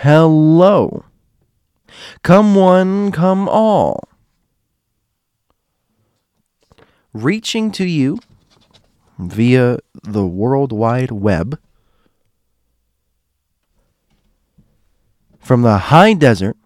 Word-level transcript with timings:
Hello. 0.00 1.06
Come 2.22 2.54
one, 2.54 3.10
come 3.12 3.48
all. 3.48 4.06
Reaching 7.14 7.70
to 7.72 7.86
you 7.86 8.18
via 9.18 9.78
the 10.02 10.26
World 10.26 10.70
Wide 10.70 11.10
Web 11.10 11.58
from 15.40 15.62
the 15.62 15.78
high 15.78 16.12
desert 16.12 16.58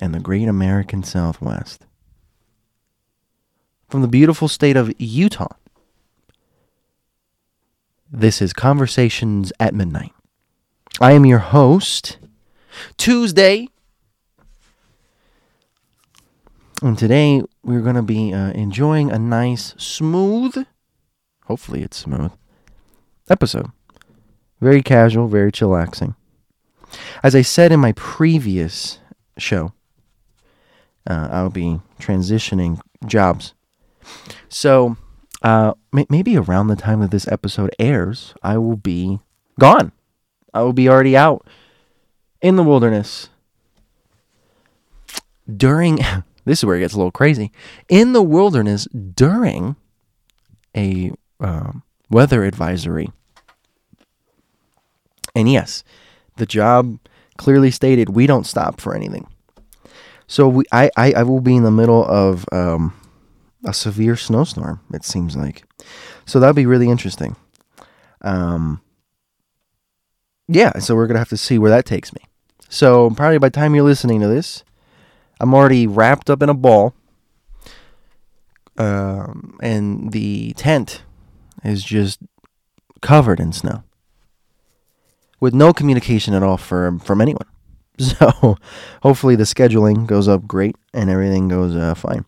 and 0.00 0.14
the 0.14 0.20
great 0.20 0.48
American 0.48 1.02
Southwest. 1.02 1.84
From 3.90 4.00
the 4.00 4.08
beautiful 4.08 4.48
state 4.48 4.78
of 4.78 4.94
Utah. 4.98 5.54
This 8.10 8.40
is 8.40 8.54
Conversations 8.54 9.52
at 9.60 9.74
Midnight. 9.74 10.15
I 11.00 11.12
am 11.12 11.26
your 11.26 11.40
host, 11.40 12.18
Tuesday. 12.96 13.68
And 16.82 16.96
today 16.96 17.42
we're 17.62 17.82
going 17.82 17.96
to 17.96 18.02
be 18.02 18.32
uh, 18.32 18.52
enjoying 18.52 19.10
a 19.10 19.18
nice, 19.18 19.74
smooth, 19.76 20.66
hopefully 21.44 21.82
it's 21.82 21.98
smooth, 21.98 22.32
episode. 23.28 23.70
Very 24.60 24.82
casual, 24.82 25.28
very 25.28 25.52
chillaxing. 25.52 26.14
As 27.22 27.34
I 27.34 27.42
said 27.42 27.72
in 27.72 27.80
my 27.80 27.92
previous 27.92 28.98
show, 29.36 29.72
uh, 31.06 31.28
I'll 31.30 31.50
be 31.50 31.80
transitioning 32.00 32.80
jobs. 33.04 33.52
So 34.48 34.96
uh, 35.42 35.74
may- 35.92 36.06
maybe 36.08 36.38
around 36.38 36.68
the 36.68 36.76
time 36.76 37.00
that 37.00 37.10
this 37.10 37.28
episode 37.28 37.74
airs, 37.78 38.32
I 38.42 38.56
will 38.56 38.76
be 38.76 39.20
gone. 39.58 39.92
I 40.56 40.62
will 40.62 40.72
be 40.72 40.88
already 40.88 41.16
out 41.16 41.46
in 42.40 42.56
the 42.56 42.62
wilderness. 42.62 43.28
During, 45.54 45.96
this 46.46 46.60
is 46.60 46.64
where 46.64 46.76
it 46.76 46.80
gets 46.80 46.94
a 46.94 46.96
little 46.96 47.10
crazy, 47.10 47.52
in 47.90 48.14
the 48.14 48.22
wilderness 48.22 48.86
during 48.86 49.76
a 50.74 51.12
um, 51.40 51.82
weather 52.08 52.44
advisory. 52.44 53.12
And 55.34 55.52
yes, 55.52 55.84
the 56.36 56.46
job 56.46 56.98
clearly 57.36 57.70
stated 57.70 58.08
we 58.08 58.26
don't 58.26 58.46
stop 58.46 58.80
for 58.80 58.94
anything. 58.94 59.26
So 60.26 60.48
we, 60.48 60.64
I, 60.72 60.90
I, 60.96 61.12
I 61.12 61.22
will 61.22 61.42
be 61.42 61.54
in 61.54 61.64
the 61.64 61.70
middle 61.70 62.04
of 62.06 62.46
um, 62.50 62.98
a 63.66 63.74
severe 63.74 64.16
snowstorm. 64.16 64.80
It 64.94 65.04
seems 65.04 65.36
like, 65.36 65.64
so 66.24 66.40
that'll 66.40 66.54
be 66.54 66.64
really 66.64 66.88
interesting. 66.88 67.36
Um, 68.22 68.80
yeah, 70.48 70.78
so 70.78 70.94
we're 70.94 71.06
gonna 71.06 71.18
have 71.18 71.28
to 71.30 71.36
see 71.36 71.58
where 71.58 71.70
that 71.70 71.84
takes 71.84 72.12
me. 72.12 72.20
So 72.68 73.10
probably 73.10 73.38
by 73.38 73.48
the 73.48 73.58
time 73.58 73.74
you're 73.74 73.84
listening 73.84 74.20
to 74.20 74.28
this, 74.28 74.64
I'm 75.40 75.54
already 75.54 75.86
wrapped 75.86 76.30
up 76.30 76.42
in 76.42 76.48
a 76.48 76.54
ball, 76.54 76.94
um, 78.78 79.58
and 79.62 80.12
the 80.12 80.52
tent 80.54 81.02
is 81.64 81.82
just 81.82 82.20
covered 83.00 83.40
in 83.40 83.52
snow, 83.52 83.82
with 85.40 85.54
no 85.54 85.72
communication 85.72 86.34
at 86.34 86.42
all 86.42 86.56
from 86.56 86.98
from 86.98 87.20
anyone. 87.20 87.46
So 87.98 88.56
hopefully 89.02 89.36
the 89.36 89.44
scheduling 89.44 90.06
goes 90.06 90.28
up 90.28 90.46
great 90.46 90.76
and 90.92 91.08
everything 91.08 91.48
goes 91.48 91.74
uh, 91.74 91.94
fine. 91.94 92.26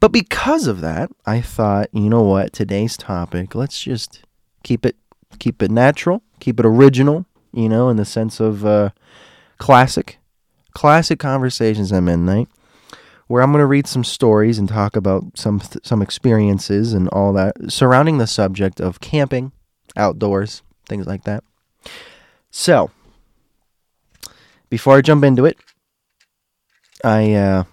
But 0.00 0.10
because 0.10 0.66
of 0.66 0.80
that, 0.80 1.10
I 1.26 1.42
thought, 1.42 1.90
you 1.92 2.08
know 2.08 2.22
what, 2.22 2.54
today's 2.54 2.96
topic, 2.96 3.54
let's 3.54 3.78
just 3.78 4.22
keep 4.62 4.86
it 4.86 4.96
keep 5.38 5.62
it 5.62 5.70
natural, 5.70 6.22
keep 6.40 6.58
it 6.58 6.64
original, 6.64 7.26
you 7.52 7.68
know, 7.68 7.88
in 7.88 7.96
the 7.96 8.04
sense 8.04 8.40
of 8.40 8.64
uh, 8.64 8.90
classic, 9.58 10.18
classic 10.72 11.18
conversations 11.18 11.92
at 11.92 12.02
midnight, 12.02 12.48
where 13.26 13.42
I'm 13.42 13.52
going 13.52 13.62
to 13.62 13.66
read 13.66 13.86
some 13.86 14.04
stories 14.04 14.58
and 14.58 14.68
talk 14.68 14.96
about 14.96 15.24
some 15.34 15.60
some 15.82 16.02
experiences 16.02 16.92
and 16.92 17.08
all 17.08 17.32
that 17.34 17.54
surrounding 17.68 18.18
the 18.18 18.26
subject 18.26 18.80
of 18.80 19.00
camping, 19.00 19.52
outdoors, 19.96 20.62
things 20.88 21.06
like 21.06 21.24
that. 21.24 21.44
So, 22.50 22.90
before 24.68 24.96
I 24.96 25.00
jump 25.00 25.24
into 25.24 25.44
it, 25.44 25.58
I 27.04 27.32
uh, 27.34 27.64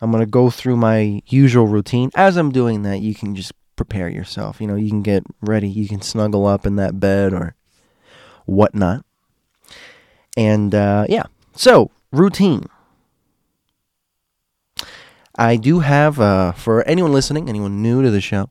I'm 0.00 0.10
gonna 0.10 0.26
go 0.26 0.50
through 0.50 0.76
my 0.76 1.22
usual 1.26 1.66
routine. 1.66 2.10
As 2.14 2.36
I'm 2.36 2.50
doing 2.50 2.82
that, 2.82 3.00
you 3.00 3.14
can 3.14 3.34
just 3.34 3.52
prepare 3.76 4.08
yourself. 4.08 4.60
You 4.60 4.66
know, 4.66 4.76
you 4.76 4.90
can 4.90 5.02
get 5.02 5.24
ready. 5.40 5.68
You 5.68 5.88
can 5.88 6.02
snuggle 6.02 6.46
up 6.46 6.66
in 6.66 6.76
that 6.76 7.00
bed 7.00 7.32
or 7.32 7.54
whatnot. 8.46 9.04
And 10.36 10.74
uh, 10.74 11.06
yeah, 11.08 11.24
so 11.54 11.90
routine. 12.12 12.66
I 15.36 15.56
do 15.56 15.80
have 15.80 16.20
uh, 16.20 16.52
for 16.52 16.86
anyone 16.86 17.12
listening, 17.12 17.48
anyone 17.48 17.82
new 17.82 18.02
to 18.02 18.10
the 18.10 18.20
show, 18.20 18.50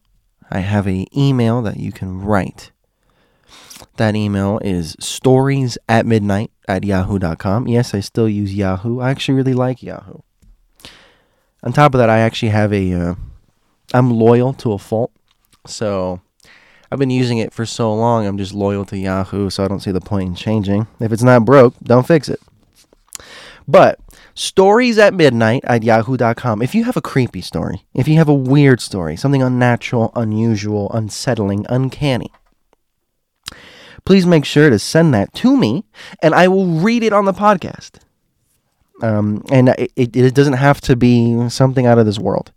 I 0.49 0.59
have 0.59 0.87
a 0.87 1.05
email 1.15 1.61
that 1.61 1.77
you 1.77 1.91
can 1.91 2.21
write. 2.21 2.71
That 3.97 4.15
email 4.15 4.59
is 4.63 4.95
stories 4.99 5.77
at 5.87 6.05
midnight 6.05 6.51
at 6.67 6.83
yahoo.com. 6.83 7.67
Yes, 7.67 7.93
I 7.93 7.99
still 7.99 8.27
use 8.27 8.53
Yahoo. 8.53 8.99
I 8.99 9.11
actually 9.11 9.35
really 9.35 9.53
like 9.53 9.83
Yahoo. 9.83 10.19
On 11.63 11.73
top 11.73 11.93
of 11.93 11.99
that, 11.99 12.09
I 12.09 12.19
actually 12.19 12.49
have 12.49 12.73
a. 12.73 12.93
Uh, 12.93 13.15
I'm 13.93 14.11
loyal 14.11 14.53
to 14.53 14.71
a 14.71 14.77
fault. 14.77 15.11
So 15.65 16.21
I've 16.91 16.99
been 16.99 17.09
using 17.09 17.37
it 17.37 17.53
for 17.53 17.65
so 17.65 17.93
long, 17.93 18.25
I'm 18.25 18.37
just 18.37 18.53
loyal 18.53 18.85
to 18.85 18.97
Yahoo, 18.97 19.49
so 19.49 19.63
I 19.63 19.67
don't 19.67 19.79
see 19.79 19.91
the 19.91 20.01
point 20.01 20.29
in 20.29 20.35
changing. 20.35 20.87
If 20.99 21.11
it's 21.11 21.23
not 21.23 21.45
broke, 21.45 21.75
don't 21.83 22.07
fix 22.07 22.29
it. 22.29 22.39
But 23.67 23.99
stories 24.33 24.97
at 24.97 25.13
midnight 25.13 25.63
at 25.65 25.83
yahoo.com. 25.83 26.61
If 26.61 26.73
you 26.73 26.85
have 26.85 26.97
a 26.97 27.01
creepy 27.01 27.41
story, 27.41 27.83
if 27.93 28.07
you 28.07 28.15
have 28.15 28.29
a 28.29 28.33
weird 28.33 28.81
story, 28.81 29.15
something 29.15 29.43
unnatural, 29.43 30.11
unusual, 30.15 30.89
unsettling, 30.91 31.65
uncanny, 31.69 32.31
please 34.05 34.25
make 34.25 34.45
sure 34.45 34.71
to 34.71 34.79
send 34.79 35.13
that 35.13 35.33
to 35.35 35.55
me 35.55 35.85
and 36.23 36.33
I 36.33 36.47
will 36.47 36.65
read 36.65 37.03
it 37.03 37.13
on 37.13 37.25
the 37.25 37.33
podcast. 37.33 37.99
Um, 39.03 39.43
and 39.51 39.69
it, 39.69 39.91
it, 39.95 40.15
it 40.15 40.33
doesn't 40.33 40.53
have 40.53 40.81
to 40.81 40.95
be 40.95 41.47
something 41.49 41.85
out 41.85 41.99
of 41.99 42.07
this 42.07 42.17
world. 42.17 42.51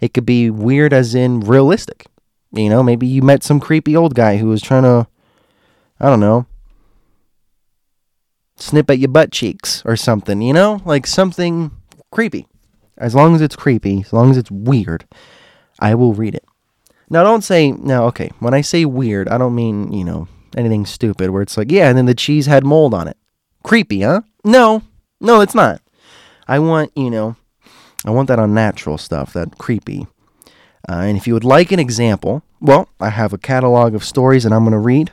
It 0.00 0.14
could 0.14 0.26
be 0.26 0.50
weird 0.50 0.92
as 0.92 1.14
in 1.14 1.40
realistic. 1.40 2.06
You 2.54 2.68
know, 2.68 2.82
maybe 2.82 3.06
you 3.06 3.22
met 3.22 3.42
some 3.42 3.60
creepy 3.60 3.96
old 3.96 4.14
guy 4.14 4.36
who 4.36 4.46
was 4.46 4.62
trying 4.62 4.84
to, 4.84 5.08
I 5.98 6.08
don't 6.08 6.20
know, 6.20 6.46
snip 8.56 8.88
at 8.90 8.98
your 8.98 9.08
butt 9.08 9.32
cheeks 9.32 9.82
or 9.84 9.96
something, 9.96 10.40
you 10.40 10.52
know? 10.52 10.80
Like 10.84 11.06
something 11.06 11.72
creepy. 12.12 12.46
As 12.96 13.14
long 13.14 13.34
as 13.34 13.40
it's 13.40 13.56
creepy, 13.56 14.00
as 14.02 14.12
long 14.12 14.30
as 14.30 14.36
it's 14.36 14.50
weird, 14.50 15.04
I 15.80 15.96
will 15.96 16.14
read 16.14 16.36
it. 16.36 16.44
Now, 17.10 17.24
don't 17.24 17.42
say, 17.42 17.72
now, 17.72 18.04
okay, 18.06 18.30
when 18.38 18.54
I 18.54 18.60
say 18.60 18.84
weird, 18.84 19.28
I 19.28 19.36
don't 19.36 19.54
mean, 19.54 19.92
you 19.92 20.04
know, 20.04 20.28
anything 20.56 20.86
stupid 20.86 21.30
where 21.30 21.42
it's 21.42 21.56
like, 21.56 21.70
yeah, 21.70 21.88
and 21.88 21.98
then 21.98 22.06
the 22.06 22.14
cheese 22.14 22.46
had 22.46 22.64
mold 22.64 22.94
on 22.94 23.08
it. 23.08 23.16
Creepy, 23.64 24.02
huh? 24.02 24.22
No, 24.44 24.82
no, 25.20 25.40
it's 25.40 25.54
not. 25.54 25.82
I 26.46 26.60
want, 26.60 26.92
you 26.94 27.10
know, 27.10 27.36
I 28.06 28.10
want 28.10 28.28
that 28.28 28.38
unnatural 28.38 28.98
stuff, 28.98 29.32
that 29.32 29.58
creepy. 29.58 30.06
Uh, 30.88 31.02
and 31.06 31.16
if 31.16 31.26
you 31.26 31.34
would 31.34 31.44
like 31.44 31.72
an 31.72 31.78
example, 31.78 32.42
well, 32.60 32.88
I 33.00 33.10
have 33.10 33.32
a 33.32 33.38
catalog 33.38 33.94
of 33.94 34.04
stories 34.04 34.44
that 34.44 34.52
I'm 34.52 34.64
going 34.64 34.72
to 34.72 34.78
read. 34.78 35.12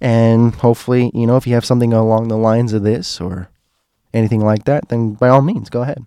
And 0.00 0.54
hopefully, 0.54 1.10
you 1.14 1.26
know, 1.26 1.36
if 1.36 1.46
you 1.46 1.54
have 1.54 1.64
something 1.64 1.92
along 1.92 2.28
the 2.28 2.36
lines 2.36 2.72
of 2.72 2.82
this 2.82 3.20
or 3.20 3.48
anything 4.14 4.40
like 4.40 4.64
that, 4.64 4.88
then 4.88 5.14
by 5.14 5.28
all 5.28 5.42
means, 5.42 5.70
go 5.70 5.82
ahead. 5.82 6.06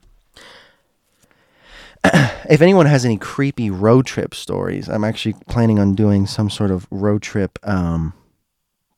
if 2.49 2.61
anyone 2.61 2.85
has 2.85 3.05
any 3.05 3.17
creepy 3.17 3.69
road 3.69 4.05
trip 4.05 4.33
stories, 4.33 4.87
I'm 4.87 5.03
actually 5.03 5.35
planning 5.47 5.79
on 5.79 5.93
doing 5.93 6.25
some 6.25 6.49
sort 6.49 6.71
of 6.71 6.87
road 6.89 7.21
trip 7.21 7.59
um, 7.63 8.13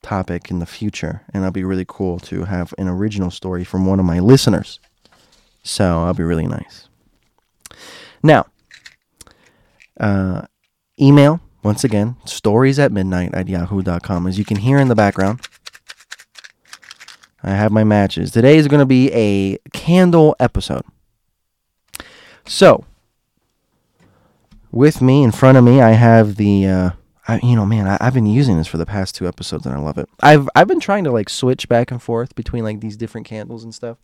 topic 0.02 0.52
in 0.52 0.60
the 0.60 0.66
future. 0.66 1.24
And 1.34 1.44
that'll 1.44 1.54
be 1.54 1.64
really 1.64 1.86
cool 1.88 2.20
to 2.20 2.46
have 2.46 2.74
an 2.78 2.88
original 2.88 3.32
story 3.32 3.64
from 3.64 3.86
one 3.86 4.00
of 4.00 4.06
my 4.06 4.20
listeners. 4.20 4.80
So 5.64 5.84
that'll 5.84 6.14
be 6.14 6.24
really 6.24 6.48
nice. 6.48 6.88
Now, 8.22 8.46
uh, 10.00 10.44
email, 11.00 11.42
once 11.64 11.84
again, 11.84 12.16
stories 12.26 12.80
at 12.80 12.92
midnight 12.92 13.34
at 13.34 13.48
yahoo.com. 13.48 14.28
As 14.28 14.38
you 14.38 14.46
can 14.46 14.58
hear 14.58 14.78
in 14.78 14.88
the 14.88 14.96
background, 14.96 15.42
I 17.44 17.52
have 17.52 17.72
my 17.72 17.84
matches. 17.84 18.32
Today 18.32 18.58
is 18.58 18.68
going 18.68 18.80
to 18.80 18.86
be 18.86 19.12
a 19.14 19.58
candle 19.74 20.36
episode. 20.40 20.86
So, 22.46 22.86
with 24.72 25.02
me 25.02 25.24
in 25.24 25.32
front 25.32 25.58
of 25.58 25.64
me, 25.64 25.82
I 25.82 25.92
have 25.92 26.36
the, 26.36 26.68
uh, 26.68 26.90
I, 27.28 27.40
you 27.44 27.56
know, 27.56 27.66
man, 27.66 27.88
I, 27.88 27.98
I've 28.02 28.14
been 28.14 28.26
using 28.26 28.58
this 28.58 28.68
for 28.68 28.78
the 28.78 28.86
past 28.86 29.16
two 29.16 29.28
episodes 29.28 29.66
and 29.66 29.74
I 29.74 29.80
love 29.80 29.98
it. 29.98 30.10
I've 30.22 30.50
I've 30.56 30.68
been 30.68 30.80
trying 30.80 31.06
to 31.06 31.12
like 31.12 31.30
switch 31.30 31.70
back 31.70 31.92
and 31.92 32.02
forth 32.02 32.36
between 32.36 32.64
like 32.64 32.82
these 32.82 32.98
different 32.98 33.28
candles 33.28 33.64
and 33.64 33.74
stuff. 33.74 33.98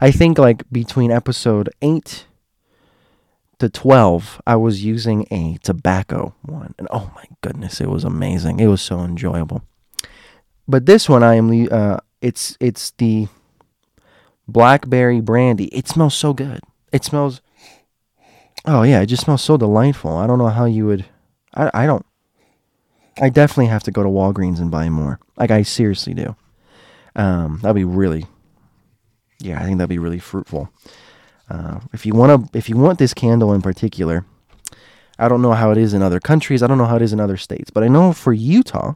I 0.00 0.10
think 0.10 0.38
like 0.38 0.70
between 0.70 1.10
episode 1.10 1.70
eight 1.80 2.26
to 3.60 3.68
12, 3.68 4.42
I 4.46 4.56
was 4.56 4.84
using 4.84 5.26
a 5.30 5.58
tobacco 5.62 6.34
one. 6.42 6.74
And 6.78 6.88
oh 6.90 7.12
my 7.14 7.24
goodness, 7.42 7.80
it 7.80 7.88
was 7.88 8.04
amazing. 8.04 8.58
It 8.58 8.66
was 8.66 8.82
so 8.82 9.00
enjoyable. 9.00 9.62
But 10.66 10.86
this 10.86 11.08
one, 11.08 11.22
I 11.22 11.34
am 11.34 11.68
uh, 11.70 11.98
It's 12.20 12.56
it's 12.58 12.92
the 12.92 13.28
blackberry 14.48 15.20
brandy. 15.20 15.66
It 15.66 15.88
smells 15.88 16.14
so 16.14 16.32
good. 16.32 16.60
It 16.92 17.04
smells. 17.04 17.40
Oh 18.64 18.82
yeah, 18.82 19.00
it 19.00 19.06
just 19.06 19.24
smells 19.24 19.42
so 19.42 19.56
delightful. 19.56 20.16
I 20.16 20.26
don't 20.26 20.38
know 20.38 20.48
how 20.48 20.64
you 20.64 20.86
would. 20.86 21.04
I 21.54 21.70
I 21.74 21.86
don't. 21.86 22.06
I 23.20 23.28
definitely 23.28 23.66
have 23.66 23.82
to 23.84 23.90
go 23.90 24.02
to 24.02 24.08
Walgreens 24.08 24.60
and 24.60 24.70
buy 24.70 24.88
more. 24.88 25.20
Like 25.36 25.50
I 25.50 25.62
seriously 25.62 26.14
do. 26.14 26.34
Um, 27.14 27.58
that'd 27.62 27.76
be 27.76 27.84
really. 27.84 28.26
Yeah, 29.38 29.60
I 29.60 29.64
think 29.64 29.78
that'd 29.78 29.88
be 29.88 29.98
really 29.98 30.18
fruitful. 30.18 30.70
Uh, 31.50 31.80
if 31.92 32.06
you 32.06 32.14
want 32.14 32.52
to, 32.52 32.58
if 32.58 32.68
you 32.68 32.76
want 32.76 32.98
this 32.98 33.12
candle 33.12 33.52
in 33.52 33.60
particular, 33.60 34.24
I 35.18 35.28
don't 35.28 35.42
know 35.42 35.52
how 35.52 35.72
it 35.72 35.78
is 35.78 35.92
in 35.92 36.02
other 36.02 36.20
countries. 36.20 36.62
I 36.62 36.66
don't 36.66 36.78
know 36.78 36.86
how 36.86 36.96
it 36.96 37.02
is 37.02 37.12
in 37.12 37.20
other 37.20 37.36
states, 37.36 37.70
but 37.70 37.82
I 37.82 37.88
know 37.88 38.12
for 38.12 38.32
Utah, 38.32 38.94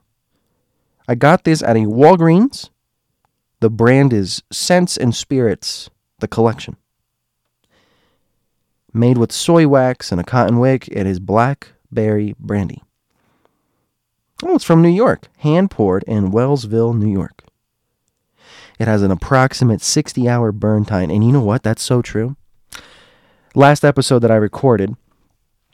I 1.09 1.17
got 1.17 1.45
this 1.45 1.63
at 1.63 1.77
a 1.77 1.81
Walgreens. 1.81 2.71
The 3.61 3.71
brand 3.71 4.13
is 4.13 4.43
Scents 4.53 4.97
and 4.97 5.15
Spirits, 5.15 5.91
the 6.21 6.29
collection. 6.29 6.77
Made 8.93 9.19
with 9.19 9.33
soy 9.33 9.67
wax 9.67 10.13
and 10.13 10.21
a 10.21 10.25
cotton 10.25 10.61
wick, 10.61 10.87
it 10.89 11.07
is 11.07 11.19
blackberry 11.19 12.35
brandy. 12.39 12.83
Oh, 14.45 14.55
it's 14.55 14.65
from 14.65 14.83
New 14.83 14.89
York, 14.89 15.29
hand 15.39 15.71
poured 15.71 16.05
in 16.05 16.31
Wellsville, 16.31 16.95
New 16.95 17.11
York. 17.11 17.43
It 18.79 18.87
has 18.87 19.03
an 19.03 19.11
approximate 19.11 19.81
60 19.81 20.29
hour 20.29 20.53
burn 20.53 20.85
time. 20.85 21.11
And 21.11 21.25
you 21.25 21.33
know 21.33 21.43
what? 21.43 21.63
That's 21.63 21.83
so 21.83 22.03
true. 22.03 22.37
Last 23.55 23.85
episode 23.85 24.21
that 24.21 24.31
I 24.31 24.37
recorded, 24.37 24.97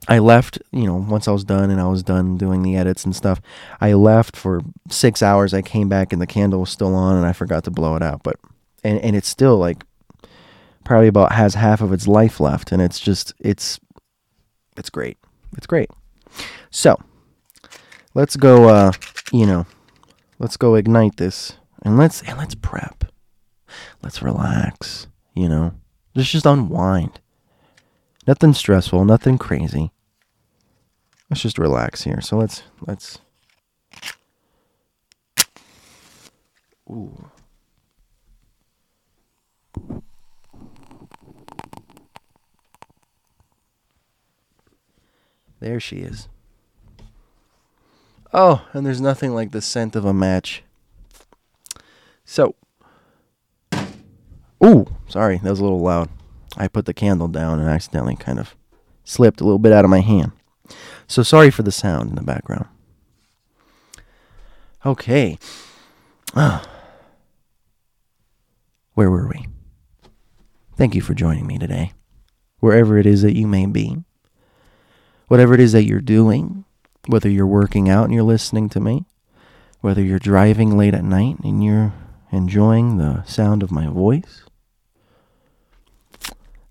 I 0.09 0.19
left, 0.19 0.59
you 0.71 0.85
know, 0.85 0.97
once 0.97 1.29
I 1.29 1.33
was 1.33 1.45
done 1.45 1.71
and 1.71 1.81
I 1.81 1.87
was 1.87 2.03
done 2.03 2.37
doing 2.37 2.63
the 2.63 2.77
edits 2.77 3.05
and 3.05 3.15
stuff, 3.15 3.41
I 3.81 3.93
left 3.93 4.37
for 4.37 4.61
six 4.91 5.23
hours. 5.23 5.55
I 5.55 5.63
came 5.63 5.89
back 5.89 6.13
and 6.13 6.21
the 6.21 6.27
candle 6.27 6.61
was 6.61 6.71
still 6.71 6.95
on 6.95 7.17
and 7.17 7.27
I 7.27 7.33
forgot 7.33 7.65
to 7.65 7.71
blow 7.71 7.97
it 7.97 8.03
out. 8.03 8.23
But, 8.23 8.37
and, 8.85 8.99
and 9.01 9.17
it's 9.17 9.29
still 9.29 9.57
like 9.57 9.85
probably 10.85 11.09
about 11.09 11.33
has 11.33 11.55
half 11.55 11.81
of 11.81 11.93
its 11.93 12.07
life 12.07 12.41
left. 12.41 12.73
And 12.73 12.83
it's 12.83 13.01
just, 13.01 13.33
it's, 13.41 13.81
it's 14.77 14.91
great. 14.91 15.19
It's 15.57 15.67
great. 15.67 15.91
So 16.71 17.01
let's 18.15 18.37
go, 18.37 18.69
uh, 18.69 18.93
you 19.33 19.47
know, 19.47 19.67
let's 20.39 20.57
go 20.57 20.75
ignite 20.75 21.17
this 21.17 21.55
and 21.83 21.97
let's 21.97 22.23
and 22.23 22.39
let's 22.39 22.55
prep. 22.55 23.05
Let's 24.03 24.23
relax, 24.23 25.07
you 25.35 25.49
know. 25.49 25.75
Let's 26.15 26.31
just 26.31 26.47
unwind. 26.47 27.21
Nothing 28.31 28.55
stressful, 28.55 29.05
nothing 29.05 29.39
crazy. 29.39 29.91
Let's 31.29 31.43
just 31.43 31.59
relax 31.59 32.05
here. 32.05 32.21
So 32.21 32.37
let's 32.37 32.63
let's 32.87 33.19
Ooh. 36.89 37.29
There 45.59 45.81
she 45.81 45.97
is. 45.97 46.29
Oh, 48.33 48.65
and 48.73 48.87
there's 48.87 49.01
nothing 49.01 49.35
like 49.35 49.51
the 49.51 49.61
scent 49.61 49.97
of 49.97 50.05
a 50.05 50.15
match. 50.15 50.63
So, 52.25 52.55
ooh, 54.65 54.87
sorry, 55.09 55.39
that 55.39 55.51
was 55.51 55.59
a 55.59 55.65
little 55.65 55.81
loud. 55.81 56.11
I 56.57 56.69
put 56.69 56.87
the 56.87 56.95
candle 56.95 57.29
down 57.29 57.61
and 57.61 57.69
accidentally 57.69 58.17
kind 58.17 58.39
of 58.39 58.57
slipped 59.05 59.41
a 59.41 59.45
little 59.45 59.59
bit 59.59 59.73
out 59.73 59.85
of 59.85 59.91
my 59.91 60.01
hand. 60.01 60.33
So 61.07 61.23
sorry 61.23 61.51
for 61.51 61.63
the 61.63 61.73
sound 61.73 62.11
in 62.11 62.17
the 62.17 62.23
background. 62.23 62.67
Okay. 64.85 65.39
Ah. 66.35 66.67
Where 68.95 69.11
were 69.11 69.29
we? 69.29 69.47
Thank 70.77 70.95
you 70.95 71.01
for 71.01 71.15
joining 71.15 71.47
me 71.47 71.59
today. 71.59 71.93
Wherever 72.59 72.99
it 72.99 73.07
is 73.07 73.23
that 73.23 73.37
you 73.37 73.47
may 73.47 73.67
be, 73.67 73.97
whatever 75.29 75.55
it 75.55 75.61
is 75.61 75.73
that 75.73 75.85
you're 75.85 76.01
doing, 76.01 76.65
whether 77.07 77.29
you're 77.29 77.47
working 77.47 77.89
out 77.89 78.05
and 78.05 78.15
you're 78.15 78.23
listening 78.23 78.69
to 78.71 78.81
me, 78.81 79.07
whether 79.81 80.03
you're 80.03 80.19
driving 80.19 80.77
late 80.77 80.95
at 80.95 81.05
night 81.05 81.39
and 81.43 81.65
you're 81.65 81.95
enjoying 82.33 82.99
the 82.99 83.23
sound 83.25 83.63
of 83.63 83.71
my 83.71 83.87
voice. 83.87 84.43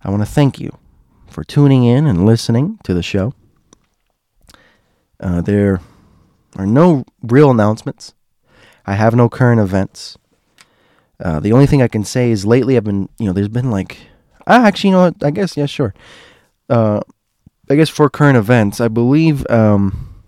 I 0.02 0.10
want 0.10 0.22
to 0.22 0.30
thank 0.30 0.60
you 0.60 0.78
for 1.28 1.44
tuning 1.44 1.84
in 1.84 2.06
and 2.06 2.26
listening 2.26 2.80
to 2.84 2.94
the 2.94 3.04
show. 3.04 3.34
Uh, 5.20 5.42
there 5.42 5.82
are 6.56 6.66
no 6.66 7.04
real 7.22 7.52
announcements. 7.52 8.14
I 8.86 8.96
have 8.96 9.14
no 9.14 9.30
current 9.30 9.60
events. 9.60 10.18
Uh, 11.20 11.40
the 11.40 11.52
only 11.52 11.66
thing 11.66 11.82
I 11.82 11.90
can 11.90 12.06
say 12.06 12.32
is 12.32 12.46
lately 12.46 12.78
I've 12.78 12.86
been, 12.86 13.10
you 13.20 13.26
know, 13.28 13.34
there's 13.34 13.50
been 13.50 13.70
like, 13.70 13.98
ah, 14.48 14.66
actually, 14.66 14.92
you 14.92 14.96
know 14.96 15.02
what? 15.04 15.24
I 15.24 15.32
guess, 15.32 15.58
yeah, 15.58 15.66
sure. 15.66 15.94
Uh, 16.70 17.02
I 17.70 17.76
guess 17.76 17.90
for 17.90 18.10
current 18.10 18.38
events, 18.38 18.80
I 18.80 18.88
believe 18.88 19.46
um, 19.50 20.24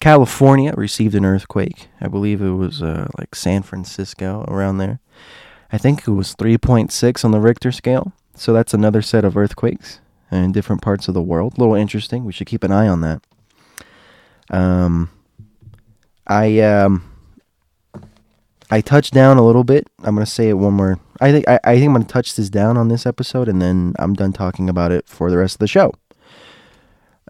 California 0.00 0.72
received 0.76 1.14
an 1.14 1.26
earthquake. 1.26 1.88
I 2.00 2.08
believe 2.08 2.40
it 2.40 2.50
was 2.50 2.82
uh, 2.82 3.08
like 3.18 3.34
San 3.34 3.62
Francisco 3.62 4.44
around 4.48 4.78
there. 4.78 5.00
I 5.70 5.76
think 5.76 6.08
it 6.08 6.12
was 6.12 6.34
3.6 6.34 7.24
on 7.24 7.30
the 7.30 7.40
Richter 7.40 7.70
scale. 7.70 8.12
So 8.38 8.52
that's 8.52 8.74
another 8.74 9.02
set 9.02 9.24
of 9.24 9.36
earthquakes 9.36 10.00
in 10.30 10.52
different 10.52 10.82
parts 10.82 11.08
of 11.08 11.14
the 11.14 11.22
world. 11.22 11.54
A 11.56 11.60
little 11.60 11.74
interesting. 11.74 12.24
We 12.24 12.32
should 12.32 12.46
keep 12.46 12.64
an 12.64 12.72
eye 12.72 12.88
on 12.88 13.00
that. 13.00 13.22
Um, 14.50 15.10
I 16.26 16.60
um, 16.60 17.10
I 18.70 18.80
touched 18.80 19.12
down 19.14 19.38
a 19.38 19.44
little 19.44 19.64
bit. 19.64 19.88
I'm 20.02 20.14
gonna 20.14 20.26
say 20.26 20.48
it 20.48 20.54
one 20.54 20.74
more. 20.74 20.98
I 21.20 21.32
think 21.32 21.48
I, 21.48 21.58
I 21.64 21.74
think 21.76 21.86
I'm 21.88 21.94
gonna 21.94 22.04
touch 22.04 22.36
this 22.36 22.48
down 22.48 22.76
on 22.76 22.88
this 22.88 23.06
episode, 23.06 23.48
and 23.48 23.60
then 23.60 23.94
I'm 23.98 24.14
done 24.14 24.32
talking 24.32 24.68
about 24.68 24.92
it 24.92 25.08
for 25.08 25.30
the 25.30 25.38
rest 25.38 25.56
of 25.56 25.60
the 25.60 25.68
show 25.68 25.92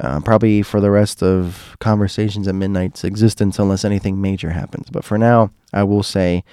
uh, 0.00 0.20
probably 0.20 0.62
for 0.62 0.81
the 0.81 0.90
rest 0.90 1.22
of 1.22 1.76
Conversations 1.81 2.46
at 2.46 2.54
Midnight's 2.54 3.04
existence, 3.04 3.58
unless 3.58 3.84
anything 3.84 4.20
major 4.20 4.50
happens. 4.50 4.88
But 4.90 5.04
for 5.04 5.19
now, 5.19 5.50
I 5.72 5.82
will 5.82 6.02
say, 6.02 6.44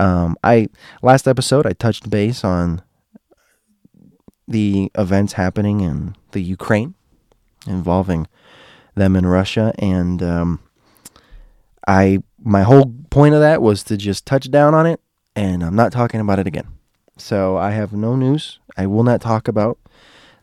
um, 0.00 0.36
I 0.42 0.68
last 1.02 1.28
episode 1.28 1.66
I 1.66 1.72
touched 1.72 2.08
base 2.08 2.42
on 2.44 2.82
the 4.46 4.90
events 4.94 5.34
happening 5.34 5.80
in 5.80 6.16
the 6.32 6.42
Ukraine 6.42 6.94
involving 7.66 8.26
them 8.94 9.16
in 9.16 9.26
Russia, 9.26 9.72
and 9.78 10.22
um, 10.22 10.60
I 11.86 12.22
my 12.38 12.62
whole 12.62 12.94
point 13.10 13.34
of 13.34 13.40
that 13.40 13.60
was 13.60 13.82
to 13.84 13.96
just 13.96 14.26
touch 14.26 14.50
down 14.50 14.74
on 14.74 14.86
it, 14.86 15.00
and 15.34 15.62
I'm 15.62 15.76
not 15.76 15.92
talking 15.92 16.20
about 16.20 16.38
it 16.38 16.46
again. 16.46 16.68
So 17.18 17.56
I 17.56 17.70
have 17.70 17.92
no 17.92 18.14
news. 18.16 18.58
I 18.76 18.86
will 18.86 19.02
not 19.02 19.20
talk 19.20 19.48
about 19.48 19.78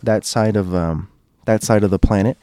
that 0.01 0.25
side 0.25 0.55
of 0.55 0.73
um, 0.75 1.09
that 1.45 1.63
side 1.63 1.83
of 1.83 1.91
the 1.91 1.99
planet. 1.99 2.37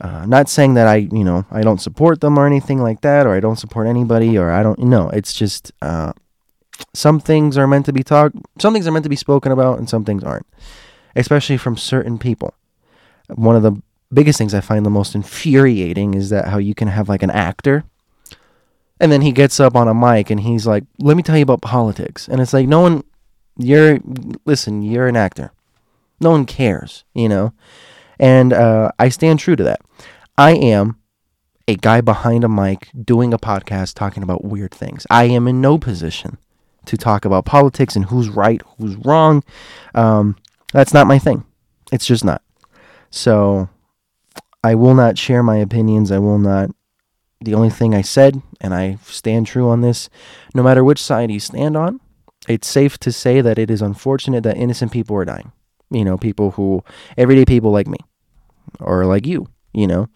Uh, 0.00 0.24
not 0.26 0.48
saying 0.48 0.74
that 0.74 0.86
I, 0.86 0.96
you 0.96 1.24
know, 1.24 1.44
I 1.50 1.62
don't 1.62 1.80
support 1.80 2.20
them 2.20 2.38
or 2.38 2.46
anything 2.46 2.80
like 2.80 3.00
that, 3.00 3.26
or 3.26 3.34
I 3.34 3.40
don't 3.40 3.58
support 3.58 3.88
anybody, 3.88 4.38
or 4.38 4.50
I 4.50 4.62
don't. 4.62 4.78
No, 4.78 5.08
it's 5.10 5.32
just 5.32 5.72
uh, 5.82 6.12
some 6.94 7.18
things 7.18 7.58
are 7.58 7.66
meant 7.66 7.86
to 7.86 7.92
be 7.92 8.04
talked, 8.04 8.36
some 8.60 8.72
things 8.72 8.86
are 8.86 8.92
meant 8.92 9.04
to 9.04 9.08
be 9.08 9.16
spoken 9.16 9.50
about, 9.50 9.78
and 9.78 9.88
some 9.88 10.04
things 10.04 10.22
aren't, 10.22 10.46
especially 11.16 11.56
from 11.56 11.76
certain 11.76 12.18
people. 12.18 12.54
One 13.28 13.56
of 13.56 13.62
the 13.62 13.80
biggest 14.12 14.38
things 14.38 14.54
I 14.54 14.60
find 14.60 14.86
the 14.86 14.90
most 14.90 15.14
infuriating 15.14 16.14
is 16.14 16.30
that 16.30 16.48
how 16.48 16.58
you 16.58 16.74
can 16.74 16.88
have 16.88 17.08
like 17.08 17.22
an 17.22 17.30
actor, 17.30 17.84
and 19.00 19.12
then 19.12 19.22
he 19.22 19.32
gets 19.32 19.60
up 19.60 19.76
on 19.76 19.88
a 19.88 19.94
mic 19.94 20.30
and 20.30 20.40
he's 20.40 20.66
like, 20.66 20.84
"Let 20.98 21.16
me 21.16 21.22
tell 21.22 21.36
you 21.36 21.42
about 21.42 21.62
politics," 21.62 22.28
and 22.28 22.40
it's 22.40 22.52
like, 22.52 22.66
no 22.66 22.80
one, 22.80 23.04
you're 23.56 23.98
listen, 24.44 24.82
you're 24.82 25.06
an 25.08 25.16
actor, 25.16 25.52
no 26.20 26.30
one 26.30 26.46
cares, 26.46 27.04
you 27.14 27.28
know. 27.28 27.52
And 28.18 28.52
uh, 28.52 28.90
I 28.98 29.10
stand 29.10 29.38
true 29.38 29.56
to 29.56 29.64
that. 29.64 29.80
I 30.36 30.52
am 30.52 30.96
a 31.68 31.76
guy 31.76 32.00
behind 32.00 32.44
a 32.44 32.48
mic 32.48 32.88
doing 33.04 33.32
a 33.34 33.38
podcast 33.38 33.94
talking 33.94 34.22
about 34.22 34.44
weird 34.44 34.72
things. 34.72 35.06
I 35.10 35.24
am 35.24 35.46
in 35.46 35.60
no 35.60 35.78
position 35.78 36.38
to 36.86 36.96
talk 36.96 37.24
about 37.24 37.44
politics 37.44 37.94
and 37.94 38.06
who's 38.06 38.30
right, 38.30 38.62
who's 38.78 38.96
wrong. 38.96 39.44
Um, 39.94 40.36
that's 40.72 40.94
not 40.94 41.06
my 41.06 41.18
thing. 41.18 41.44
It's 41.92 42.06
just 42.06 42.24
not. 42.24 42.42
So 43.10 43.68
I 44.62 44.74
will 44.74 44.94
not 44.94 45.18
share 45.18 45.42
my 45.42 45.56
opinions. 45.56 46.10
I 46.10 46.18
will 46.18 46.38
not. 46.38 46.70
The 47.40 47.54
only 47.54 47.70
thing 47.70 47.94
I 47.94 48.02
said, 48.02 48.42
and 48.60 48.74
I 48.74 48.98
stand 49.04 49.46
true 49.46 49.68
on 49.68 49.80
this, 49.80 50.10
no 50.54 50.62
matter 50.62 50.82
which 50.82 51.00
side 51.00 51.30
you 51.30 51.38
stand 51.38 51.76
on, 51.76 52.00
it's 52.48 52.66
safe 52.66 52.98
to 52.98 53.12
say 53.12 53.40
that 53.40 53.58
it 53.58 53.70
is 53.70 53.80
unfortunate 53.80 54.42
that 54.42 54.56
innocent 54.56 54.90
people 54.90 55.16
are 55.16 55.24
dying. 55.24 55.52
You 55.90 56.04
know, 56.04 56.18
people 56.18 56.52
who, 56.52 56.82
everyday 57.16 57.44
people 57.44 57.70
like 57.70 57.86
me 57.86 57.98
or 58.80 59.06
like 59.06 59.26
you, 59.26 59.46
you 59.72 59.86
know. 59.86 60.08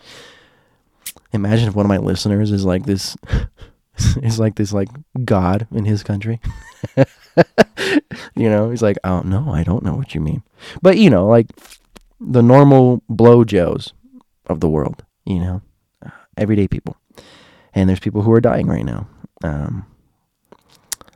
Imagine 1.32 1.68
if 1.68 1.74
one 1.74 1.86
of 1.86 1.88
my 1.88 1.98
listeners 1.98 2.50
is 2.50 2.64
like 2.64 2.84
this 2.84 3.16
is 4.22 4.38
like 4.38 4.56
this 4.56 4.72
like 4.72 4.88
god 5.24 5.66
in 5.72 5.84
his 5.84 6.02
country. 6.02 6.40
you 8.34 8.48
know, 8.48 8.70
he's 8.70 8.82
like, 8.82 8.98
"Oh, 9.04 9.20
no, 9.20 9.52
I 9.52 9.62
don't 9.62 9.84
know 9.84 9.94
what 9.94 10.14
you 10.14 10.20
mean." 10.20 10.42
But, 10.80 10.98
you 10.98 11.10
know, 11.10 11.26
like 11.26 11.46
the 12.20 12.42
normal 12.42 13.02
blow 13.08 13.44
joes 13.44 13.92
of 14.46 14.60
the 14.60 14.68
world, 14.68 15.04
you 15.24 15.40
know, 15.40 15.62
everyday 16.36 16.68
people. 16.68 16.96
And 17.74 17.88
there's 17.88 18.00
people 18.00 18.22
who 18.22 18.32
are 18.32 18.40
dying 18.40 18.66
right 18.66 18.84
now. 18.84 19.08
Um, 19.42 19.86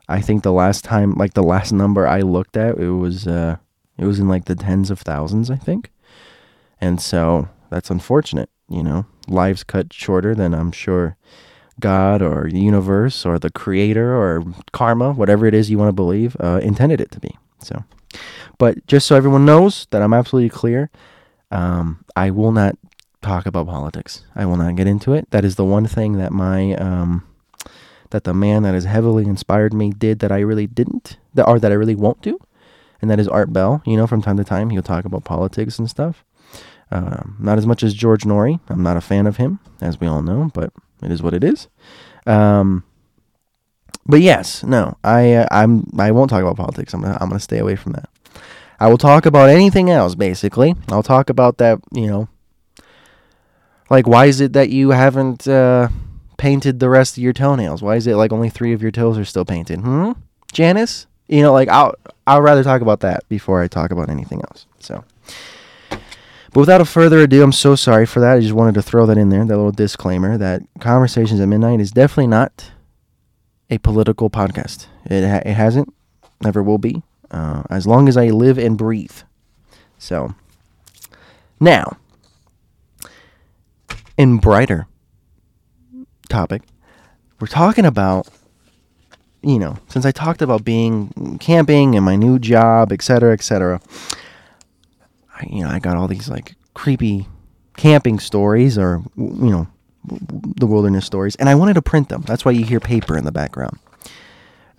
I 0.09 0.21
think 0.21 0.43
the 0.43 0.52
last 0.52 0.85
time, 0.85 1.12
like 1.14 1.35
the 1.35 1.43
last 1.43 1.73
number 1.73 2.07
I 2.07 2.21
looked 2.21 2.57
at, 2.57 2.78
it 2.78 2.90
was 2.90 3.26
uh, 3.26 3.57
it 3.99 4.05
was 4.05 4.19
in 4.19 4.28
like 4.28 4.45
the 4.45 4.55
tens 4.55 4.90
of 4.90 5.00
thousands, 5.00 5.50
I 5.50 5.57
think. 5.57 5.90
And 6.81 7.00
so 7.00 7.49
that's 7.71 7.90
unfortunate, 7.90 8.50
you 8.69 8.83
know. 8.83 9.07
Lives 9.28 9.64
cut 9.64 9.93
shorter 9.93 10.35
than 10.35 10.55
I'm 10.55 10.73
sure 10.73 11.16
God 11.80 12.23
or 12.23 12.49
the 12.50 12.61
universe 12.61 13.26
or 13.26 13.38
the 13.38 13.50
creator 13.50 14.14
or 14.14 14.45
karma, 14.73 15.12
whatever 15.12 15.47
it 15.47 15.54
is 15.54 15.71
you 15.71 15.78
want 15.78 15.88
to 15.88 15.92
believe, 15.92 16.37
uh, 16.40 16.61
intended 16.62 17.00
it 17.00 17.11
to 17.12 17.21
be. 17.21 17.37
So, 17.62 17.85
but 18.59 18.87
just 18.87 19.06
so 19.06 19.16
everyone 19.16 19.45
knows 19.45 19.87
that 19.90 20.02
I'm 20.02 20.14
absolutely 20.14 20.50
clear, 20.50 20.90
um, 21.50 22.04
I 22.14 22.30
will 22.30 22.52
not 22.52 22.76
talk 23.23 23.47
about 23.47 23.66
politics. 23.66 24.25
I 24.35 24.47
will 24.47 24.56
not 24.56 24.76
get 24.76 24.87
into 24.87 25.12
it. 25.12 25.30
That 25.30 25.45
is 25.45 25.56
the 25.56 25.64
one 25.64 25.87
thing 25.87 26.16
that 26.18 26.33
my 26.33 26.75
um, 26.75 27.26
that 28.11 28.25
the 28.25 28.35
man 28.35 28.62
that 28.62 28.75
has 28.75 28.85
heavily 28.85 29.25
inspired 29.25 29.75
me 29.75 29.90
did 29.90 30.21
that 30.21 30.33
I 30.33 30.40
really 30.40 30.66
didn't, 30.66 31.18
that 31.35 31.47
or 31.47 31.59
that 31.59 31.73
I 31.73 31.75
really 31.75 31.97
won't 31.97 32.23
do, 32.23 32.38
and 33.02 33.11
that 33.11 33.21
is 33.21 33.28
Art 33.28 33.52
Bell. 33.52 33.83
You 33.85 33.97
know, 33.97 34.06
from 34.06 34.23
time 34.23 34.37
to 34.37 34.45
time 34.45 34.71
he'll 34.71 34.83
talk 34.83 35.04
about 35.04 35.25
politics 35.25 35.78
and 35.78 35.90
stuff. 35.90 36.25
Um, 36.90 37.37
not 37.40 37.59
as 37.59 37.66
much 37.66 37.83
as 37.83 37.95
George 37.95 38.23
Noory. 38.23 38.61
I'm 38.68 38.83
not 38.83 38.97
a 38.97 39.00
fan 39.00 39.26
of 39.26 39.38
him, 39.38 39.59
as 39.80 39.99
we 39.99 40.06
all 40.06 40.23
know, 40.23 40.50
but 40.54 40.73
it 41.02 41.10
is 41.10 41.22
what 41.22 41.34
it 41.34 41.44
is. 41.44 41.68
Um, 42.26 42.84
but 44.06 44.20
yes, 44.20 44.62
no, 44.62 44.96
I 45.02 45.32
uh, 45.34 45.48
I'm 45.50 45.86
I 45.98 46.10
won't 46.12 46.30
talk 46.30 46.42
about 46.42 46.56
politics. 46.56 46.94
I'm 46.94 47.02
gonna 47.02 47.18
I'm 47.20 47.28
gonna 47.28 47.40
stay 47.40 47.58
away 47.58 47.76
from 47.76 47.92
that. 47.92 48.08
I 48.78 48.88
will 48.88 48.98
talk 48.98 49.26
about 49.26 49.48
anything 49.48 49.90
else. 49.90 50.14
Basically, 50.14 50.74
I'll 50.88 51.02
talk 51.02 51.30
about 51.30 51.58
that. 51.58 51.80
You 51.92 52.06
know, 52.06 52.28
like 53.90 54.06
why 54.06 54.26
is 54.26 54.40
it 54.40 54.52
that 54.52 54.70
you 54.70 54.90
haven't 54.90 55.48
uh, 55.48 55.88
painted 56.36 56.78
the 56.78 56.88
rest 56.88 57.16
of 57.16 57.22
your 57.22 57.32
toenails? 57.32 57.82
Why 57.82 57.96
is 57.96 58.06
it 58.06 58.16
like 58.16 58.32
only 58.32 58.50
three 58.50 58.72
of 58.72 58.82
your 58.82 58.92
toes 58.92 59.18
are 59.18 59.24
still 59.24 59.44
painted? 59.44 59.80
Hmm, 59.80 60.12
Janice. 60.52 61.06
You 61.28 61.42
know, 61.42 61.52
like 61.52 61.68
I'll 61.68 61.94
I'll 62.26 62.42
rather 62.42 62.62
talk 62.62 62.82
about 62.82 63.00
that 63.00 63.28
before 63.28 63.60
I 63.62 63.68
talk 63.68 63.90
about 63.90 64.08
anything 64.08 64.40
else. 64.42 64.66
So. 64.78 65.04
But 66.56 66.60
without 66.60 66.88
further 66.88 67.18
ado, 67.18 67.42
I'm 67.42 67.52
so 67.52 67.76
sorry 67.76 68.06
for 68.06 68.20
that. 68.20 68.38
I 68.38 68.40
just 68.40 68.54
wanted 68.54 68.76
to 68.76 68.82
throw 68.82 69.04
that 69.04 69.18
in 69.18 69.28
there, 69.28 69.44
that 69.44 69.54
little 69.54 69.72
disclaimer 69.72 70.38
that 70.38 70.62
Conversations 70.80 71.38
at 71.38 71.48
Midnight 71.48 71.80
is 71.80 71.90
definitely 71.90 72.28
not 72.28 72.70
a 73.68 73.76
political 73.76 74.30
podcast. 74.30 74.86
It, 75.04 75.28
ha- 75.28 75.42
it 75.44 75.52
hasn't, 75.52 75.92
never 76.40 76.62
will 76.62 76.78
be, 76.78 77.02
uh, 77.30 77.64
as 77.68 77.86
long 77.86 78.08
as 78.08 78.16
I 78.16 78.28
live 78.28 78.56
and 78.56 78.78
breathe. 78.78 79.18
So, 79.98 80.34
now, 81.60 81.98
in 84.16 84.38
brighter 84.38 84.86
topic, 86.30 86.62
we're 87.38 87.48
talking 87.48 87.84
about, 87.84 88.28
you 89.42 89.58
know, 89.58 89.76
since 89.90 90.06
I 90.06 90.10
talked 90.10 90.40
about 90.40 90.64
being 90.64 91.36
camping 91.38 91.96
and 91.96 92.02
my 92.02 92.16
new 92.16 92.38
job, 92.38 92.92
et 92.92 93.02
cetera, 93.02 93.32
et 93.32 93.34
etc., 93.34 93.78
I, 95.37 95.47
you 95.50 95.62
know, 95.62 95.71
I 95.71 95.78
got 95.78 95.97
all 95.97 96.09
these 96.09 96.28
like 96.28 96.55
creepy 96.75 97.26
camping 97.76 98.19
stories 98.19 98.78
or, 98.78 99.02
you 99.16 99.50
know, 99.50 99.69
the 100.09 100.66
wilderness 100.66 101.05
stories, 101.05 101.37
and 101.37 101.49
I 101.49 101.55
wanted 101.55 101.75
to 101.75 101.83
print 101.83 102.09
them. 102.09 102.23
That's 102.23 102.45
why 102.45 102.52
you 102.52 102.64
hear 102.64 102.81
paper 102.81 103.16
in 103.16 103.25
the 103.25 103.33
background. 103.33 103.78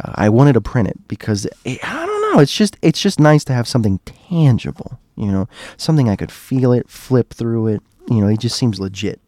Uh, 0.03 0.13
I 0.15 0.29
wanted 0.29 0.53
to 0.53 0.61
print 0.61 0.87
it 0.87 1.07
because 1.07 1.45
it, 1.65 1.79
I 1.83 2.05
don't 2.05 2.33
know. 2.33 2.39
It's 2.39 2.55
just 2.55 2.77
it's 2.81 3.01
just 3.01 3.19
nice 3.19 3.43
to 3.45 3.53
have 3.53 3.67
something 3.67 3.99
tangible. 4.05 4.99
You 5.15 5.31
know, 5.31 5.49
something 5.75 6.09
I 6.09 6.15
could 6.15 6.31
feel 6.31 6.71
it, 6.71 6.89
flip 6.89 7.33
through 7.33 7.67
it. 7.67 7.81
You 8.09 8.21
know, 8.21 8.27
it 8.27 8.39
just 8.39 8.57
seems 8.57 8.79
legit. 8.79 9.19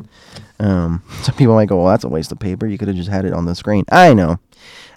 Um, 0.60 1.04
some 1.22 1.36
people 1.36 1.56
might 1.56 1.68
go, 1.70 1.78
"Well, 1.78 1.88
that's 1.88 2.04
a 2.04 2.10
waste 2.10 2.32
of 2.32 2.40
paper. 2.40 2.68
You 2.68 2.78
could 2.78 2.88
have 2.88 2.98
just 2.98 3.10
had 3.10 3.26
it 3.26 3.34
on 3.34 3.46
the 3.46 3.56
screen." 3.56 3.86
I 3.92 4.14
know. 4.14 4.40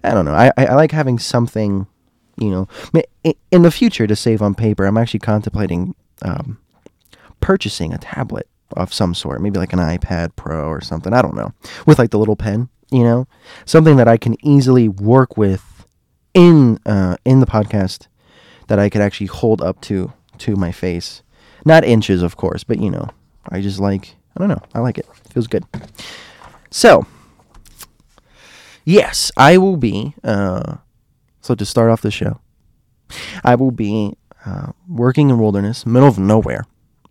I 0.04 0.10
don't 0.12 0.24
know. 0.24 0.34
I, 0.34 0.52
I, 0.56 0.66
I 0.66 0.74
like 0.74 0.92
having 0.92 1.18
something. 1.18 1.86
You 2.38 2.50
know, 2.50 2.68
in 3.50 3.62
the 3.62 3.70
future 3.70 4.06
to 4.06 4.16
save 4.16 4.40
on 4.40 4.54
paper. 4.54 4.86
I'm 4.86 4.96
actually 4.96 5.20
contemplating 5.20 5.94
um, 6.22 6.58
purchasing 7.40 7.92
a 7.92 7.98
tablet 7.98 8.48
of 8.76 8.92
some 8.92 9.14
sort, 9.14 9.42
maybe 9.42 9.58
like 9.58 9.72
an 9.72 9.78
iPad 9.78 10.34
Pro 10.36 10.68
or 10.68 10.80
something. 10.80 11.12
I 11.12 11.22
don't 11.22 11.36
know, 11.36 11.52
with 11.86 11.98
like 11.98 12.10
the 12.10 12.18
little 12.18 12.36
pen, 12.36 12.68
you 12.90 13.04
know, 13.04 13.26
something 13.64 13.96
that 13.96 14.08
I 14.08 14.16
can 14.16 14.36
easily 14.44 14.88
work 14.88 15.36
with 15.36 15.86
in 16.34 16.78
uh, 16.86 17.16
in 17.24 17.40
the 17.40 17.46
podcast 17.46 18.06
that 18.68 18.78
I 18.78 18.88
could 18.88 19.02
actually 19.02 19.26
hold 19.26 19.60
up 19.60 19.80
to 19.82 20.12
to 20.38 20.56
my 20.56 20.72
face, 20.72 21.22
not 21.64 21.84
inches, 21.84 22.22
of 22.22 22.36
course, 22.36 22.64
but 22.64 22.78
you 22.78 22.90
know, 22.90 23.08
I 23.50 23.60
just 23.60 23.80
like 23.80 24.16
I 24.36 24.40
don't 24.40 24.48
know, 24.48 24.62
I 24.74 24.80
like 24.80 24.98
it. 24.98 25.06
feels 25.30 25.46
good. 25.46 25.64
So, 26.70 27.06
yes, 28.84 29.30
I 29.36 29.58
will 29.58 29.76
be. 29.76 30.14
Uh, 30.24 30.76
so 31.42 31.54
to 31.54 31.66
start 31.66 31.90
off 31.90 32.00
the 32.00 32.10
show, 32.10 32.40
I 33.44 33.56
will 33.56 33.72
be 33.72 34.16
uh, 34.44 34.72
working 34.88 35.30
in 35.30 35.38
wilderness, 35.38 35.86
middle 35.86 36.08
of 36.08 36.18
nowhere, 36.18 36.66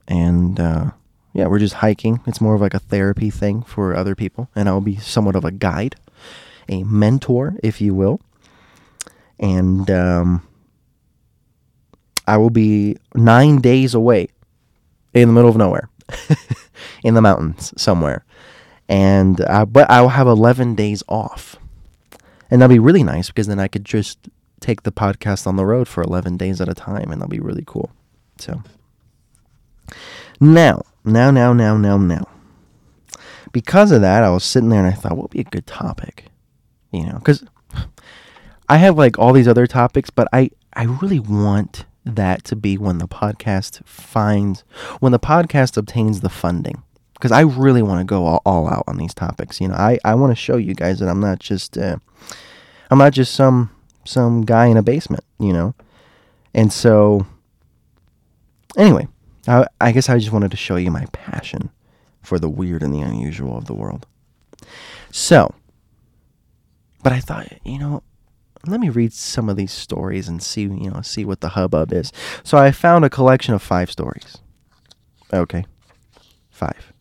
and 0.08 0.60
uh, 0.60 0.92
yeah, 1.34 1.48
we're 1.48 1.60
just 1.60 1.76
hiking. 1.76 2.22
It's 2.28 2.42
more 2.42 2.56
of 2.56 2.62
like 2.62 2.74
a 2.74 2.80
therapy 2.80 3.30
thing 3.30 3.64
for 3.64 3.96
other 3.96 4.16
people, 4.16 4.50
and 4.56 4.68
I'll 4.68 4.82
be 4.82 4.98
somewhat 4.98 5.36
of 5.36 5.46
a 5.46 5.52
guide, 5.52 5.96
a 6.68 6.84
mentor, 6.84 7.56
if 7.64 7.80
you 7.80 7.94
will, 7.94 8.22
and 9.40 9.90
um, 9.90 10.48
I 12.28 12.38
will 12.38 12.50
be 12.50 12.98
nine 13.16 13.62
days 13.62 13.94
away 13.94 14.30
in 15.14 15.28
the 15.28 15.34
middle 15.34 15.50
of 15.50 15.58
nowhere, 15.58 15.90
in 17.04 17.14
the 17.14 17.22
mountains 17.22 17.74
somewhere, 17.82 18.26
and 18.90 19.40
uh, 19.42 19.66
but 19.66 19.90
I 19.90 20.02
will 20.02 20.10
have 20.10 20.28
eleven 20.28 20.76
days 20.76 21.02
off, 21.08 21.56
and 22.50 22.62
that'll 22.62 22.74
be 22.74 22.80
really 22.80 23.04
nice 23.04 23.28
because 23.28 23.48
then 23.48 23.60
I 23.60 23.70
could 23.70 23.86
just 23.86 24.28
take 24.62 24.84
the 24.84 24.92
podcast 24.92 25.46
on 25.48 25.58
the 25.58 25.66
road 25.66 25.88
for 25.88 26.02
11 26.02 26.38
days 26.38 26.62
at 26.62 26.70
a 26.70 26.74
time, 26.74 27.12
and 27.12 27.22
that'll 27.22 27.28
be 27.28 27.40
really 27.40 27.64
cool. 27.66 27.92
So, 28.40 28.64
now, 30.40 30.84
now, 31.04 31.32
now, 31.32 31.52
now, 31.52 31.76
now, 31.76 31.98
now. 31.98 32.28
Because 33.52 33.92
of 33.92 34.02
that, 34.02 34.24
I 34.24 34.30
was 34.30 34.46
sitting 34.46 34.70
there 34.70 34.80
and 34.80 34.88
I 34.88 34.98
thought, 34.98 35.14
what 35.14 35.24
would 35.24 35.32
be 35.32 35.42
a 35.42 35.44
good 35.44 35.68
topic? 35.68 36.26
You 36.92 37.06
know, 37.06 37.16
because 37.16 37.44
I 38.70 38.78
have 38.78 38.98
like 38.98 39.20
all 39.20 39.34
these 39.34 39.48
other 39.48 39.68
topics, 39.68 40.10
but 40.10 40.28
I, 40.32 40.52
I 40.74 40.84
really 40.84 41.20
want 41.20 41.86
that 42.06 42.44
to 42.46 42.56
be 42.56 42.78
when 42.78 43.00
the 43.00 43.08
podcast 43.08 43.86
finds, 43.86 44.64
when 45.00 45.12
the 45.12 45.20
podcast 45.20 45.76
obtains 45.76 46.22
the 46.22 46.30
funding. 46.30 46.84
Because 47.14 47.32
I 47.32 47.42
really 47.42 47.84
want 47.84 48.00
to 48.00 48.06
go 48.06 48.26
all, 48.26 48.42
all 48.46 48.68
out 48.68 48.84
on 48.88 48.98
these 48.98 49.14
topics. 49.14 49.62
You 49.62 49.68
know, 49.68 49.76
I, 49.76 50.00
I 50.04 50.16
want 50.16 50.32
to 50.32 50.36
show 50.36 50.58
you 50.58 50.74
guys 50.74 51.00
that 51.00 51.10
I'm 51.10 51.20
not 51.20 51.40
just, 51.40 51.78
uh, 51.78 51.98
I'm 52.90 52.98
not 52.98 53.14
just 53.14 53.36
some 53.36 53.70
some 54.04 54.42
guy 54.42 54.68
in 54.68 54.78
a 54.78 54.84
basement, 54.84 55.24
you 55.40 55.54
know? 55.54 55.76
And 56.54 56.72
so, 56.72 57.26
anyway, 58.78 59.08
I, 59.48 59.66
I 59.80 59.92
guess 59.92 60.10
I 60.10 60.18
just 60.18 60.32
wanted 60.32 60.52
to 60.52 60.58
show 60.58 60.76
you 60.76 60.92
my 60.92 61.06
passion 61.12 61.70
for 62.22 62.40
the 62.40 62.50
weird 62.50 62.84
and 62.84 62.94
the 62.94 63.02
unusual 63.02 63.58
of 63.58 63.66
the 63.66 63.74
world. 63.74 64.06
So, 65.12 65.54
but 67.04 67.14
I 67.14 67.20
thought, 67.20 67.48
you 67.66 67.80
know, 67.80 68.04
let 68.68 68.80
me 68.80 68.90
read 68.90 69.14
some 69.14 69.50
of 69.50 69.56
these 69.56 69.72
stories 69.72 70.28
and 70.28 70.42
see, 70.42 70.64
you 70.64 70.92
know, 70.92 71.02
see 71.02 71.26
what 71.26 71.42
the 71.42 71.50
hubbub 71.50 71.92
is. 71.92 72.12
So 72.44 72.58
I 72.58 72.72
found 72.72 73.06
a 73.06 73.10
collection 73.10 73.54
of 73.54 73.62
five 73.62 73.92
stories. 73.92 74.38
Okay, 75.34 75.66
five. 76.50 76.94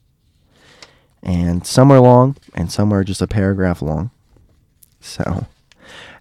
And 1.23 1.66
some 1.66 1.90
are 1.90 2.00
long, 2.00 2.37
and 2.54 2.73
some 2.73 2.95
are 2.95 3.04
just 3.04 3.21
a 3.21 3.26
paragraph 3.26 3.83
long. 3.83 4.11
So 5.00 5.47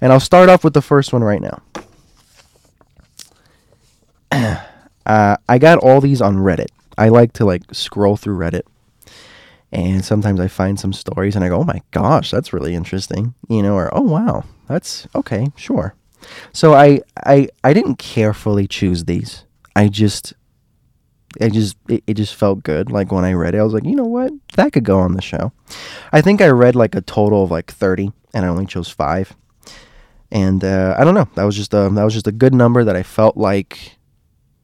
and 0.02 0.12
I'll 0.14 0.20
start 0.20 0.50
off 0.50 0.64
with 0.64 0.74
the 0.74 0.82
first 0.82 1.14
one 1.14 1.24
right 1.24 1.42
now. 1.42 1.62
uh, 5.06 5.38
I 5.48 5.58
got 5.58 5.80
all 5.80 6.02
these 6.02 6.22
on 6.22 6.38
Reddit. 6.38 6.70
I 6.98 7.10
like 7.10 7.34
to 7.34 7.46
like 7.46 7.64
scroll 7.74 8.18
through 8.18 8.38
Reddit. 8.38 8.64
And 9.72 10.04
sometimes 10.04 10.40
I 10.40 10.48
find 10.48 10.80
some 10.80 10.94
stories 10.94 11.36
and 11.36 11.46
I 11.46 11.50
go, 11.50 11.60
"Oh 11.60 11.64
my 11.64 11.82
gosh, 11.92 12.32
that's 12.32 12.54
really 12.54 12.74
interesting." 12.74 13.36
You 13.50 13.62
know, 13.62 13.76
or 13.76 13.90
"Oh 13.96 14.02
wow, 14.02 14.46
that's 14.68 15.08
okay, 15.14 15.48
sure." 15.56 15.94
So 16.54 16.74
I 16.74 17.02
I 17.24 17.50
I 17.64 17.74
didn't 17.74 17.98
carefully 17.98 18.68
choose 18.68 19.06
these. 19.06 19.46
I 19.76 19.88
just 19.88 20.34
I 21.40 21.50
just 21.50 21.78
it, 21.88 22.04
it, 22.08 22.16
just 22.16 22.34
felt 22.34 22.64
good. 22.64 22.92
Like 22.92 23.12
when 23.12 23.26
I 23.26 23.34
read 23.34 23.54
it, 23.54 23.60
I 23.60 23.64
was 23.64 23.74
like, 23.74 23.86
you 23.86 23.96
know 23.96 24.06
what, 24.06 24.32
that 24.56 24.74
could 24.74 24.84
go 24.84 25.00
on 25.00 25.14
the 25.14 25.22
show. 25.22 25.52
I 26.12 26.22
think 26.22 26.42
I 26.42 26.48
read 26.48 26.76
like 26.76 26.96
a 26.96 27.02
total 27.02 27.44
of 27.44 27.52
like 27.52 27.72
thirty, 27.72 28.12
and 28.34 28.46
I 28.46 28.50
only 28.50 28.66
chose 28.66 28.90
five 28.90 29.36
and 30.32 30.64
uh, 30.64 30.96
I 30.98 31.04
don't 31.04 31.14
know. 31.16 31.28
That 31.36 31.44
was 31.44 31.56
just 31.56 31.74
a 31.74 31.90
that 31.90 32.04
was 32.04 32.14
just 32.14 32.28
a 32.28 32.32
good 32.32 32.54
number 32.54 32.84
that 32.84 32.96
I 32.96 33.04
felt 33.04 33.38
like 33.38 33.98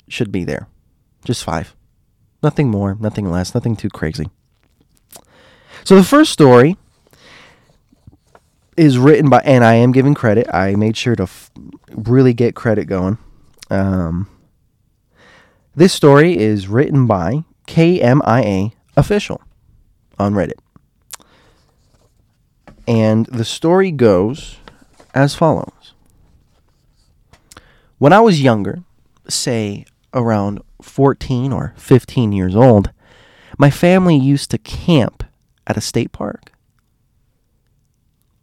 should 0.07 0.31
be 0.31 0.43
there. 0.43 0.67
Just 1.23 1.43
five, 1.43 1.75
nothing 2.43 2.69
more, 2.69 2.95
nothing 2.99 3.29
less, 3.31 3.55
nothing 3.55 3.75
too 3.75 3.89
crazy. 3.89 4.29
So 5.83 5.95
the 5.95 6.03
first 6.03 6.31
story 6.31 6.77
is 8.77 8.97
written 8.97 9.29
by, 9.29 9.39
and 9.45 9.63
I 9.63 9.75
am 9.75 9.91
giving 9.91 10.13
credit. 10.13 10.47
I 10.53 10.75
made 10.75 10.97
sure 10.97 11.15
to 11.15 11.23
f- 11.23 11.51
really 11.91 12.33
get 12.33 12.55
credit 12.55 12.85
going. 12.85 13.17
Um, 13.69 14.27
this 15.75 15.93
story 15.93 16.37
is 16.37 16.67
written 16.67 17.07
by 17.07 17.43
KMIA 17.67 18.73
official 18.95 19.41
on 20.19 20.33
Reddit, 20.33 20.59
and 22.87 23.25
the 23.27 23.45
story 23.45 23.91
goes 23.91 24.57
as 25.15 25.33
follows 25.33 25.93
When 27.97 28.13
I 28.13 28.19
was 28.19 28.43
younger, 28.43 28.83
say 29.27 29.85
around 30.13 30.61
14 30.81 31.51
or 31.51 31.73
15 31.77 32.31
years 32.31 32.55
old, 32.55 32.91
my 33.57 33.71
family 33.71 34.17
used 34.17 34.51
to 34.51 34.57
camp 34.57 35.23
at 35.65 35.77
a 35.77 35.81
state 35.81 36.11
park. 36.11 36.51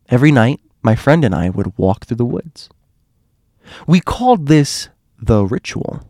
Every 0.08 0.32
night, 0.32 0.60
my 0.82 0.96
friend 0.96 1.24
and 1.24 1.34
I 1.34 1.50
would 1.50 1.78
walk 1.78 2.06
through 2.06 2.16
the 2.16 2.24
woods. 2.24 2.68
We 3.86 4.00
called 4.00 4.46
this 4.46 4.88
the 5.18 5.44
ritual. 5.44 6.02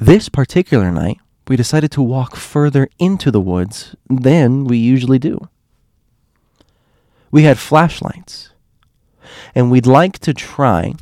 This 0.00 0.28
particular 0.28 0.90
night, 0.90 1.18
we 1.46 1.56
decided 1.56 1.90
to 1.92 2.02
walk 2.02 2.36
further 2.36 2.88
into 2.98 3.30
the 3.30 3.40
woods 3.40 3.94
than 4.08 4.64
we 4.64 4.78
usually 4.78 5.18
do. 5.18 5.48
We 7.30 7.44
had 7.44 7.58
flashlights, 7.58 8.49
and 9.54 9.70
we'd 9.70 9.86
like 9.86 10.18
to 10.20 10.34
try 10.34 10.94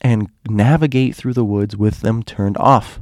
and 0.00 0.28
navigate 0.48 1.14
through 1.14 1.34
the 1.34 1.44
woods 1.44 1.76
with 1.76 2.00
them 2.00 2.22
turned 2.22 2.56
off. 2.58 3.00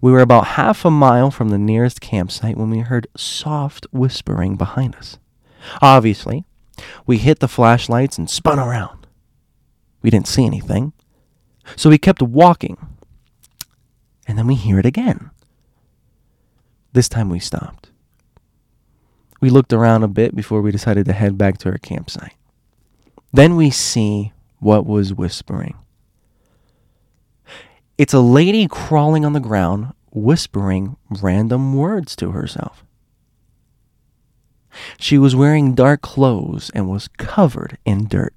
We 0.00 0.12
were 0.12 0.20
about 0.20 0.48
half 0.48 0.84
a 0.84 0.90
mile 0.90 1.30
from 1.30 1.48
the 1.48 1.58
nearest 1.58 2.00
campsite 2.00 2.56
when 2.56 2.70
we 2.70 2.80
heard 2.80 3.06
soft 3.16 3.86
whispering 3.92 4.56
behind 4.56 4.96
us. 4.96 5.18
Obviously, 5.80 6.44
we 7.06 7.18
hit 7.18 7.40
the 7.40 7.48
flashlights 7.48 8.18
and 8.18 8.28
spun 8.28 8.58
around. 8.58 9.06
We 10.02 10.10
didn't 10.10 10.28
see 10.28 10.44
anything, 10.44 10.92
so 11.76 11.88
we 11.90 11.98
kept 11.98 12.22
walking. 12.22 12.76
And 14.26 14.38
then 14.38 14.46
we 14.46 14.54
hear 14.54 14.78
it 14.78 14.86
again. 14.86 15.30
This 16.92 17.08
time 17.08 17.28
we 17.28 17.38
stopped. 17.38 17.90
We 19.40 19.50
looked 19.50 19.72
around 19.72 20.02
a 20.02 20.08
bit 20.08 20.36
before 20.36 20.62
we 20.62 20.70
decided 20.70 21.06
to 21.06 21.12
head 21.12 21.36
back 21.38 21.58
to 21.58 21.70
our 21.70 21.78
campsite. 21.78 22.34
Then 23.32 23.56
we 23.56 23.70
see 23.70 24.32
what 24.58 24.86
was 24.86 25.14
whispering. 25.14 25.76
It's 27.96 28.12
a 28.12 28.20
lady 28.20 28.68
crawling 28.68 29.24
on 29.24 29.32
the 29.32 29.40
ground, 29.40 29.92
whispering 30.10 30.96
random 31.08 31.74
words 31.74 32.14
to 32.16 32.32
herself. 32.32 32.84
She 34.98 35.18
was 35.18 35.36
wearing 35.36 35.74
dark 35.74 36.02
clothes 36.02 36.70
and 36.74 36.88
was 36.88 37.08
covered 37.08 37.78
in 37.84 38.06
dirt. 38.08 38.34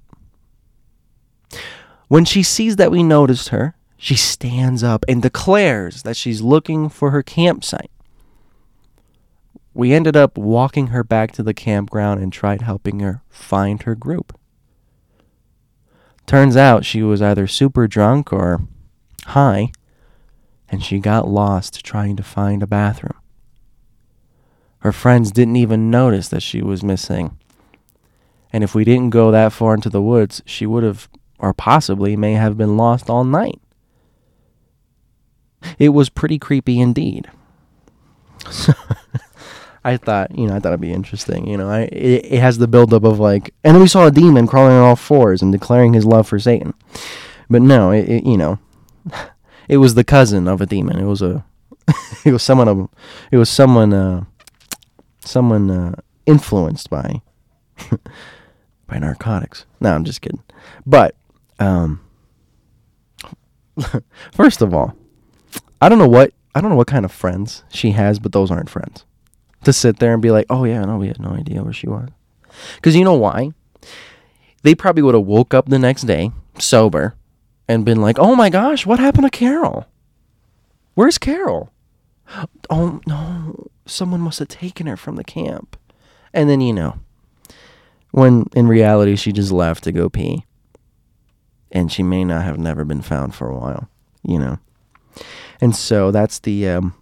When 2.08 2.24
she 2.24 2.42
sees 2.42 2.76
that 2.76 2.90
we 2.90 3.02
noticed 3.02 3.48
her, 3.48 3.74
she 3.96 4.16
stands 4.16 4.82
up 4.82 5.04
and 5.08 5.22
declares 5.22 6.02
that 6.02 6.16
she's 6.16 6.42
looking 6.42 6.88
for 6.88 7.10
her 7.10 7.22
campsite. 7.22 7.90
We 9.74 9.92
ended 9.92 10.16
up 10.16 10.38
walking 10.38 10.88
her 10.88 11.02
back 11.02 11.32
to 11.32 11.42
the 11.42 11.54
campground 11.54 12.22
and 12.22 12.32
tried 12.32 12.62
helping 12.62 13.00
her 13.00 13.22
find 13.28 13.82
her 13.82 13.94
group. 13.94 14.38
Turns 16.26 16.56
out 16.56 16.84
she 16.84 17.02
was 17.02 17.22
either 17.22 17.46
super 17.46 17.86
drunk 17.86 18.32
or 18.32 18.62
high, 19.26 19.70
and 20.68 20.82
she 20.82 20.98
got 20.98 21.28
lost 21.28 21.84
trying 21.84 22.16
to 22.16 22.22
find 22.22 22.62
a 22.62 22.66
bathroom. 22.66 23.14
Her 24.80 24.92
friends 24.92 25.30
didn't 25.30 25.56
even 25.56 25.90
notice 25.90 26.28
that 26.28 26.42
she 26.42 26.62
was 26.62 26.82
missing. 26.82 27.38
And 28.52 28.64
if 28.64 28.74
we 28.74 28.84
didn't 28.84 29.10
go 29.10 29.30
that 29.30 29.52
far 29.52 29.74
into 29.74 29.90
the 29.90 30.02
woods, 30.02 30.42
she 30.46 30.66
would 30.66 30.82
have, 30.82 31.08
or 31.38 31.52
possibly 31.52 32.16
may 32.16 32.34
have 32.34 32.56
been 32.56 32.76
lost 32.76 33.08
all 33.08 33.24
night. 33.24 33.60
It 35.78 35.90
was 35.90 36.08
pretty 36.08 36.38
creepy 36.38 36.80
indeed. 36.80 37.30
I 39.86 39.98
thought, 39.98 40.36
you 40.36 40.48
know, 40.48 40.56
I 40.56 40.58
thought 40.58 40.70
it'd 40.70 40.80
be 40.80 40.92
interesting. 40.92 41.46
You 41.46 41.56
know, 41.56 41.70
I 41.70 41.82
it, 41.82 42.26
it 42.32 42.40
has 42.40 42.58
the 42.58 42.66
buildup 42.66 43.04
of 43.04 43.20
like, 43.20 43.54
and 43.62 43.72
then 43.72 43.80
we 43.80 43.86
saw 43.86 44.04
a 44.04 44.10
demon 44.10 44.48
crawling 44.48 44.74
on 44.74 44.82
all 44.82 44.96
fours 44.96 45.42
and 45.42 45.52
declaring 45.52 45.92
his 45.92 46.04
love 46.04 46.26
for 46.26 46.40
Satan. 46.40 46.74
But 47.48 47.62
no, 47.62 47.92
it, 47.92 48.08
it 48.08 48.26
you 48.26 48.36
know, 48.36 48.58
it 49.68 49.76
was 49.76 49.94
the 49.94 50.02
cousin 50.02 50.48
of 50.48 50.60
a 50.60 50.66
demon. 50.66 50.98
It 50.98 51.04
was 51.04 51.22
a, 51.22 51.44
it 52.24 52.32
was 52.32 52.42
someone 52.42 52.66
of, 52.66 52.88
it 53.30 53.36
was 53.36 53.48
someone, 53.48 53.92
uh, 53.92 54.24
someone 55.20 55.70
uh, 55.70 55.94
influenced 56.26 56.90
by, 56.90 57.22
by 58.88 58.98
narcotics. 58.98 59.66
No, 59.78 59.94
I'm 59.94 60.02
just 60.02 60.20
kidding. 60.20 60.42
But, 60.84 61.14
um, 61.60 62.00
first 64.32 64.62
of 64.62 64.74
all, 64.74 64.96
I 65.80 65.88
don't 65.88 66.00
know 66.00 66.08
what 66.08 66.32
I 66.56 66.60
don't 66.60 66.70
know 66.70 66.76
what 66.76 66.88
kind 66.88 67.04
of 67.04 67.12
friends 67.12 67.62
she 67.68 67.92
has, 67.92 68.18
but 68.18 68.32
those 68.32 68.50
aren't 68.50 68.70
friends. 68.70 69.04
To 69.66 69.72
sit 69.72 69.98
there 69.98 70.12
and 70.12 70.22
be 70.22 70.30
like, 70.30 70.46
"Oh 70.48 70.62
yeah, 70.62 70.84
no, 70.84 70.96
we 70.96 71.08
had 71.08 71.18
no 71.18 71.30
idea 71.30 71.60
where 71.60 71.72
she 71.72 71.88
was," 71.88 72.08
because 72.76 72.94
you 72.94 73.02
know 73.02 73.14
why? 73.14 73.50
They 74.62 74.76
probably 74.76 75.02
would 75.02 75.16
have 75.16 75.24
woke 75.24 75.52
up 75.54 75.66
the 75.66 75.78
next 75.78 76.02
day 76.02 76.30
sober 76.56 77.16
and 77.66 77.84
been 77.84 78.00
like, 78.00 78.16
"Oh 78.16 78.36
my 78.36 78.48
gosh, 78.48 78.86
what 78.86 79.00
happened 79.00 79.24
to 79.24 79.36
Carol? 79.36 79.86
Where's 80.94 81.18
Carol? 81.18 81.72
Oh 82.70 83.00
no, 83.08 83.66
someone 83.86 84.20
must 84.20 84.38
have 84.38 84.46
taken 84.46 84.86
her 84.86 84.96
from 84.96 85.16
the 85.16 85.24
camp." 85.24 85.76
And 86.32 86.48
then 86.48 86.60
you 86.60 86.72
know, 86.72 87.00
when 88.12 88.46
in 88.54 88.68
reality 88.68 89.16
she 89.16 89.32
just 89.32 89.50
left 89.50 89.82
to 89.82 89.90
go 89.90 90.08
pee, 90.08 90.44
and 91.72 91.90
she 91.90 92.04
may 92.04 92.22
not 92.22 92.44
have 92.44 92.56
never 92.56 92.84
been 92.84 93.02
found 93.02 93.34
for 93.34 93.50
a 93.50 93.58
while, 93.58 93.88
you 94.22 94.38
know. 94.38 94.60
And 95.60 95.74
so 95.74 96.12
that's 96.12 96.38
the, 96.38 96.68
um, 96.68 96.94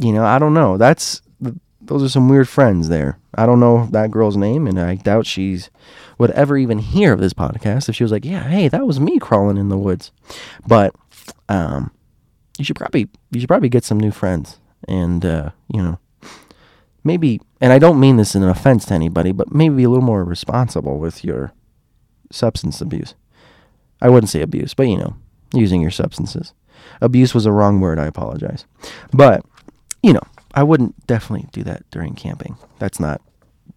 you 0.00 0.12
know, 0.12 0.24
I 0.24 0.38
don't 0.38 0.54
know. 0.54 0.76
That's 0.76 1.22
those 1.80 2.02
are 2.02 2.08
some 2.08 2.28
weird 2.28 2.48
friends 2.48 2.88
there. 2.88 3.18
I 3.34 3.46
don't 3.46 3.60
know 3.60 3.88
that 3.92 4.10
girl's 4.10 4.36
name, 4.36 4.66
and 4.66 4.78
I 4.78 4.96
doubt 4.96 5.26
she's 5.26 5.70
would 6.18 6.30
ever 6.32 6.56
even 6.58 6.78
hear 6.78 7.12
of 7.12 7.20
this 7.20 7.32
podcast 7.32 7.88
if 7.88 7.96
she 7.96 8.04
was 8.04 8.12
like, 8.12 8.24
"Yeah, 8.24 8.44
hey, 8.48 8.68
that 8.68 8.86
was 8.86 9.00
me 9.00 9.18
crawling 9.18 9.56
in 9.56 9.68
the 9.68 9.78
woods." 9.78 10.12
But 10.66 10.94
um, 11.48 11.90
you 12.58 12.64
should 12.64 12.76
probably 12.76 13.08
you 13.30 13.40
should 13.40 13.48
probably 13.48 13.68
get 13.68 13.84
some 13.84 13.98
new 13.98 14.10
friends, 14.10 14.58
and 14.86 15.24
uh, 15.24 15.50
you 15.72 15.82
know, 15.82 15.98
maybe. 17.04 17.40
And 17.60 17.72
I 17.72 17.80
don't 17.80 17.98
mean 17.98 18.16
this 18.16 18.36
in 18.36 18.44
an 18.44 18.48
offense 18.48 18.84
to 18.86 18.94
anybody, 18.94 19.32
but 19.32 19.52
maybe 19.52 19.76
be 19.76 19.84
a 19.84 19.88
little 19.88 20.04
more 20.04 20.22
responsible 20.22 20.98
with 20.98 21.24
your 21.24 21.52
substance 22.30 22.80
abuse. 22.80 23.14
I 24.00 24.08
wouldn't 24.08 24.30
say 24.30 24.42
abuse, 24.42 24.74
but 24.74 24.86
you 24.86 24.96
know, 24.96 25.16
using 25.52 25.80
your 25.80 25.90
substances. 25.90 26.52
Abuse 27.00 27.34
was 27.34 27.46
a 27.46 27.52
wrong 27.52 27.80
word. 27.80 27.98
I 27.98 28.06
apologize. 28.06 28.64
But, 29.12 29.44
you 30.02 30.12
know, 30.12 30.22
I 30.54 30.62
wouldn't 30.62 31.06
definitely 31.06 31.48
do 31.52 31.62
that 31.64 31.88
during 31.90 32.14
camping. 32.14 32.56
That's 32.78 33.00
not 33.00 33.20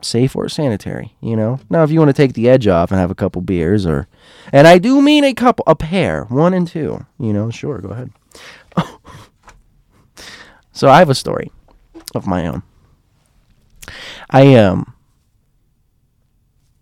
safe 0.02 0.36
or 0.36 0.50
sanitary, 0.50 1.16
you 1.22 1.36
know? 1.36 1.60
Now, 1.70 1.84
if 1.84 1.92
you 1.92 2.00
want 2.00 2.10
to 2.10 2.14
take 2.14 2.34
the 2.34 2.50
edge 2.50 2.68
off 2.68 2.92
and 2.92 3.00
have 3.00 3.12
a 3.12 3.16
couple 3.16 3.42
beers 3.42 3.86
or, 3.86 4.08
and 4.52 4.68
I 4.68 4.78
do 4.78 5.02
mean 5.02 5.24
a 5.24 5.34
couple, 5.34 5.64
a 5.68 5.76
pair, 5.76 6.26
one 6.26 6.54
and 6.54 6.68
two, 6.68 7.06
you 7.20 7.34
know, 7.34 7.50
sure, 7.50 7.80
go 7.80 7.90
ahead. 7.90 8.12
so 10.72 10.90
I 10.90 11.00
have 11.00 11.10
a 11.10 11.16
story 11.16 11.52
of 12.16 12.26
my 12.26 12.48
own. 12.48 12.64
I, 14.30 14.56
um, 14.56 14.94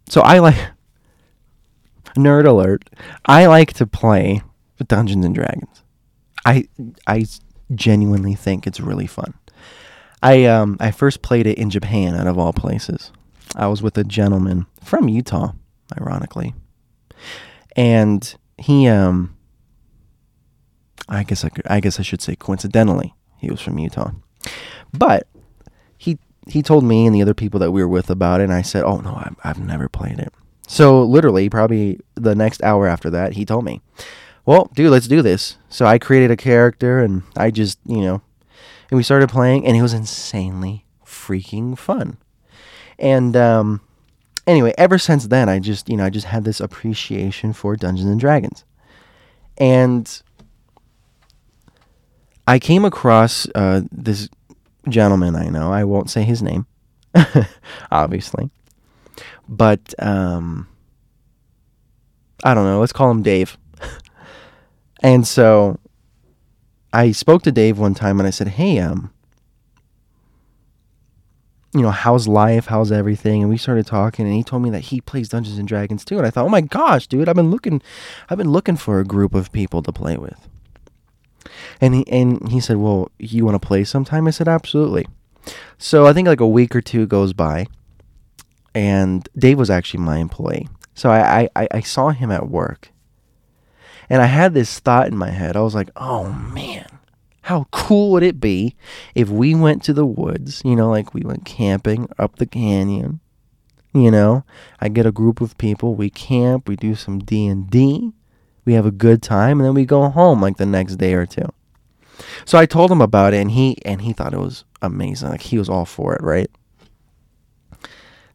so 0.08 0.21
I 0.21 0.39
like, 0.39 0.56
nerd 2.15 2.45
alert, 2.45 2.89
I 3.25 3.47
like 3.47 3.73
to 3.73 3.88
play 3.88 4.41
Dungeons 4.88 5.25
and 5.25 5.36
Dragons. 5.36 5.84
I 6.45 6.67
I 7.06 7.25
genuinely 7.75 8.36
think 8.36 8.65
it's 8.65 8.79
really 8.79 9.08
fun. 9.08 9.34
I 10.21 10.45
um 10.45 10.77
I 10.79 10.91
first 10.91 11.21
played 11.21 11.47
it 11.47 11.58
in 11.58 11.69
Japan 11.69 12.15
out 12.15 12.27
of 12.27 12.38
all 12.38 12.53
places. 12.53 13.12
I 13.55 13.67
was 13.67 13.82
with 13.82 13.97
a 13.97 14.03
gentleman 14.03 14.65
from 14.84 15.08
Utah, 15.08 15.53
ironically. 15.99 16.53
And 17.75 18.36
he 18.58 18.88
um 18.88 19.36
I 21.08 21.23
guess 21.23 21.43
I 21.43 21.49
could, 21.49 21.65
I 21.67 21.79
guess 21.79 21.99
I 21.99 22.03
should 22.03 22.21
say 22.21 22.36
coincidentally, 22.36 23.13
he 23.38 23.49
was 23.49 23.62
from 23.62 23.79
Utah. 23.79 24.12
But 24.93 25.27
he 25.97 26.19
he 26.47 26.62
told 26.62 26.84
me 26.84 27.05
and 27.05 27.15
the 27.15 27.21
other 27.21 27.34
people 27.34 27.60
that 27.62 27.71
we 27.71 27.82
were 27.82 27.88
with 27.88 28.10
about 28.10 28.41
it 28.41 28.45
and 28.45 28.53
I 28.53 28.62
said, 28.62 28.84
"Oh 28.84 28.97
no, 28.97 29.15
I've, 29.15 29.36
I've 29.43 29.60
never 29.60 29.88
played 29.88 30.19
it." 30.19 30.34
So 30.67 31.01
literally 31.03 31.49
probably 31.49 31.99
the 32.15 32.36
next 32.36 32.62
hour 32.63 32.88
after 32.88 33.10
that, 33.10 33.34
he 33.34 33.45
told 33.45 33.65
me 33.65 33.82
well, 34.49 34.67
dude, 34.73 34.89
let's 34.89 35.07
do 35.07 35.21
this. 35.21 35.57
So 35.69 35.85
I 35.85 35.99
created 35.99 36.31
a 36.31 36.35
character 36.35 36.97
and 36.97 37.21
I 37.38 37.51
just, 37.51 37.77
you 37.85 38.01
know, 38.01 38.23
and 38.89 38.97
we 38.97 39.03
started 39.03 39.29
playing 39.29 39.63
and 39.63 39.77
it 39.77 39.83
was 39.83 39.93
insanely 39.93 40.88
freaking 41.05 41.77
fun. 41.77 42.17
And 42.97 43.38
um, 43.38 43.81
anyway, 44.47 44.73
ever 44.75 44.97
since 44.97 45.27
then, 45.27 45.49
I 45.49 45.59
just, 45.59 45.88
you 45.88 45.95
know, 45.95 46.03
I 46.03 46.09
just 46.09 46.25
had 46.25 46.45
this 46.45 46.59
appreciation 46.59 47.53
for 47.53 47.75
Dungeons 47.75 48.09
and 48.09 48.19
Dragons. 48.19 48.65
And 49.59 50.19
I 52.47 52.57
came 52.57 52.85
across 52.85 53.47
uh, 53.53 53.81
this 53.91 54.29
gentleman 54.88 55.35
I 55.35 55.49
know. 55.49 55.71
I 55.71 55.83
won't 55.83 56.09
say 56.09 56.23
his 56.23 56.41
name, 56.41 56.65
obviously. 57.91 58.49
But 59.47 59.93
um, 59.99 60.67
I 62.43 62.55
don't 62.55 62.65
know. 62.65 62.79
Let's 62.79 62.93
call 62.93 63.12
him 63.12 63.21
Dave. 63.21 63.55
And 65.01 65.25
so 65.25 65.79
I 66.91 67.12
spoke 67.12 67.43
to 67.43 67.51
Dave 67.51 67.79
one 67.79 67.93
time 67.93 68.19
and 68.19 68.27
I 68.27 68.31
said, 68.31 68.49
"Hey, 68.49 68.79
um, 68.79 69.12
you 71.73 71.81
know, 71.81 71.91
how's 71.91 72.27
life? 72.27 72.65
How's 72.67 72.91
everything? 72.91 73.41
And 73.41 73.49
we 73.49 73.57
started 73.57 73.85
talking, 73.85 74.25
and 74.25 74.35
he 74.35 74.43
told 74.43 74.63
me 74.63 74.69
that 74.71 74.85
he 74.85 75.01
plays 75.01 75.29
Dungeons 75.29 75.59
and 75.59 75.67
Dragons 75.67 76.03
too. 76.03 76.17
And 76.17 76.25
I 76.25 76.31
thought, 76.31 76.45
oh 76.45 76.49
my 76.49 76.62
gosh, 76.62 77.05
dude, 77.07 77.29
I've 77.29 77.35
been 77.35 77.51
looking, 77.51 77.81
I've 78.29 78.38
been 78.38 78.51
looking 78.51 78.75
for 78.75 78.99
a 78.99 79.05
group 79.05 79.35
of 79.35 79.51
people 79.51 79.83
to 79.83 79.91
play 79.91 80.17
with. 80.17 80.47
And 81.79 81.93
he 81.93 82.07
and 82.07 82.49
he 82.49 82.59
said, 82.59 82.77
well, 82.77 83.12
you 83.19 83.45
want 83.45 83.62
to 83.62 83.65
play 83.65 83.83
sometime? 83.83 84.27
I 84.27 84.31
said, 84.31 84.47
absolutely. 84.47 85.07
So 85.77 86.05
I 86.05 86.13
think 86.13 86.27
like 86.27 86.39
a 86.39 86.47
week 86.47 86.75
or 86.75 86.81
two 86.81 87.05
goes 87.05 87.33
by, 87.33 87.67
and 88.73 89.27
Dave 89.38 89.57
was 89.57 89.69
actually 89.69 90.03
my 90.03 90.17
employee. 90.17 90.67
So 90.95 91.12
I 91.12 91.49
I, 91.55 91.67
I 91.71 91.79
saw 91.81 92.09
him 92.09 92.31
at 92.31 92.49
work, 92.49 92.89
and 94.10 94.22
I 94.22 94.26
had 94.26 94.54
this 94.54 94.80
thought 94.80 95.08
in 95.08 95.17
my 95.17 95.30
head. 95.30 95.56
I 95.56 95.62
was 95.62 95.76
like, 95.76 95.89
oh 95.95 96.32
man 96.32 97.00
how 97.50 97.65
cool 97.72 98.12
would 98.12 98.22
it 98.22 98.39
be 98.39 98.76
if 99.15 99.28
we 99.28 99.56
went 99.56 99.84
to 99.84 99.91
the 99.91 100.06
woods, 100.06 100.62
you 100.63 100.76
know, 100.76 100.88
like 100.88 101.15
we 101.15 101.22
went 101.22 101.45
camping 101.45 102.08
up 102.19 102.36
the 102.36 102.45
canyon, 102.45 103.19
you 103.91 104.12
know, 104.12 104.43
I 104.80 104.88
get 104.88 105.08
a 105.08 105.12
group 105.12 105.41
of 105.41 105.58
people, 105.58 105.95
we 105.95 106.12
camp, 106.12 106.67
we 106.67 106.76
do 106.76 106.93
some 106.93 107.17
D&D, 107.17 108.13
we 108.65 108.74
have 108.74 108.86
a 108.86 108.91
good 108.91 109.24
time 109.24 109.60
and 109.60 109.65
then 109.65 109.74
we 109.74 109.84
go 109.84 110.10
home 110.10 110.43
like 110.43 110.58
the 110.58 110.65
next 110.67 110.98
day 110.98 111.15
or 111.15 111.26
two. 111.26 111.52
So 112.45 112.60
I 112.60 112.67
told 112.67 112.91
him 112.91 113.02
about 113.02 113.34
it 113.34 113.38
and 113.38 113.50
he 113.50 113.78
and 113.84 114.04
he 114.04 114.13
thought 114.13 114.36
it 114.36 114.39
was 114.39 114.63
amazing. 114.84 115.30
Like 115.30 115.41
he 115.41 115.58
was 115.58 115.69
all 115.69 115.86
for 115.86 116.13
it, 116.13 116.22
right? 116.22 116.52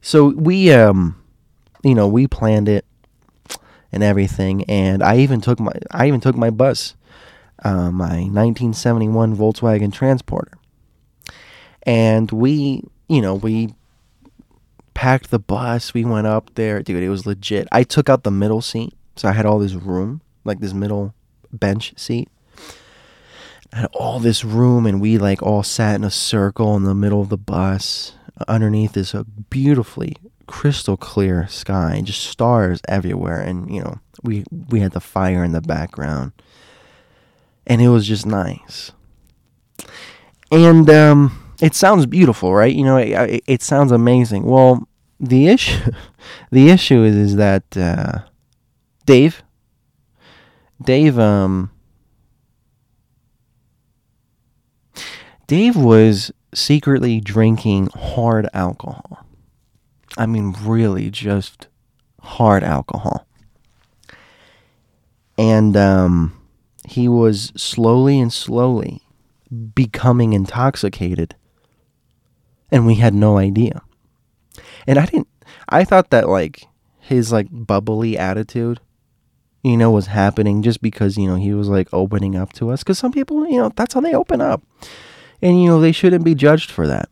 So 0.01 0.27
we 0.35 0.73
um 0.73 1.23
you 1.85 1.95
know, 1.95 2.09
we 2.09 2.27
planned 2.27 2.67
it 2.67 2.83
and 3.95 4.03
everything 4.03 4.63
and 4.65 5.01
I 5.01 5.17
even 5.17 5.41
took 5.41 5.59
my 5.59 5.71
I 5.89 6.07
even 6.07 6.19
took 6.19 6.35
my 6.35 6.51
bus 6.51 6.95
uh, 7.63 7.91
my 7.91 8.27
1971 8.27 9.35
Volkswagen 9.35 9.93
Transporter. 9.93 10.57
And 11.83 12.31
we, 12.31 12.83
you 13.07 13.21
know, 13.21 13.35
we 13.35 13.73
packed 14.93 15.29
the 15.31 15.39
bus. 15.39 15.93
We 15.93 16.05
went 16.05 16.27
up 16.27 16.53
there. 16.55 16.81
Dude, 16.81 17.03
it 17.03 17.09
was 17.09 17.25
legit. 17.25 17.67
I 17.71 17.83
took 17.83 18.09
out 18.09 18.23
the 18.23 18.31
middle 18.31 18.61
seat. 18.61 18.93
So 19.15 19.29
I 19.29 19.31
had 19.31 19.45
all 19.45 19.59
this 19.59 19.73
room, 19.73 20.21
like 20.43 20.59
this 20.59 20.73
middle 20.73 21.13
bench 21.53 21.93
seat. 21.97 22.29
I 23.71 23.77
had 23.79 23.89
all 23.93 24.19
this 24.19 24.43
room, 24.43 24.85
and 24.85 25.01
we 25.01 25.17
like 25.17 25.41
all 25.41 25.63
sat 25.63 25.95
in 25.95 26.03
a 26.03 26.11
circle 26.11 26.75
in 26.75 26.83
the 26.83 26.95
middle 26.95 27.21
of 27.21 27.29
the 27.29 27.37
bus. 27.37 28.13
Underneath 28.47 28.93
this 28.93 29.13
a 29.13 29.23
beautifully 29.23 30.17
crystal 30.47 30.97
clear 30.97 31.47
sky, 31.47 32.01
just 32.03 32.23
stars 32.23 32.81
everywhere, 32.87 33.39
and 33.39 33.73
you 33.73 33.81
know 33.81 33.99
we 34.23 34.43
we 34.69 34.79
had 34.79 34.93
the 34.93 34.99
fire 34.99 35.43
in 35.43 35.51
the 35.51 35.61
background 35.61 36.31
and 37.67 37.81
it 37.81 37.89
was 37.89 38.07
just 38.07 38.25
nice. 38.25 38.91
And 40.51 40.89
um, 40.89 41.53
it 41.61 41.73
sounds 41.73 42.05
beautiful, 42.05 42.53
right? 42.53 42.73
You 42.73 42.83
know, 42.83 42.97
it, 42.97 43.43
it, 43.47 43.61
sounds 43.61 43.91
amazing. 43.91 44.43
Well, 44.43 44.87
the 45.19 45.47
issue, 45.47 45.91
the 46.51 46.69
issue 46.69 47.03
is 47.03 47.15
is 47.15 47.35
that 47.37 47.75
uh, 47.75 48.19
Dave, 49.05 49.43
Dave, 50.81 51.17
um, 51.17 51.71
Dave 55.47 55.75
was 55.75 56.31
secretly 56.53 57.19
drinking 57.19 57.89
hard 57.95 58.47
alcohol. 58.53 59.24
I 60.17 60.25
mean, 60.25 60.55
really, 60.61 61.09
just 61.09 61.67
hard 62.21 62.63
alcohol. 62.63 63.27
And 65.37 65.75
um, 65.75 66.39
he 66.87 67.07
was 67.07 67.51
slowly 67.55 68.19
and 68.19 68.31
slowly 68.31 69.01
becoming 69.73 70.33
intoxicated 70.33 71.35
and 72.71 72.85
we 72.85 72.95
had 72.95 73.13
no 73.13 73.37
idea. 73.37 73.81
And 74.87 74.99
i 74.99 75.05
didn't 75.05 75.27
i 75.69 75.83
thought 75.83 76.09
that 76.11 76.29
like 76.29 76.67
his 76.99 77.31
like 77.31 77.47
bubbly 77.51 78.17
attitude 78.17 78.79
you 79.63 79.77
know 79.77 79.91
was 79.91 80.07
happening 80.07 80.61
just 80.61 80.81
because 80.81 81.17
you 81.17 81.27
know 81.27 81.35
he 81.35 81.53
was 81.53 81.67
like 81.67 81.87
opening 81.93 82.35
up 82.35 82.53
to 82.53 82.69
us. 82.69 82.83
Because 82.83 82.99
some 82.99 83.11
people 83.11 83.47
you 83.47 83.57
know 83.57 83.71
that's 83.75 83.93
how 83.93 84.01
they 84.01 84.13
open 84.13 84.41
up. 84.41 84.63
And 85.41 85.61
you 85.61 85.69
know 85.69 85.79
they 85.79 85.91
shouldn't 85.91 86.23
be 86.23 86.35
judged 86.35 86.71
for 86.71 86.87
that 86.87 87.09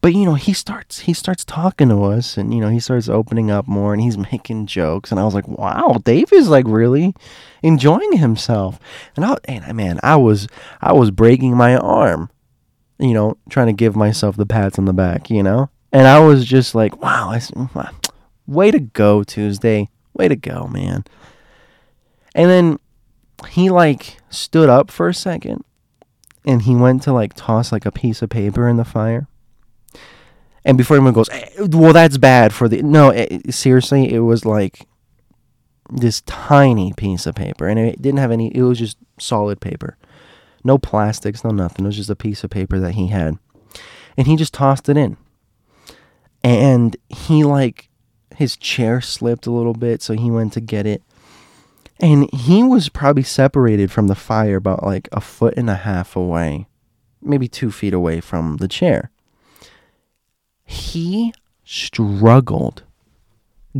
but 0.00 0.14
you 0.14 0.24
know 0.24 0.34
he 0.34 0.52
starts 0.52 1.00
he 1.00 1.12
starts 1.12 1.44
talking 1.44 1.88
to 1.88 2.04
us 2.04 2.36
and 2.36 2.54
you 2.54 2.60
know 2.60 2.68
he 2.68 2.80
starts 2.80 3.08
opening 3.08 3.50
up 3.50 3.66
more 3.66 3.92
and 3.92 4.02
he's 4.02 4.18
making 4.32 4.66
jokes. 4.66 5.10
And 5.10 5.20
i 5.20 5.24
was 5.24 5.34
like 5.34 5.48
wow 5.48 6.00
dave 6.04 6.32
is 6.32 6.48
like 6.48 6.66
really 6.66 7.14
enjoying 7.62 8.16
himself. 8.16 8.78
And 9.16 9.24
i 9.24 9.36
and 9.44 9.76
man 9.76 9.98
i 10.02 10.16
was 10.16 10.48
i 10.80 10.92
was 10.92 11.10
breaking 11.10 11.56
my 11.56 11.76
arm 11.76 12.30
you 12.98 13.14
know 13.14 13.36
trying 13.48 13.68
to 13.68 13.72
give 13.72 13.96
myself 13.96 14.36
the 14.36 14.46
pats 14.46 14.78
on 14.78 14.84
the 14.84 14.92
back 14.92 15.30
you 15.30 15.42
know? 15.42 15.70
And 15.92 16.06
i 16.06 16.18
was 16.20 16.44
just 16.44 16.74
like 16.74 17.00
wow 17.02 17.30
I, 17.32 17.90
way 18.46 18.70
to 18.70 18.80
go 18.80 19.22
tuesday. 19.22 19.88
Way 20.14 20.28
to 20.28 20.36
go 20.36 20.66
man. 20.66 21.04
And 22.34 22.50
then 22.50 22.78
he 23.48 23.70
like 23.70 24.18
stood 24.30 24.68
up 24.68 24.90
for 24.90 25.08
a 25.08 25.14
second 25.14 25.64
and 26.44 26.62
he 26.62 26.74
went 26.74 27.02
to 27.02 27.12
like 27.12 27.34
toss 27.34 27.70
like 27.70 27.86
a 27.86 27.92
piece 27.92 28.22
of 28.22 28.30
paper 28.30 28.68
in 28.68 28.76
the 28.76 28.84
fire 28.84 29.28
and 30.68 30.76
before 30.76 30.98
anyone 30.98 31.14
goes, 31.14 31.30
eh, 31.30 31.48
well, 31.58 31.94
that's 31.94 32.18
bad 32.18 32.52
for 32.52 32.68
the. 32.68 32.82
No, 32.82 33.08
it, 33.08 33.32
eh, 33.32 33.50
seriously, 33.50 34.12
it 34.12 34.18
was 34.18 34.44
like 34.44 34.86
this 35.90 36.20
tiny 36.26 36.92
piece 36.92 37.24
of 37.24 37.34
paper. 37.34 37.66
And 37.66 37.80
it 37.80 38.02
didn't 38.02 38.18
have 38.18 38.30
any, 38.30 38.54
it 38.54 38.60
was 38.60 38.78
just 38.78 38.98
solid 39.18 39.62
paper. 39.62 39.96
No 40.62 40.76
plastics, 40.76 41.42
no 41.42 41.50
nothing. 41.50 41.86
It 41.86 41.88
was 41.88 41.96
just 41.96 42.10
a 42.10 42.16
piece 42.16 42.44
of 42.44 42.50
paper 42.50 42.78
that 42.80 42.92
he 42.92 43.06
had. 43.06 43.38
And 44.18 44.26
he 44.26 44.36
just 44.36 44.52
tossed 44.52 44.90
it 44.90 44.98
in. 44.98 45.16
And 46.44 46.98
he, 47.08 47.44
like, 47.44 47.88
his 48.36 48.54
chair 48.54 49.00
slipped 49.00 49.46
a 49.46 49.50
little 49.50 49.72
bit, 49.72 50.02
so 50.02 50.12
he 50.12 50.30
went 50.30 50.52
to 50.52 50.60
get 50.60 50.86
it. 50.86 51.02
And 51.98 52.28
he 52.30 52.62
was 52.62 52.90
probably 52.90 53.22
separated 53.22 53.90
from 53.90 54.08
the 54.08 54.14
fire 54.14 54.56
about 54.56 54.84
like 54.84 55.08
a 55.12 55.20
foot 55.22 55.54
and 55.56 55.70
a 55.70 55.76
half 55.76 56.14
away, 56.14 56.66
maybe 57.22 57.48
two 57.48 57.72
feet 57.72 57.94
away 57.94 58.20
from 58.20 58.58
the 58.58 58.68
chair 58.68 59.10
he 60.68 61.32
struggled 61.64 62.82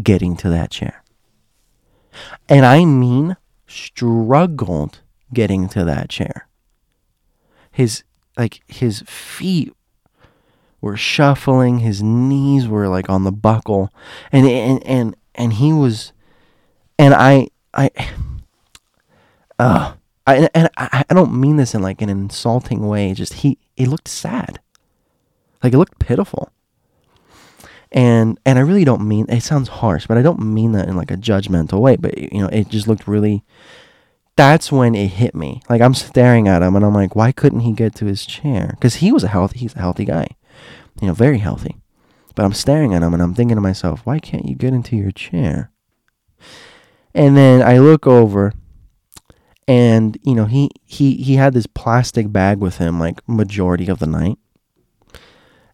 getting 0.03 0.37
to 0.37 0.48
that 0.48 0.70
chair. 0.70 1.05
And 2.48 2.64
I 2.64 2.87
mean 2.87 3.37
struggled 3.66 5.03
getting 5.33 5.68
to 5.68 5.85
that 5.85 6.09
chair. 6.09 6.48
His 7.70 8.05
like 8.38 8.62
his 8.66 9.03
feet 9.07 9.70
were 10.81 10.96
shuffling, 10.96 11.81
his 11.81 12.03
knees 12.03 12.66
were 12.66 12.88
like 12.88 13.11
on 13.11 13.24
the 13.24 13.33
buckle 13.33 13.92
and 14.33 14.46
and 14.46 14.83
and 14.87 15.16
and 15.35 15.53
he 15.53 15.74
was 15.74 16.14
and 16.98 17.12
I 17.12 17.48
I 17.74 17.90
uh 19.59 19.92
I 20.27 20.48
and 20.55 20.70
I, 20.79 21.05
I 21.11 21.14
don't 21.14 21.38
mean 21.38 21.57
this 21.57 21.74
in 21.74 21.83
like 21.83 22.01
an 22.01 22.09
insulting 22.09 22.88
way, 22.88 23.12
just 23.12 23.35
he 23.35 23.59
he 23.77 23.85
looked 23.85 24.09
sad. 24.09 24.61
Like 25.62 25.74
it 25.74 25.79
looked 25.79 25.98
pitiful 25.98 26.51
and 27.92 28.38
and 28.44 28.59
I 28.59 28.62
really 28.62 28.85
don't 28.85 29.07
mean 29.07 29.27
it 29.29 29.42
sounds 29.42 29.68
harsh, 29.68 30.07
but 30.07 30.18
I 30.18 30.22
don't 30.22 30.40
mean 30.40 30.72
that 30.72 30.88
in 30.88 30.96
like 30.96 31.11
a 31.11 31.16
judgmental 31.16 31.81
way. 31.81 31.96
But 31.96 32.18
you 32.18 32.40
know, 32.40 32.48
it 32.48 32.68
just 32.68 32.88
looked 32.88 33.09
really. 33.09 33.44
That's 34.37 34.70
when 34.70 34.94
it 34.94 35.09
hit 35.09 35.35
me. 35.35 35.62
Like 35.68 35.81
I'm 35.81 35.94
staring 35.94 36.46
at 36.46 36.62
him, 36.62 36.77
and 36.77 36.85
I'm 36.85 36.94
like, 36.94 37.16
why 37.16 37.33
couldn't 37.33 37.61
he 37.61 37.72
get 37.72 37.94
to 37.96 38.05
his 38.05 38.24
chair? 38.24 38.74
Because 38.74 38.96
he 38.96 39.11
was 39.11 39.24
a 39.24 39.29
healthy, 39.29 39.59
he's 39.59 39.74
a 39.74 39.81
healthy 39.81 40.05
guy, 40.05 40.29
you 41.01 41.09
know, 41.09 41.14
very 41.14 41.38
healthy. 41.38 41.77
But 42.37 42.44
I'm 42.44 42.53
staring 42.53 42.94
at 42.94 43.03
him, 43.03 43.14
and 43.14 43.22
I'm 43.22 43.35
thinking 43.35 43.57
to 43.57 43.61
myself, 43.61 44.03
why 44.05 44.20
can't 44.20 44.46
you 44.46 44.55
get 44.55 44.72
into 44.72 44.96
your 44.96 45.11
chair? 45.11 45.72
And 47.14 47.37
then 47.37 47.62
I 47.62 47.79
look 47.79 48.07
over, 48.07 48.53
and 49.66 50.16
you 50.22 50.35
know, 50.35 50.44
he 50.44 50.70
he 50.85 51.16
he 51.16 51.35
had 51.35 51.53
this 51.53 51.66
plastic 51.66 52.31
bag 52.31 52.59
with 52.59 52.79
him, 52.79 53.01
like 53.01 53.27
majority 53.29 53.88
of 53.88 53.98
the 53.98 54.07
night 54.07 54.38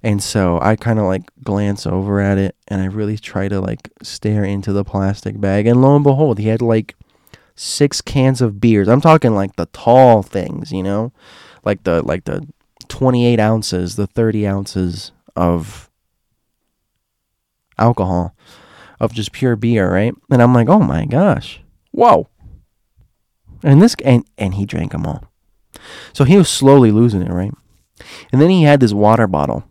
and 0.04 0.22
so 0.22 0.58
I 0.60 0.76
kind 0.76 0.98
of 0.98 1.06
like 1.06 1.22
glance 1.42 1.86
over 1.86 2.20
at 2.20 2.36
it 2.36 2.54
and 2.68 2.82
I 2.82 2.84
really 2.84 3.16
try 3.16 3.48
to 3.48 3.58
like 3.58 3.90
stare 4.02 4.44
into 4.44 4.70
the 4.70 4.84
plastic 4.84 5.40
bag. 5.40 5.66
And 5.66 5.80
lo 5.80 5.94
and 5.96 6.04
behold, 6.04 6.38
he 6.38 6.48
had 6.48 6.60
like 6.60 6.94
six 7.56 8.02
cans 8.02 8.42
of 8.42 8.60
beers. 8.60 8.86
I'm 8.86 9.00
talking 9.00 9.34
like 9.34 9.56
the 9.56 9.64
tall 9.72 10.22
things, 10.22 10.72
you 10.72 10.82
know, 10.82 11.14
like 11.64 11.84
the 11.84 12.02
like 12.02 12.24
the 12.24 12.46
28 12.88 13.40
ounces, 13.40 13.96
the 13.96 14.06
30 14.06 14.46
ounces 14.46 15.12
of 15.34 15.88
alcohol, 17.78 18.36
of 19.00 19.14
just 19.14 19.32
pure 19.32 19.56
beer, 19.56 19.90
right? 19.90 20.14
And 20.30 20.42
I'm 20.42 20.52
like, 20.52 20.68
oh 20.68 20.80
my 20.80 21.06
gosh, 21.06 21.62
whoa. 21.92 22.28
And 23.62 23.80
this 23.80 23.96
and 24.04 24.26
and 24.36 24.52
he 24.52 24.66
drank 24.66 24.92
them 24.92 25.06
all. 25.06 25.24
So 26.12 26.24
he 26.24 26.36
was 26.36 26.50
slowly 26.50 26.90
losing 26.90 27.22
it, 27.22 27.32
right? 27.32 27.54
And 28.30 28.42
then 28.42 28.50
he 28.50 28.64
had 28.64 28.80
this 28.80 28.92
water 28.92 29.26
bottle 29.26 29.64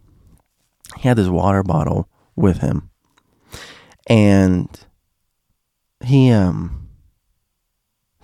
he 0.98 1.08
had 1.08 1.18
this 1.18 1.28
water 1.28 1.64
bottle 1.64 2.10
with 2.36 2.60
him 2.60 2.90
and 4.08 4.86
he 6.04 6.32
um 6.32 6.90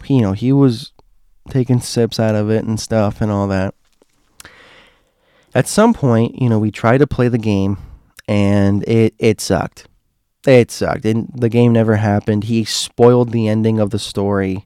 he, 0.04 0.16
you 0.16 0.22
know 0.22 0.34
he 0.34 0.52
was 0.52 0.92
taking 1.50 1.80
sips 1.80 2.20
out 2.20 2.36
of 2.36 2.50
it 2.50 2.64
and 2.64 2.80
stuff 2.80 3.22
and 3.22 3.32
all 3.32 3.48
that 3.48 3.74
at 5.54 5.68
some 5.68 5.94
point, 5.94 6.42
you 6.42 6.50
know, 6.50 6.60
we 6.60 6.72
tried 6.72 7.00
to 7.00 7.08
play 7.08 7.28
the 7.28 7.38
game 7.38 7.78
and 8.28 8.84
it, 8.88 9.16
it 9.18 9.42
sucked. 9.42 9.88
It 10.46 10.72
sucked. 10.72 11.06
And 11.06 11.32
the 11.34 11.50
game 11.50 11.74
never 11.74 11.96
happened. 11.96 12.46
He 12.46 12.64
spoiled 12.64 13.32
the 13.32 13.48
ending 13.48 13.80
of 13.80 13.90
the 13.90 14.00
story 14.00 14.66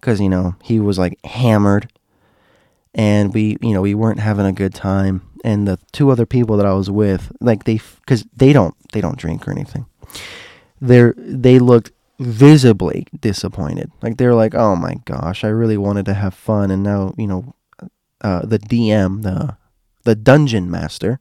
because, 0.00 0.20
you 0.20 0.28
know, 0.28 0.54
he 0.62 0.80
was 0.80 0.98
like 0.98 1.18
hammered 1.24 1.90
and 2.94 3.32
we, 3.32 3.56
you 3.60 3.72
know, 3.72 3.82
we 3.82 3.94
weren't 3.94 4.20
having 4.20 4.46
a 4.46 4.52
good 4.52 4.74
time. 4.74 5.27
And 5.44 5.66
the 5.68 5.78
two 5.92 6.10
other 6.10 6.26
people 6.26 6.56
that 6.56 6.66
I 6.66 6.74
was 6.74 6.90
with, 6.90 7.32
like 7.40 7.64
they, 7.64 7.80
because 8.00 8.24
they 8.36 8.52
don't, 8.52 8.74
they 8.92 9.00
don't 9.00 9.18
drink 9.18 9.46
or 9.46 9.52
anything. 9.52 9.86
They're, 10.80 11.14
they 11.16 11.58
looked 11.58 11.92
visibly 12.18 13.06
disappointed. 13.20 13.90
Like 14.02 14.16
they're 14.16 14.34
like, 14.34 14.54
"Oh 14.54 14.76
my 14.76 14.94
gosh, 15.04 15.44
I 15.44 15.48
really 15.48 15.76
wanted 15.76 16.06
to 16.06 16.14
have 16.14 16.34
fun, 16.34 16.70
and 16.70 16.82
now 16.82 17.14
you 17.16 17.26
know, 17.26 17.54
uh, 18.20 18.44
the 18.44 18.58
DM, 18.58 19.22
the 19.22 19.56
the 20.04 20.14
dungeon 20.14 20.70
master, 20.70 21.20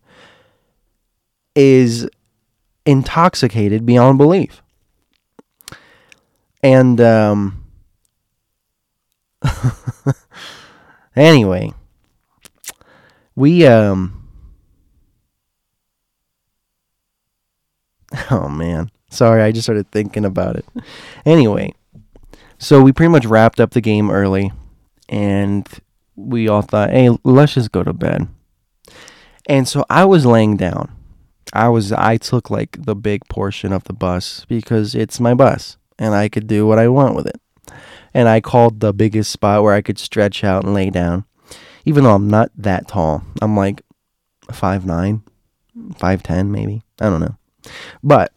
is 1.55 2.09
intoxicated 2.85 3.85
beyond 3.85 4.17
belief." 4.17 4.61
And 6.63 6.99
um, 6.99 7.63
anyway, 11.15 11.73
we 13.37 13.65
um. 13.65 14.27
Oh 18.31 18.49
man. 18.49 18.89
Sorry, 19.09 19.41
I 19.41 19.53
just 19.53 19.65
started 19.65 19.89
thinking 19.91 20.25
about 20.25 20.57
it. 20.57 20.65
Anyway, 21.25 21.73
so 22.57 22.81
we 22.81 22.91
pretty 22.91 23.11
much 23.11 23.25
wrapped 23.25 23.61
up 23.61 23.71
the 23.71 23.79
game 23.79 24.11
early, 24.11 24.51
and 25.07 25.65
we 26.15 26.49
all 26.49 26.61
thought, 26.61 26.89
hey, 26.89 27.09
let's 27.23 27.53
just 27.53 27.71
go 27.71 27.83
to 27.83 27.93
bed. 27.93 28.27
And 29.47 29.67
so 29.67 29.85
I 29.89 30.03
was 30.03 30.25
laying 30.25 30.57
down. 30.57 30.91
I 31.53 31.69
was 31.69 31.93
I 31.93 32.17
took 32.17 32.49
like 32.49 32.75
the 32.79 32.95
big 32.95 33.25
portion 33.29 33.71
of 33.71 33.85
the 33.85 33.93
bus 33.93 34.45
because 34.49 34.93
it's 34.95 35.19
my 35.21 35.33
bus 35.33 35.77
and 35.97 36.13
I 36.13 36.27
could 36.27 36.47
do 36.47 36.67
what 36.67 36.79
I 36.79 36.89
want 36.89 37.15
with 37.15 37.27
it. 37.27 37.39
And 38.13 38.27
I 38.27 38.41
called 38.41 38.79
the 38.79 38.93
biggest 38.93 39.31
spot 39.31 39.63
where 39.63 39.73
I 39.73 39.81
could 39.81 39.99
stretch 39.99 40.43
out 40.43 40.65
and 40.65 40.73
lay 40.73 40.89
down. 40.89 41.23
Even 41.87 42.03
though 42.03 42.15
I'm 42.15 42.29
not 42.29 42.51
that 42.57 42.89
tall. 42.89 43.23
I'm 43.41 43.55
like 43.55 43.81
five 44.51 44.85
nine, 44.85 45.23
five 45.95 46.21
ten 46.21 46.51
maybe. 46.51 46.83
I 46.99 47.05
don't 47.09 47.21
know. 47.21 47.37
But 48.03 48.33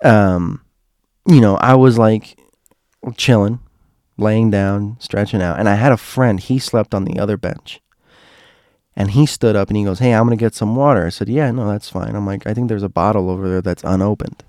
um, 0.00 0.62
you 1.26 1.40
know, 1.40 1.56
I 1.56 1.74
was 1.74 1.98
like 1.98 2.38
chilling, 3.16 3.58
laying 4.16 4.52
down, 4.52 4.96
stretching 5.00 5.42
out, 5.42 5.58
and 5.58 5.68
I 5.68 5.74
had 5.74 5.90
a 5.90 5.96
friend. 5.96 6.38
He 6.38 6.60
slept 6.60 6.94
on 6.94 7.04
the 7.04 7.18
other 7.18 7.36
bench, 7.36 7.80
and 8.94 9.10
he 9.10 9.26
stood 9.26 9.56
up 9.56 9.66
and 9.66 9.76
he 9.76 9.82
goes, 9.82 9.98
"Hey, 9.98 10.14
I'm 10.14 10.26
gonna 10.26 10.36
get 10.36 10.54
some 10.54 10.76
water." 10.76 11.04
I 11.04 11.08
said, 11.08 11.28
"Yeah, 11.28 11.50
no, 11.50 11.66
that's 11.66 11.88
fine." 11.88 12.14
I'm 12.14 12.26
like, 12.26 12.46
"I 12.46 12.54
think 12.54 12.68
there's 12.68 12.84
a 12.84 12.88
bottle 12.88 13.28
over 13.28 13.48
there 13.48 13.60
that's 13.60 13.82
unopened." 13.82 14.44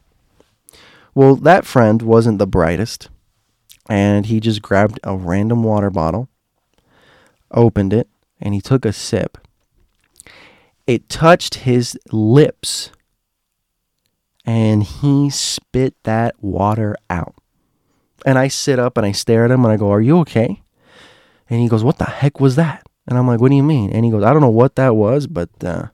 Well, 1.16 1.36
that 1.38 1.66
friend 1.66 2.04
wasn't 2.04 2.38
the 2.38 2.46
brightest, 2.46 3.10
and 3.90 4.28
he 4.28 4.40
just 4.40 4.62
grabbed 4.62 5.00
a 5.04 5.18
random 5.18 5.64
water 5.64 5.90
bottle, 5.90 6.30
opened 7.52 7.94
it, 7.94 8.08
and 8.40 8.54
he 8.54 8.62
took 8.62 8.86
a 8.86 8.94
sip. 8.94 9.38
It 10.86 11.10
touched 11.10 11.56
his 11.56 11.98
lips 12.12 12.92
and 14.48 14.82
he 14.82 15.30
spit 15.30 15.94
that 16.04 16.42
water 16.42 16.96
out. 17.10 17.36
And 18.26 18.40
I 18.40 18.48
sit 18.48 18.80
up 18.80 18.98
and 18.98 19.06
I 19.06 19.12
stare 19.12 19.44
at 19.44 19.52
him 19.52 19.66
and 19.66 19.72
I 19.72 19.78
go, 19.78 19.92
Are 19.92 20.02
you 20.02 20.20
okay? 20.20 20.64
And 21.50 21.60
he 21.60 21.68
goes, 21.68 21.84
What 21.84 21.98
the 21.98 22.06
heck 22.06 22.40
was 22.40 22.56
that? 22.56 22.88
And 23.06 23.18
I'm 23.18 23.28
like, 23.28 23.42
What 23.42 23.50
do 23.50 23.58
you 23.58 23.64
mean? 23.64 23.92
And 23.92 24.06
he 24.06 24.12
goes, 24.12 24.24
I 24.24 24.32
don't 24.32 24.42
know 24.42 24.50
what 24.50 24.76
that 24.78 24.96
was, 24.96 25.28
but 25.28 25.50
uh, 25.64 25.88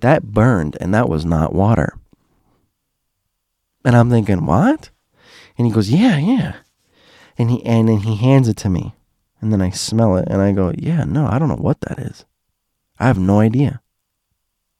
that 0.00 0.22
burned 0.22 0.76
and 0.80 0.94
that 0.94 1.08
was 1.08 1.24
not 1.24 1.52
water. 1.52 1.98
And 3.84 3.96
I'm 3.96 4.10
thinking, 4.10 4.46
What? 4.46 4.90
And 5.58 5.66
he 5.66 5.72
goes, 5.72 5.90
Yeah, 5.90 6.18
yeah. 6.18 6.54
And 7.36 7.50
he 7.50 7.64
and 7.66 7.88
then 7.88 7.98
he 7.98 8.14
hands 8.14 8.48
it 8.48 8.56
to 8.58 8.68
me. 8.68 8.94
And 9.44 9.52
then 9.52 9.60
I 9.60 9.68
smell 9.68 10.16
it 10.16 10.26
and 10.30 10.40
I 10.40 10.52
go, 10.52 10.72
Yeah, 10.74 11.04
no, 11.04 11.26
I 11.26 11.38
don't 11.38 11.48
know 11.48 11.56
what 11.56 11.82
that 11.82 11.98
is. 11.98 12.24
I 12.98 13.06
have 13.06 13.18
no 13.18 13.40
idea. 13.40 13.82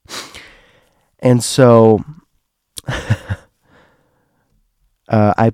And 1.19 1.43
so 1.43 2.03
uh, 2.87 3.33
I 5.09 5.53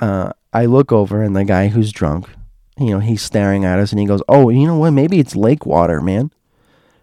uh, 0.00 0.32
I 0.52 0.64
look 0.64 0.90
over 0.90 1.22
and 1.22 1.36
the 1.36 1.44
guy 1.44 1.68
who's 1.68 1.92
drunk, 1.92 2.28
you 2.78 2.90
know, 2.90 2.98
he's 2.98 3.22
staring 3.22 3.64
at 3.64 3.78
us 3.78 3.92
and 3.92 4.00
he 4.00 4.06
goes, 4.06 4.22
"Oh, 4.28 4.48
you 4.48 4.66
know 4.66 4.78
what? 4.78 4.90
Maybe 4.90 5.20
it's 5.20 5.36
lake 5.36 5.66
water, 5.66 6.00
man." 6.00 6.32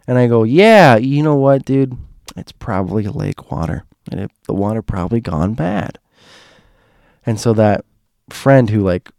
And 0.08 0.18
I 0.18 0.28
go, 0.28 0.44
"Yeah, 0.44 0.98
you 0.98 1.24
know 1.24 1.36
what, 1.36 1.64
dude? 1.64 1.96
It's 2.36 2.52
probably 2.52 3.08
lake 3.08 3.50
water, 3.50 3.86
and 4.12 4.20
it, 4.22 4.32
the 4.46 4.54
water 4.54 4.82
probably 4.82 5.22
gone 5.22 5.54
bad." 5.54 5.98
And 7.26 7.40
so 7.40 7.54
that 7.54 7.86
friend 8.30 8.70
who 8.70 8.82
like 8.82 9.10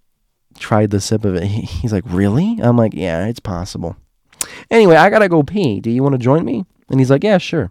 tried 0.63 0.91
the 0.91 1.01
sip 1.01 1.25
of 1.25 1.35
it, 1.35 1.45
he's 1.45 1.93
like, 1.93 2.05
"Really?" 2.07 2.59
I'm 2.63 2.77
like, 2.77 2.95
"Yeah, 2.95 3.27
it's 3.27 3.41
possible." 3.41 3.97
Anyway, 4.71 4.97
I 4.97 5.11
gotta 5.11 5.29
go 5.29 5.43
pee. 5.43 5.81
Do 5.81 5.91
you 5.91 6.03
want 6.03 6.15
to 6.15 6.19
join 6.19 6.45
me? 6.45 6.65
And 6.89 7.01
he's 7.01 7.11
like, 7.11 7.25
"Yeah, 7.25 7.39
sure." 7.39 7.71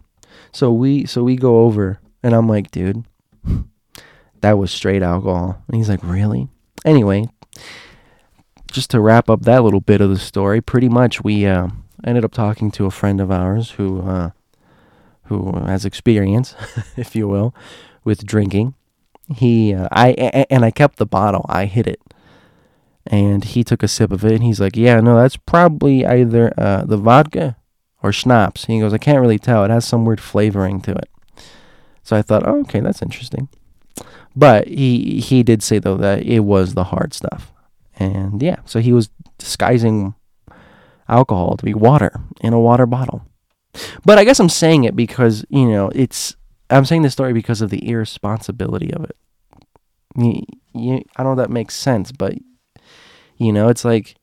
So 0.51 0.71
we 0.71 1.06
so 1.06 1.23
we 1.23 1.36
go 1.36 1.62
over 1.62 1.99
and 2.23 2.34
I'm 2.34 2.47
like, 2.47 2.71
dude, 2.71 3.04
that 4.41 4.58
was 4.58 4.71
straight 4.71 5.01
alcohol. 5.01 5.63
And 5.67 5.77
he's 5.77 5.89
like, 5.89 6.04
really? 6.04 6.49
Anyway, 6.86 7.30
just 8.71 8.89
to 8.91 8.99
wrap 8.99 9.30
up 9.30 9.43
that 9.43 9.63
little 9.63 9.80
bit 9.80 10.01
of 10.01 10.10
the 10.10 10.19
story, 10.19 10.62
pretty 10.62 10.89
much 10.89 11.23
we 11.23 11.45
uh, 11.45 11.69
ended 12.04 12.25
up 12.25 12.34
talking 12.34 12.71
to 12.71 12.86
a 12.86 12.91
friend 12.91 13.21
of 13.21 13.32
ours 13.32 13.71
who 13.71 14.01
uh, 14.01 14.32
who 15.25 15.54
has 15.60 15.86
experience, 15.86 16.56
if 16.97 17.15
you 17.15 17.27
will, 17.27 17.56
with 18.04 18.25
drinking. 18.25 18.73
He, 19.34 19.73
uh, 19.73 19.88
I, 19.93 20.10
and 20.49 20.65
I 20.65 20.71
kept 20.71 20.97
the 20.97 21.06
bottle. 21.06 21.45
I 21.47 21.63
hid 21.63 21.88
it, 21.88 22.01
and 23.08 23.44
he 23.44 23.64
took 23.64 23.84
a 23.84 23.88
sip 23.88 24.12
of 24.12 24.24
it, 24.26 24.34
and 24.34 24.44
he's 24.44 24.60
like, 24.60 24.76
"Yeah, 24.76 25.00
no, 25.00 25.16
that's 25.16 25.38
probably 25.38 26.06
either 26.06 26.54
uh, 26.58 26.86
the 26.86 26.98
vodka 26.98 27.58
or 28.04 28.12
schnapps." 28.12 28.66
He 28.66 28.80
goes, 28.80 28.94
"I 28.94 28.98
can't 28.98 29.22
really 29.22 29.40
tell. 29.40 29.64
It 29.64 29.72
has 29.72 29.86
some 29.86 30.06
weird 30.06 30.22
flavoring 30.22 30.82
to 30.82 30.92
it." 30.92 31.10
So 32.04 32.16
I 32.16 32.22
thought, 32.22 32.48
oh, 32.48 32.62
okay, 32.62 32.80
that's 32.80 33.02
interesting. 33.02 33.50
But 34.36 34.68
he 34.68 35.20
he 35.20 35.44
did 35.44 35.62
say 35.62 35.80
though 35.80 35.98
that 35.98 36.24
it 36.24 36.42
was 36.42 36.74
the 36.74 36.86
hard 36.86 37.14
stuff, 37.14 37.52
and 37.98 38.42
yeah, 38.42 38.58
so 38.66 38.80
he 38.80 38.94
was 38.94 39.10
disguising 39.38 40.16
alcohol 41.10 41.58
to 41.58 41.66
be 41.66 41.74
water 41.74 42.22
in 42.40 42.54
a 42.54 42.60
water 42.60 42.86
bottle. 42.86 43.26
But 44.06 44.18
I 44.18 44.24
guess 44.24 44.40
I'm 44.40 44.50
saying 44.50 44.86
it 44.86 44.96
because 44.96 45.46
you 45.50 45.66
know 45.66 45.90
it's 45.94 46.36
I'm 46.70 46.86
saying 46.86 47.02
this 47.02 47.14
story 47.14 47.34
because 47.34 47.62
of 47.62 47.70
the 47.70 47.88
irresponsibility 47.88 48.94
of 48.94 49.04
it. 49.04 49.18
You, 50.16 50.44
you, 50.74 51.04
I 51.16 51.24
don't 51.24 51.36
know 51.36 51.42
if 51.42 51.48
that 51.48 51.54
makes 51.54 51.76
sense, 51.76 52.12
but 52.12 52.34
you 53.41 53.51
know, 53.51 53.69
it's 53.69 53.84
like, 53.84 54.13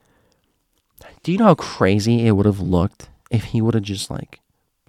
do 1.24 1.32
you 1.32 1.38
know 1.38 1.46
how 1.46 1.54
crazy 1.56 2.24
it 2.24 2.32
would 2.32 2.46
have 2.46 2.60
looked 2.60 3.08
if 3.32 3.44
he 3.44 3.60
would 3.60 3.74
have 3.74 3.82
just 3.82 4.12
like 4.12 4.38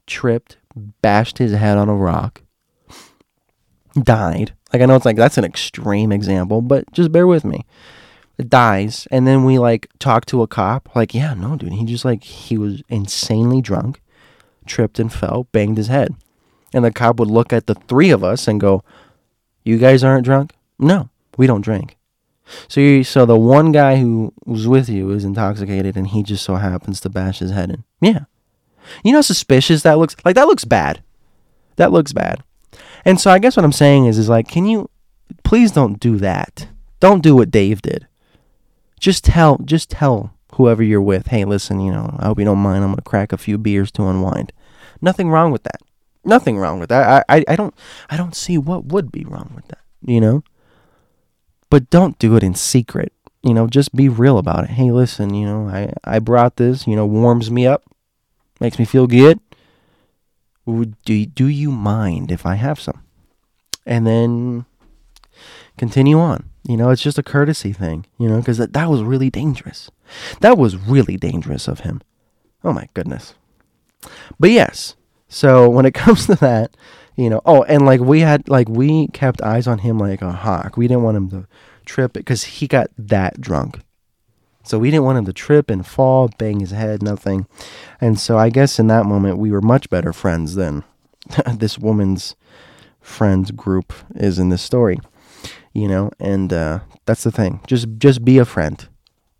tripped, 0.06 0.58
bashed 1.02 1.40
his 1.40 1.54
head 1.54 1.80
on 1.80 1.90
a 1.90 1.96
rock, 1.96 2.44
died. 4.04 4.54
Like 4.72 4.84
I 4.84 4.86
know 4.86 4.96
it's 4.96 5.06
like 5.06 5.16
that's 5.16 5.40
an 5.40 5.46
extreme 5.46 6.12
example, 6.12 6.62
but 6.62 6.92
just 6.92 7.12
bear 7.12 7.26
with 7.26 7.44
me. 7.44 7.66
Dies, 8.38 9.08
and 9.10 9.26
then 9.26 9.46
we 9.46 9.58
like 9.58 9.90
talk 9.98 10.26
to 10.28 10.44
a 10.44 10.48
cop. 10.48 10.96
Like, 10.96 11.16
yeah, 11.16 11.34
no, 11.34 11.56
dude, 11.56 11.74
he 11.74 11.84
just 11.84 12.06
like 12.06 12.24
he 12.24 12.56
was 12.56 12.84
insanely 12.88 13.62
drunk, 13.62 14.00
tripped 14.68 15.00
and 15.00 15.12
fell, 15.12 15.48
banged 15.52 15.78
his 15.78 15.88
head, 15.88 16.14
and 16.72 16.86
the 16.86 16.92
cop 16.92 17.20
would 17.20 17.32
look 17.32 17.52
at 17.52 17.66
the 17.66 17.76
three 17.76 18.12
of 18.12 18.24
us 18.24 18.48
and 18.48 18.62
go, 18.62 18.84
"You 19.64 19.80
guys 19.80 20.04
aren't 20.04 20.24
drunk? 20.24 20.54
No, 20.78 21.10
we 21.36 21.48
don't 21.48 21.62
drink." 21.62 21.98
So, 22.68 22.82
you, 22.82 23.04
so 23.04 23.26
the 23.26 23.38
one 23.38 23.72
guy 23.72 23.98
who 23.98 24.34
was 24.46 24.68
with 24.68 24.90
you 24.90 25.12
is 25.12 25.24
intoxicated, 25.24 25.96
and 25.96 26.08
he 26.08 26.24
just 26.24 26.44
so 26.44 26.56
happens 26.56 27.00
to 27.02 27.10
bash 27.10 27.40
his 27.40 27.52
head 27.52 27.70
in. 27.70 27.84
Yeah, 28.02 28.26
you 29.04 29.12
know 29.12 29.22
suspicious 29.22 29.84
that 29.84 29.98
looks. 29.98 30.16
Like 30.26 30.36
that 30.36 30.48
looks 30.48 30.66
bad. 30.66 31.04
That 31.76 31.92
looks 31.92 32.14
bad. 32.14 32.44
And 33.06 33.20
so 33.20 33.32
I 33.32 33.40
guess 33.40 33.56
what 33.56 33.64
I'm 33.64 33.72
saying 33.72 34.08
is 34.08 34.18
is 34.18 34.30
like, 34.30 34.48
can 34.48 34.66
you 34.66 34.90
please 35.44 35.72
don't 35.72 36.00
do 36.00 36.18
that. 36.18 36.68
Don't 37.00 37.24
do 37.24 37.36
what 37.36 37.52
Dave 37.52 37.82
did. 37.82 38.08
Just 39.00 39.24
tell 39.24 39.58
just 39.64 39.90
tell 39.90 40.34
whoever 40.54 40.84
you're 40.84 41.02
with, 41.02 41.28
hey, 41.28 41.46
listen, 41.46 41.80
you 41.80 41.92
know, 41.92 42.16
I 42.20 42.26
hope 42.26 42.40
you 42.40 42.46
don't 42.46 42.60
mind. 42.60 42.84
I'm 42.84 42.92
gonna 42.92 43.02
crack 43.02 43.32
a 43.32 43.38
few 43.38 43.58
beers 43.58 43.92
to 43.94 44.04
unwind. 44.08 44.52
Nothing 45.02 45.30
wrong 45.30 45.52
with 45.52 45.64
that. 45.64 45.82
Nothing 46.26 46.58
wrong 46.58 46.80
with 46.80 46.90
that. 46.90 47.26
I, 47.30 47.38
I, 47.38 47.44
I 47.48 47.56
don't 47.56 47.74
I 48.10 48.18
don't 48.18 48.36
see 48.36 48.58
what 48.58 48.86
would 48.86 49.12
be 49.12 49.24
wrong 49.26 49.52
with 49.56 49.68
that. 49.70 49.80
You 50.02 50.20
know? 50.20 50.44
But 51.70 51.90
don't 51.90 52.18
do 52.20 52.36
it 52.36 52.44
in 52.44 52.56
secret. 52.56 53.14
You 53.44 53.54
know, 53.54 53.68
just 53.68 53.96
be 53.96 54.10
real 54.10 54.38
about 54.38 54.66
it. 54.66 54.72
Hey, 54.72 54.92
listen, 54.92 55.34
you 55.34 55.46
know, 55.46 55.70
I, 55.70 55.94
I 56.04 56.20
brought 56.20 56.58
this, 56.58 56.88
you 56.88 56.96
know, 56.96 57.06
warms 57.06 57.50
me 57.50 57.66
up, 57.66 57.84
makes 58.60 58.78
me 58.78 58.86
feel 58.86 59.08
good 59.08 59.40
do 61.04 61.26
do 61.26 61.48
you 61.48 61.72
mind 61.72 62.32
if 62.32 62.46
I 62.46 62.56
have 62.56 62.80
some? 62.80 63.04
And 63.86 64.06
then 64.06 64.66
continue 65.78 66.20
on. 66.20 66.50
You 66.64 66.78
know, 66.78 66.90
it's 66.90 67.02
just 67.02 67.18
a 67.18 67.24
courtesy 67.24 67.74
thing, 67.74 68.06
you 68.20 68.30
know, 68.30 68.38
because 68.38 68.58
that, 68.58 68.74
that 68.74 68.90
was 68.90 69.02
really 69.02 69.30
dangerous. 69.30 69.90
That 70.42 70.58
was 70.58 70.76
really 70.76 71.18
dangerous 71.18 71.68
of 71.68 71.80
him. 71.80 72.02
Oh 72.64 72.74
my 72.74 72.88
goodness. 72.94 73.34
But 74.40 74.52
yes, 74.52 74.96
so 75.28 75.70
when 75.70 75.86
it 75.86 75.94
comes 75.96 76.28
to 76.28 76.36
that, 76.36 76.76
you 77.20 77.30
know, 77.30 77.42
oh, 77.46 77.64
and 77.64 77.86
like 77.86 78.00
we 78.00 78.22
had, 78.22 78.48
like 78.48 78.70
we 78.70 79.08
kept 79.08 79.42
eyes 79.42 79.68
on 79.68 79.80
him 79.80 80.00
like 80.00 80.22
a 80.22 80.32
hawk. 80.32 80.78
We 80.78 80.88
didn't 80.88 81.04
want 81.04 81.18
him 81.18 81.30
to 81.32 81.48
trip 81.84 82.14
because 82.14 82.46
he 82.46 82.66
got 82.66 82.92
that 82.98 83.42
drunk. 83.42 83.82
So 84.64 84.80
we 84.80 84.90
didn't 84.90 85.04
want 85.04 85.18
him 85.18 85.26
to 85.26 85.34
trip 85.34 85.70
and 85.70 85.86
fall, 85.86 86.30
bang 86.38 86.62
his 86.62 86.72
head, 86.72 87.04
nothing. 87.04 87.46
And 88.00 88.18
so 88.18 88.38
I 88.38 88.50
guess 88.50 88.80
in 88.80 88.88
that 88.88 89.06
moment 89.06 89.38
we 89.38 89.52
were 89.52 89.60
much 89.60 89.90
better 89.90 90.14
friends 90.14 90.56
than 90.56 90.86
this 91.54 91.78
woman's 91.78 92.38
friend 93.02 93.54
group 93.58 93.92
is 94.16 94.40
in 94.40 94.48
this 94.48 94.62
story. 94.62 94.98
You 95.74 95.90
know, 95.90 96.12
and 96.22 96.54
uh, 96.54 96.80
that's 97.06 97.26
the 97.26 97.32
thing. 97.32 97.60
Just 97.68 97.90
just 97.98 98.24
be 98.24 98.38
a 98.38 98.46
friend. 98.46 98.88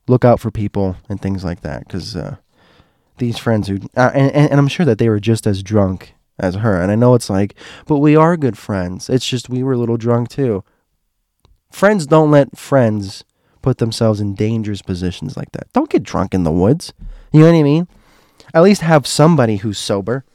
Look 0.06 0.26
out 0.26 0.42
for 0.42 0.52
people 0.52 0.98
and 1.08 1.22
things 1.22 1.46
like 1.46 1.62
that 1.62 1.88
because 1.88 2.14
uh, 2.18 2.36
these 3.20 3.38
friends 3.38 3.70
who 3.70 3.80
uh, 3.96 4.12
and, 4.14 4.52
and 4.52 4.60
I'm 4.60 4.68
sure 4.68 4.86
that 4.86 4.98
they 4.98 5.08
were 5.08 5.22
just 5.22 5.48
as 5.48 5.64
drunk 5.64 6.14
as 6.40 6.56
her. 6.56 6.82
And 6.82 6.92
I 6.92 6.96
know 6.96 7.16
it's 7.16 7.30
like, 7.30 7.56
but 7.86 7.98
we 7.98 8.16
are 8.16 8.38
good 8.38 8.58
friends. 8.58 9.10
It's 9.10 9.28
just 9.28 9.50
we 9.50 9.64
were 9.64 9.74
a 9.74 9.78
little 9.78 9.98
drunk 9.98 10.30
too. 10.30 10.64
Friends 11.72 12.08
don't 12.08 12.32
let 12.32 12.58
friends 12.58 13.24
put 13.62 13.78
themselves 13.78 14.22
in 14.22 14.36
dangerous 14.36 14.82
positions 14.82 15.36
like 15.38 15.52
that. 15.52 15.72
Don't 15.74 15.90
get 15.90 16.04
drunk 16.04 16.34
in 16.34 16.44
the 16.44 16.52
woods. 16.52 16.94
You 17.32 17.42
know 17.42 17.52
what 17.52 17.60
I 17.60 17.64
mean? 17.64 17.88
At 18.54 18.64
least 18.64 18.82
have 18.82 19.06
somebody 19.06 19.58
who's 19.58 19.78
sober. 19.78 20.26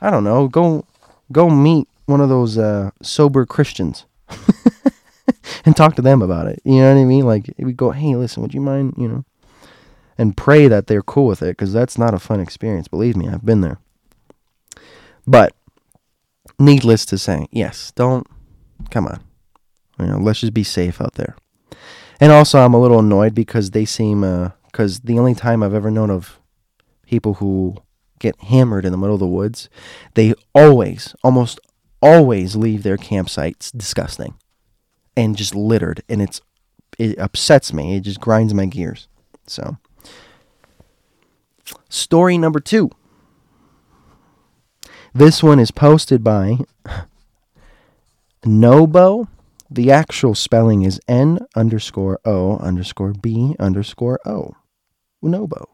I 0.00 0.10
don't 0.10 0.24
know. 0.24 0.48
Go 0.48 0.84
go 1.30 1.48
meet 1.48 1.88
one 2.06 2.20
of 2.20 2.28
those 2.28 2.58
uh, 2.58 2.90
sober 3.02 3.46
Christians 3.46 4.06
and 5.64 5.76
talk 5.76 5.94
to 5.96 6.02
them 6.02 6.22
about 6.22 6.46
it. 6.46 6.60
You 6.64 6.76
know 6.76 6.94
what 6.94 7.00
I 7.00 7.04
mean? 7.04 7.24
Like 7.24 7.52
we 7.58 7.72
go, 7.72 7.90
hey, 7.90 8.16
listen, 8.16 8.42
would 8.42 8.54
you 8.54 8.60
mind, 8.60 8.94
you 8.96 9.08
know, 9.08 9.24
and 10.18 10.36
pray 10.36 10.68
that 10.68 10.86
they're 10.86 11.02
cool 11.02 11.26
with 11.26 11.42
it 11.42 11.56
because 11.56 11.72
that's 11.72 11.98
not 11.98 12.14
a 12.14 12.18
fun 12.18 12.40
experience. 12.40 12.88
Believe 12.88 13.16
me, 13.16 13.28
I've 13.28 13.44
been 13.44 13.60
there. 13.60 13.78
But 15.26 15.54
needless 16.58 17.04
to 17.06 17.18
say, 17.18 17.46
yes, 17.50 17.92
don't 17.92 18.26
come 18.90 19.06
on. 19.06 19.22
You 19.98 20.06
know, 20.06 20.18
let's 20.18 20.40
just 20.40 20.54
be 20.54 20.64
safe 20.64 21.00
out 21.00 21.14
there. 21.14 21.36
And 22.20 22.32
also, 22.32 22.60
I'm 22.60 22.74
a 22.74 22.80
little 22.80 23.00
annoyed 23.00 23.34
because 23.34 23.70
they 23.70 23.84
seem, 23.84 24.20
because 24.66 24.98
uh, 24.98 25.00
the 25.04 25.18
only 25.18 25.34
time 25.34 25.62
I've 25.62 25.74
ever 25.74 25.90
known 25.90 26.10
of 26.10 26.38
people 27.06 27.34
who 27.34 27.76
get 28.18 28.40
hammered 28.42 28.84
in 28.84 28.92
the 28.92 28.98
middle 28.98 29.14
of 29.14 29.20
the 29.20 29.26
woods, 29.26 29.68
they 30.14 30.34
always, 30.54 31.14
almost 31.24 31.58
always 32.00 32.56
leave 32.56 32.82
their 32.82 32.96
campsites 32.96 33.76
disgusting 33.76 34.34
and 35.16 35.36
just 35.36 35.54
littered. 35.54 36.02
And 36.08 36.22
it's, 36.22 36.40
it 36.98 37.18
upsets 37.18 37.72
me. 37.72 37.96
It 37.96 38.00
just 38.00 38.20
grinds 38.20 38.54
my 38.54 38.66
gears. 38.66 39.08
So, 39.46 39.76
story 41.88 42.38
number 42.38 42.60
two. 42.60 42.90
This 45.14 45.42
one 45.42 45.60
is 45.60 45.70
posted 45.70 46.24
by 46.24 46.58
Nobo 48.44 49.28
the 49.72 49.90
actual 49.90 50.34
spelling 50.34 50.82
is 50.82 51.00
N 51.08 51.38
underscore 51.56 52.20
O 52.26 52.58
underscore 52.58 53.14
B 53.14 53.56
underscore 53.58 54.20
O. 54.26 54.52
Unobo. 55.24 55.64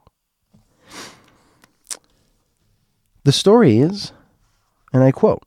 The 3.24 3.32
story 3.32 3.78
is, 3.78 4.12
and 4.92 5.02
I 5.02 5.10
quote, 5.10 5.42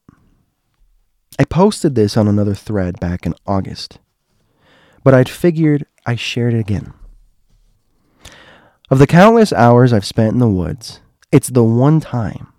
I 1.39 1.45
posted 1.45 1.95
this 1.95 2.17
on 2.17 2.27
another 2.27 2.53
thread 2.53 2.99
back 2.99 3.25
in 3.25 3.35
August, 3.47 3.99
but 5.01 5.13
I'd 5.13 5.29
figured 5.29 5.85
I 6.05 6.15
shared 6.15 6.53
it 6.53 6.59
again. 6.59 6.93
Of 8.89 8.99
the 8.99 9.07
countless 9.07 9.53
hours 9.53 9.93
I've 9.93 10.05
spent 10.05 10.33
in 10.33 10.39
the 10.39 10.49
woods, 10.49 10.99
it's 11.31 11.47
the 11.47 11.63
one 11.63 12.01
time, 12.01 12.51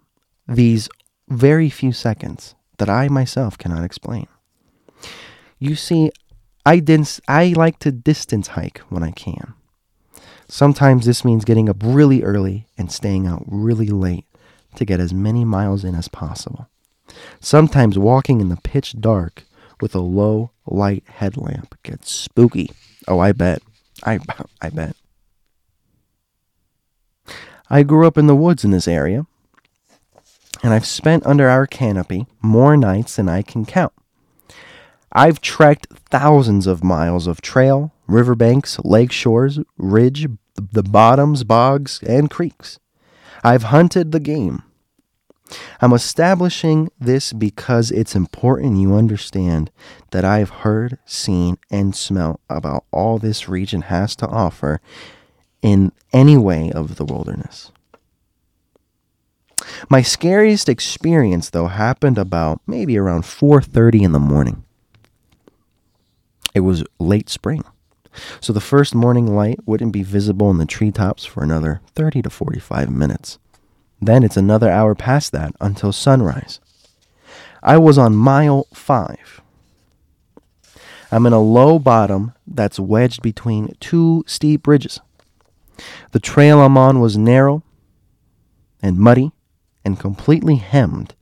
these 0.49 0.89
very 1.33 1.71
few 1.71 1.93
seconds, 1.93 2.55
that 2.79 2.89
I 2.89 3.09
myself 3.09 3.59
cannot 3.59 3.85
explain. 3.85 4.27
You 5.59 5.77
see, 5.77 6.11
I 6.65 6.79
didn't 6.79 7.21
I 7.29 7.55
like 7.57 7.79
to 7.81 7.93
distance 7.93 8.49
hike 8.49 8.79
when 8.89 9.03
I 9.03 9.11
can. 9.11 9.55
Sometimes 10.49 11.07
this 11.07 11.25
means 11.25 11.45
getting 11.45 11.69
up 11.69 11.77
really 11.83 12.23
early 12.23 12.67
and 12.77 12.93
staying 12.93 13.27
out 13.27 13.43
really 13.47 13.87
late 13.87 14.27
to 14.77 14.85
get 14.85 15.01
as 15.01 15.15
many 15.15 15.45
miles 15.45 15.85
in 15.85 15.95
as 15.95 16.09
possible. 16.09 16.69
Sometimes 17.41 17.99
walking 17.99 18.41
in 18.41 18.49
the 18.49 18.57
pitch 18.57 19.01
dark 19.01 19.45
with 19.81 19.95
a 19.95 20.01
low 20.01 20.51
light 20.67 21.05
headlamp 21.07 21.77
gets 21.83 22.11
spooky. 22.11 22.71
Oh, 23.09 23.19
I 23.19 23.33
bet. 23.33 23.63
I 24.05 24.19
I 24.61 24.71
bet. 24.71 24.97
I 27.71 27.83
grew 27.83 28.07
up 28.07 28.19
in 28.19 28.27
the 28.27 28.37
woods 28.37 28.65
in 28.65 28.71
this 28.71 28.87
area, 28.87 29.27
and 30.63 30.73
I've 30.73 30.87
spent 30.87 31.27
under 31.27 31.49
our 31.49 31.67
canopy 31.67 32.27
more 32.41 32.77
nights 32.77 33.17
than 33.17 33.29
I 33.29 33.43
can 33.43 33.65
count. 33.65 33.93
I've 35.13 35.41
trekked 35.41 35.89
thousands 36.11 36.67
of 36.67 36.85
miles 36.85 37.27
of 37.27 37.43
trail, 37.43 37.93
riverbanks, 38.07 38.79
lake 38.85 39.13
shores, 39.13 39.59
ridge, 39.77 40.27
the 40.55 40.83
bottoms, 40.83 41.45
bogs, 41.45 42.01
and 42.07 42.31
creeks. 42.31 42.79
I've 43.45 43.65
hunted 43.65 44.13
the 44.13 44.21
game. 44.21 44.63
I'm 45.83 45.93
establishing 45.93 46.91
this 46.99 47.33
because 47.33 47.91
it's 47.91 48.15
important 48.15 48.79
you 48.79 48.95
understand 48.95 49.71
that 50.13 50.25
I've 50.25 50.49
heard, 50.49 50.99
seen, 51.05 51.59
and 51.71 51.95
smelt 51.95 52.41
about 52.49 52.85
all 52.91 53.19
this 53.19 53.49
region 53.49 53.83
has 53.83 54.17
to 54.17 54.27
offer 54.29 54.81
in 55.61 55.93
any 56.13 56.39
way 56.39 56.71
of 56.73 56.97
the 56.97 57.05
wilderness. 57.05 57.71
My 59.89 60.03
scariest 60.03 60.69
experience 60.69 61.51
though 61.51 61.69
happened 61.69 62.19
about 62.19 62.61
maybe 62.67 62.99
around 62.99 63.23
4:30 63.23 64.03
in 64.03 64.13
the 64.13 64.19
morning. 64.19 64.65
It 66.55 66.61
was 66.61 66.85
late 66.99 67.31
spring, 67.31 67.65
so 68.41 68.53
the 68.53 68.61
first 68.61 68.95
morning 68.95 69.35
light 69.35 69.61
wouldn't 69.67 69.93
be 69.93 70.03
visible 70.03 70.51
in 70.51 70.59
the 70.59 70.67
treetops 70.67 71.25
for 71.25 71.43
another 71.43 71.81
30 71.95 72.23
to 72.23 72.31
45 72.31 72.91
minutes. 72.91 73.39
Then 74.01 74.23
it's 74.23 74.37
another 74.37 74.71
hour 74.71 74.95
past 74.95 75.33
that 75.33 75.55
until 75.61 75.93
sunrise. 75.93 76.61
I 77.63 77.79
was 77.79 77.97
on 77.97 78.17
mile 78.17 78.67
five. 78.75 79.41
I'm 81.13 81.27
in 81.27 81.33
a 81.33 81.41
low 81.41 81.79
bottom 81.79 82.33
that's 82.47 82.81
wedged 82.81 83.23
between 83.23 83.77
two 83.79 84.25
steep 84.27 84.67
ridges. 84.67 85.01
The 86.11 86.21
trail 86.21 86.61
I'm 86.61 86.77
on 86.77 87.01
was 87.01 87.17
narrow 87.17 87.63
and 88.83 88.99
muddy 88.99 89.31
and 89.85 89.99
completely 89.99 90.57
hemmed 90.57 91.15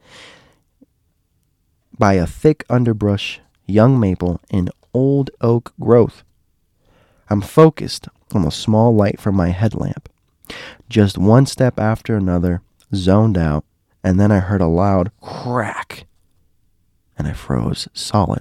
by 1.99 2.15
a 2.15 2.27
thick 2.27 2.65
underbrush, 2.71 3.41
young 3.67 4.01
maple, 4.01 4.41
and 4.51 4.71
old 4.95 5.31
oak 5.41 5.73
growth. 5.79 6.23
I'm 7.29 7.41
focused 7.41 8.09
on 8.33 8.43
the 8.43 8.51
small 8.51 8.95
light 8.95 9.21
from 9.21 9.35
my 9.37 9.51
headlamp. 9.51 10.09
Just 10.89 11.19
one 11.19 11.47
step 11.47 11.79
after 11.79 12.17
another, 12.17 12.63
zoned 12.95 13.39
out, 13.39 13.65
and 14.03 14.19
then 14.19 14.33
I 14.33 14.41
heard 14.41 14.61
a 14.61 14.67
loud 14.67 15.13
crack, 15.21 16.07
and 17.17 17.29
I 17.29 17.33
froze 17.33 17.87
solid. 17.93 18.41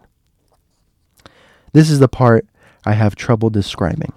This 1.73 1.89
is 1.89 1.99
the 1.99 2.07
part 2.07 2.47
I 2.85 2.93
have 2.93 3.15
trouble 3.15 3.49
describing. 3.49 4.13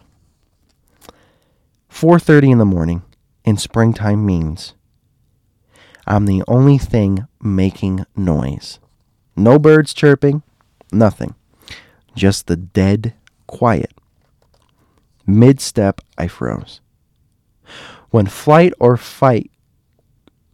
4:30 1.90 2.52
in 2.52 2.58
the 2.58 2.64
morning 2.64 3.02
in 3.44 3.56
springtime 3.56 4.24
means 4.24 4.74
I'm 6.06 6.26
the 6.26 6.42
only 6.48 6.78
thing 6.78 7.26
making 7.42 8.04
noise. 8.16 8.78
No 9.36 9.58
birds 9.58 9.94
chirping, 9.94 10.42
nothing 10.90 11.34
just 12.14 12.46
the 12.46 12.56
dead 12.56 13.14
quiet. 13.46 13.92
Mid 15.26 15.60
step, 15.60 16.00
I 16.18 16.28
froze. 16.28 16.80
When 18.10 18.26
flight 18.26 18.72
or 18.78 18.96
fight 18.96 19.50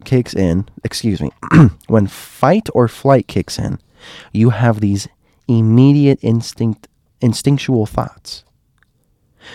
kicks 0.05 0.35
in, 0.35 0.69
excuse 0.85 1.21
me, 1.21 1.31
when 1.89 2.07
fight 2.07 2.69
or 2.75 2.87
flight 2.87 3.27
kicks 3.27 3.59
in, 3.59 3.79
you 4.33 4.51
have 4.51 4.81
these 4.81 5.09
immediate 5.49 6.19
instinct 6.23 6.87
instinctual 7.21 7.87
thoughts. 7.87 8.45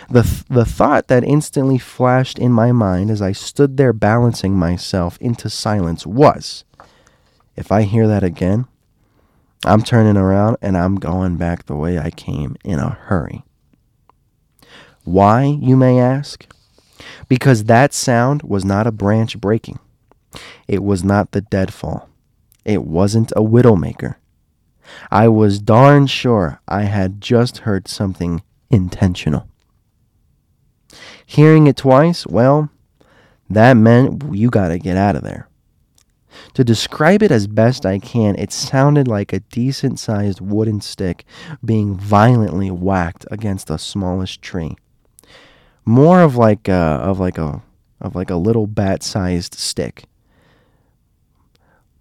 The, 0.10 0.24
th- 0.24 0.46
the 0.50 0.66
thought 0.66 1.08
that 1.08 1.24
instantly 1.24 1.78
flashed 1.78 2.40
in 2.40 2.52
my 2.52 2.72
mind 2.72 3.10
as 3.12 3.22
I 3.22 3.32
stood 3.32 3.78
there 3.78 3.94
balancing 3.94 4.54
myself 4.54 5.18
into 5.20 5.50
silence 5.50 6.06
was 6.06 6.64
if 7.56 7.72
I 7.72 7.84
hear 7.84 8.08
that 8.08 8.24
again, 8.24 8.66
I'm 9.66 9.84
turning 9.84 10.18
around 10.18 10.58
and 10.62 10.78
I'm 10.78 10.96
going 10.96 11.38
back 11.38 11.66
the 11.66 11.76
way 11.76 11.98
I 12.00 12.10
came 12.10 12.56
in 12.64 12.80
a 12.80 12.90
hurry. 12.90 13.44
Why, 15.04 15.44
you 15.44 15.76
may 15.76 16.00
ask? 16.00 16.46
Because 17.28 17.66
that 17.66 17.94
sound 17.94 18.44
was 18.44 18.66
not 18.66 18.88
a 18.88 18.92
branch 18.92 19.40
breaking. 19.40 19.80
It 20.68 20.84
was 20.84 21.04
not 21.04 21.32
the 21.32 21.42
deadfall. 21.42 22.10
It 22.66 22.84
wasn't 22.84 23.32
a 23.34 23.42
widowmaker. 23.42 24.16
I 25.12 25.28
was 25.28 25.60
darn 25.60 26.08
sure 26.08 26.62
I 26.68 26.84
had 26.84 27.22
just 27.22 27.60
heard 27.60 27.88
something 27.88 28.42
intentional. 28.70 29.48
Hearing 31.26 31.68
it 31.68 31.78
twice, 31.78 32.28
well, 32.28 32.70
that 33.50 33.74
meant 33.74 34.24
you 34.34 34.50
gotta 34.50 34.78
get 34.78 34.98
out 34.98 35.16
of 35.16 35.24
there. 35.24 35.48
To 36.56 36.64
describe 36.64 37.22
it 37.24 37.32
as 37.32 37.48
best 37.48 37.86
I 37.86 38.00
can, 38.00 38.36
it 38.36 38.52
sounded 38.52 39.08
like 39.08 39.34
a 39.34 39.40
decent 39.40 40.00
sized 40.00 40.42
wooden 40.42 40.82
stick 40.82 41.26
being 41.64 41.96
violently 41.96 42.72
whacked 42.72 43.26
against 43.32 43.68
the 43.68 43.78
smallest 43.78 44.42
tree. 44.42 44.76
More 45.86 46.22
of 46.22 46.36
like 46.36 46.68
a, 46.68 46.74
of 46.74 47.20
like 47.20 47.38
a 47.38 47.62
of 48.02 48.16
like 48.16 48.30
a 48.30 48.36
little 48.36 48.68
bat 48.68 49.02
sized 49.02 49.56
stick. 49.56 50.04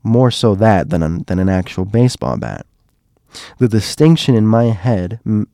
More 0.03 0.31
so 0.31 0.55
that 0.57 0.91
than 0.91 1.03
an, 1.03 1.23
than 1.25 1.39
an 1.39 1.49
actual 1.49 1.85
baseball 1.85 2.37
bat. 2.37 2.67
The 3.59 3.69
distinction 3.69 4.35
in 4.35 4.47
my 4.47 4.65
head 4.65 5.21
m- 5.25 5.49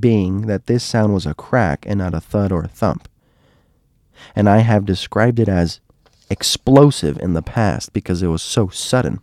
being 0.00 0.42
that 0.42 0.66
this 0.66 0.82
sound 0.82 1.14
was 1.14 1.26
a 1.26 1.34
crack 1.34 1.84
and 1.86 1.98
not 1.98 2.14
a 2.14 2.20
thud 2.20 2.52
or 2.52 2.62
a 2.62 2.68
thump. 2.68 3.08
And 4.34 4.48
I 4.48 4.58
have 4.58 4.84
described 4.84 5.38
it 5.38 5.48
as 5.48 5.80
explosive 6.30 7.18
in 7.18 7.34
the 7.34 7.42
past 7.42 7.92
because 7.92 8.22
it 8.22 8.28
was 8.28 8.42
so 8.42 8.68
sudden. 8.68 9.20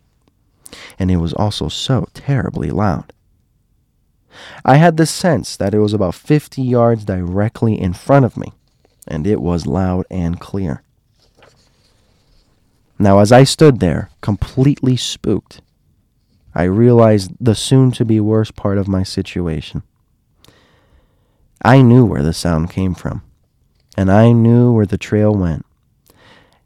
And 0.98 1.10
it 1.10 1.16
was 1.16 1.32
also 1.32 1.68
so 1.68 2.08
terribly 2.14 2.70
loud. 2.70 3.12
I 4.64 4.76
had 4.76 4.96
the 4.96 5.06
sense 5.06 5.56
that 5.56 5.74
it 5.74 5.80
was 5.80 5.92
about 5.92 6.14
50 6.14 6.62
yards 6.62 7.04
directly 7.04 7.80
in 7.80 7.92
front 7.92 8.24
of 8.24 8.36
me, 8.36 8.52
and 9.06 9.26
it 9.26 9.40
was 9.40 9.66
loud 9.66 10.06
and 10.10 10.38
clear. 10.38 10.82
Now, 12.98 13.18
as 13.18 13.32
I 13.32 13.44
stood 13.44 13.80
there, 13.80 14.10
completely 14.20 14.96
spooked, 14.96 15.62
I 16.54 16.64
realized 16.64 17.32
the 17.40 17.54
soon 17.54 17.92
to 17.92 18.04
be 18.04 18.20
worst 18.20 18.56
part 18.56 18.78
of 18.78 18.88
my 18.88 19.02
situation. 19.02 19.82
I 21.62 21.82
knew 21.82 22.06
where 22.06 22.22
the 22.22 22.32
sound 22.32 22.70
came 22.70 22.94
from, 22.94 23.22
and 23.96 24.10
I 24.10 24.32
knew 24.32 24.72
where 24.72 24.86
the 24.86 24.96
trail 24.96 25.34
went. 25.34 25.66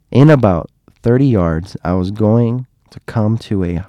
In 0.09 0.29
about 0.29 0.69
30 1.03 1.25
yards, 1.25 1.75
I 1.83 1.93
was 1.93 2.11
going 2.11 2.65
to 2.91 2.99
come 3.01 3.37
to 3.39 3.63
a 3.65 3.85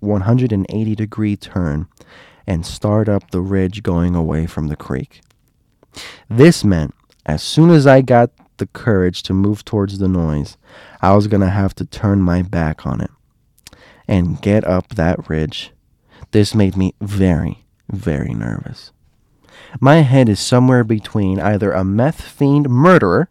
180 0.00 0.94
degree 0.94 1.36
turn 1.36 1.88
and 2.46 2.66
start 2.66 3.08
up 3.08 3.30
the 3.30 3.40
ridge 3.40 3.82
going 3.82 4.14
away 4.14 4.46
from 4.46 4.68
the 4.68 4.76
creek. 4.76 5.22
This 6.28 6.62
meant 6.62 6.94
as 7.24 7.42
soon 7.42 7.70
as 7.70 7.86
I 7.86 8.02
got 8.02 8.30
the 8.58 8.66
courage 8.66 9.22
to 9.24 9.32
move 9.32 9.64
towards 9.64 9.98
the 9.98 10.08
noise, 10.08 10.58
I 11.00 11.14
was 11.14 11.26
going 11.26 11.40
to 11.40 11.50
have 11.50 11.74
to 11.76 11.86
turn 11.86 12.20
my 12.20 12.42
back 12.42 12.86
on 12.86 13.00
it 13.00 13.10
and 14.06 14.42
get 14.42 14.64
up 14.66 14.90
that 14.90 15.28
ridge. 15.30 15.72
This 16.32 16.54
made 16.54 16.76
me 16.76 16.94
very, 17.00 17.64
very 17.90 18.34
nervous. 18.34 18.92
My 19.80 19.96
head 19.96 20.28
is 20.28 20.40
somewhere 20.40 20.84
between 20.84 21.40
either 21.40 21.72
a 21.72 21.84
meth 21.84 22.20
fiend 22.20 22.68
murderer 22.68 23.30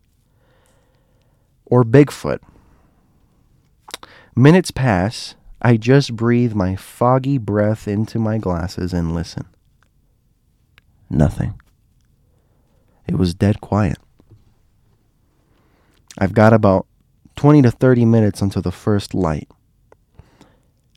or 1.66 1.84
Bigfoot. 1.84 2.40
Minutes 4.36 4.72
pass. 4.72 5.36
I 5.62 5.76
just 5.76 6.16
breathe 6.16 6.54
my 6.54 6.76
foggy 6.76 7.38
breath 7.38 7.88
into 7.88 8.18
my 8.18 8.38
glasses 8.38 8.94
and 8.94 9.14
listen. 9.14 9.46
Nothing. 11.10 11.60
It 13.08 13.16
was 13.16 13.34
dead 13.34 13.60
quiet. 13.60 13.98
I've 16.18 16.34
got 16.34 16.54
about 16.54 16.86
20 17.36 17.62
to 17.64 17.72
30 17.72 18.06
minutes 18.06 18.42
until 18.42 18.62
the 18.62 18.72
first 18.72 19.14
light. 19.14 19.50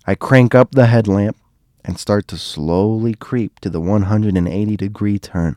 I 0.06 0.14
crank 0.14 0.54
up 0.54 0.72
the 0.72 0.86
headlamp 0.86 1.36
and 1.84 1.98
start 1.98 2.28
to 2.28 2.38
slowly 2.38 3.14
creep 3.14 3.60
to 3.60 3.70
the 3.70 3.80
180 3.80 4.76
degree 4.76 5.18
turn. 5.18 5.56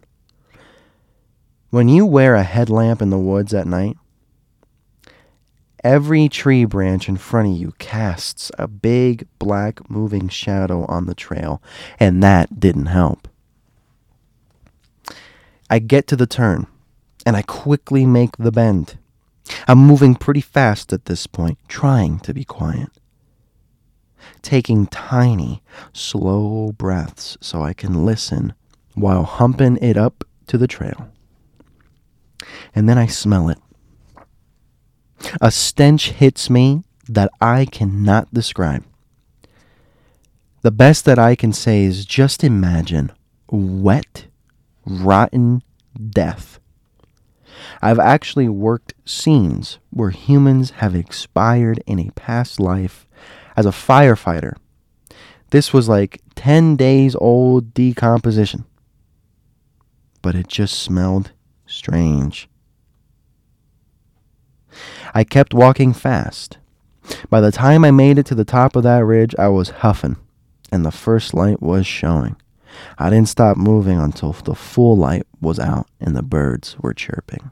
When 1.70 1.90
you 1.90 2.06
wear 2.06 2.36
a 2.36 2.44
headlamp 2.44 3.02
in 3.02 3.10
the 3.10 3.20
woods 3.20 3.54
at 3.54 3.68
night, 3.68 3.98
every 5.84 6.30
tree 6.30 6.66
branch 6.66 7.08
in 7.10 7.18
front 7.18 7.50
of 7.50 7.58
you 7.58 7.74
casts 7.80 8.52
a 8.58 8.68
big 8.68 9.28
black 9.40 9.90
moving 9.90 10.30
shadow 10.30 10.86
on 10.86 11.06
the 11.06 11.16
trail, 11.16 11.62
and 12.00 12.24
that 12.24 12.60
didn't 12.60 12.88
help. 12.88 13.28
I 15.70 15.80
get 15.80 16.08
to 16.08 16.16
the 16.16 16.28
turn, 16.28 16.68
and 17.26 17.36
I 17.36 17.42
quickly 17.42 18.06
make 18.06 18.38
the 18.38 18.52
bend. 18.52 18.98
I'm 19.68 19.80
moving 19.80 20.16
pretty 20.16 20.42
fast 20.42 20.94
at 20.94 21.06
this 21.06 21.28
point, 21.28 21.58
trying 21.68 22.20
to 22.20 22.34
be 22.34 22.46
quiet 22.46 22.90
taking 24.46 24.86
tiny, 24.88 25.62
slow 25.92 26.72
breaths 26.78 27.38
so 27.42 27.64
I 27.64 27.74
can 27.74 28.06
listen 28.06 28.54
while 28.94 29.24
humping 29.24 29.78
it 29.82 29.98
up 29.98 30.24
to 30.48 30.58
the 30.58 30.68
trail. 30.68 31.12
And 32.74 32.88
then 32.88 32.98
I 32.98 33.08
smell 33.08 33.50
it. 33.50 33.58
A 35.42 35.50
stench 35.52 36.12
hits 36.12 36.50
me 36.50 36.84
that 37.10 37.32
I 37.42 37.66
cannot 37.66 38.34
describe. 38.34 38.86
The 40.62 40.72
best 40.72 41.06
that 41.06 41.20
I 41.20 41.36
can 41.36 41.52
say 41.52 41.84
is 41.84 42.06
just 42.06 42.44
imagine 42.44 43.12
wet, 43.50 44.26
rotten 44.86 45.64
death. 46.10 46.60
I've 47.82 48.00
actually 48.00 48.50
worked 48.50 48.94
scenes 49.06 49.80
where 49.90 50.10
humans 50.12 50.72
have 50.82 50.96
expired 50.96 51.84
in 51.88 52.00
a 52.00 52.12
past 52.12 52.60
life 52.60 53.05
as 53.56 53.66
a 53.66 53.72
firefighter. 53.72 54.56
This 55.52 55.74
was 55.74 55.88
like 55.88 56.22
10 56.36 56.76
days 56.76 57.16
old 57.16 57.74
decomposition. 57.74 58.66
But 60.22 60.36
it 60.36 60.48
just 60.48 60.80
smelled 60.80 61.32
strange. 61.66 62.50
I 65.14 65.24
kept 65.24 65.54
walking 65.54 65.94
fast. 65.94 66.58
By 67.30 67.40
the 67.40 67.52
time 67.52 67.86
I 67.86 67.92
made 67.92 68.18
it 68.18 68.26
to 68.28 68.36
the 68.36 68.44
top 68.44 68.76
of 68.76 68.84
that 68.84 69.06
ridge, 69.06 69.36
I 69.38 69.48
was 69.48 69.70
huffing, 69.70 70.18
and 70.72 70.84
the 70.84 70.92
first 70.92 71.34
light 71.34 71.62
was 71.62 71.86
showing. 71.86 72.36
I 72.98 73.10
didn't 73.10 73.30
stop 73.30 73.58
moving 73.58 74.00
until 74.00 74.34
the 74.34 74.56
full 74.56 74.98
light 74.98 75.26
was 75.40 75.60
out 75.60 75.88
and 76.00 76.16
the 76.16 76.24
birds 76.24 76.76
were 76.80 76.94
chirping. 76.94 77.52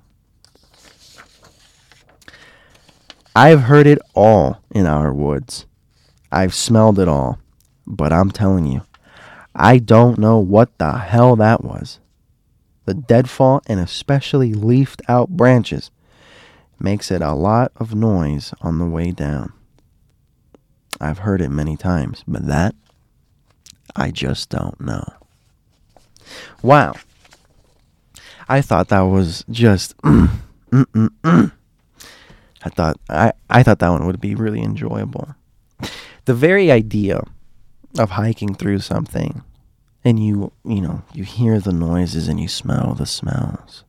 I've 3.36 3.62
heard 3.62 3.88
it 3.88 4.00
all 4.14 4.62
in 4.72 4.86
our 4.86 5.14
woods. 5.14 5.66
I've 6.34 6.56
smelled 6.56 6.98
it 6.98 7.08
all. 7.08 7.40
But 7.86 8.12
I'm 8.12 8.32
telling 8.32 8.66
you, 8.66 8.82
I 9.56 9.78
don't 9.78 10.18
know 10.18 10.40
what 10.40 10.78
the 10.80 10.94
hell 10.94 11.36
that 11.36 11.64
was. 11.64 12.00
The 12.86 12.96
deadfall 12.96 13.62
and 13.68 13.80
especially 13.80 14.54
leafed 14.54 15.02
out 15.08 15.30
branches 15.30 15.92
makes 16.80 17.12
it 17.12 17.22
a 17.22 17.34
lot 17.34 17.72
of 17.78 17.94
noise 17.94 18.54
on 18.62 18.80
the 18.80 18.86
way 18.86 19.12
down. 19.12 19.54
I've 21.00 21.20
heard 21.20 21.40
it 21.40 21.50
many 21.50 21.78
times, 21.78 22.24
but 22.28 22.48
that 22.48 22.74
I 23.96 24.10
just 24.12 24.50
don't 24.50 24.80
know. 24.82 25.06
Wow. 26.62 26.96
I 28.50 28.62
thought 28.62 28.90
that 28.90 29.02
was 29.02 29.46
just 29.50 29.96
mm, 30.02 30.30
mm, 30.72 31.10
mm. 31.24 31.52
I 32.64 32.70
thought 32.70 33.00
I, 33.10 33.34
I 33.50 33.64
thought 33.64 33.80
that 33.80 33.90
one 33.90 34.06
would 34.08 34.20
be 34.20 34.36
really 34.36 34.62
enjoyable 34.62 35.36
the 36.26 36.34
very 36.34 36.72
idea 36.72 37.22
of 37.98 38.12
hiking 38.12 38.56
through 38.56 38.80
something 38.80 39.44
and 40.04 40.24
you 40.24 40.52
you 40.66 40.82
know 40.82 41.04
you 41.14 41.24
hear 41.24 41.60
the 41.60 41.72
noises 41.72 42.28
and 42.28 42.40
you 42.40 42.48
smell 42.48 42.94
the 42.94 43.06
smells. 43.06 43.84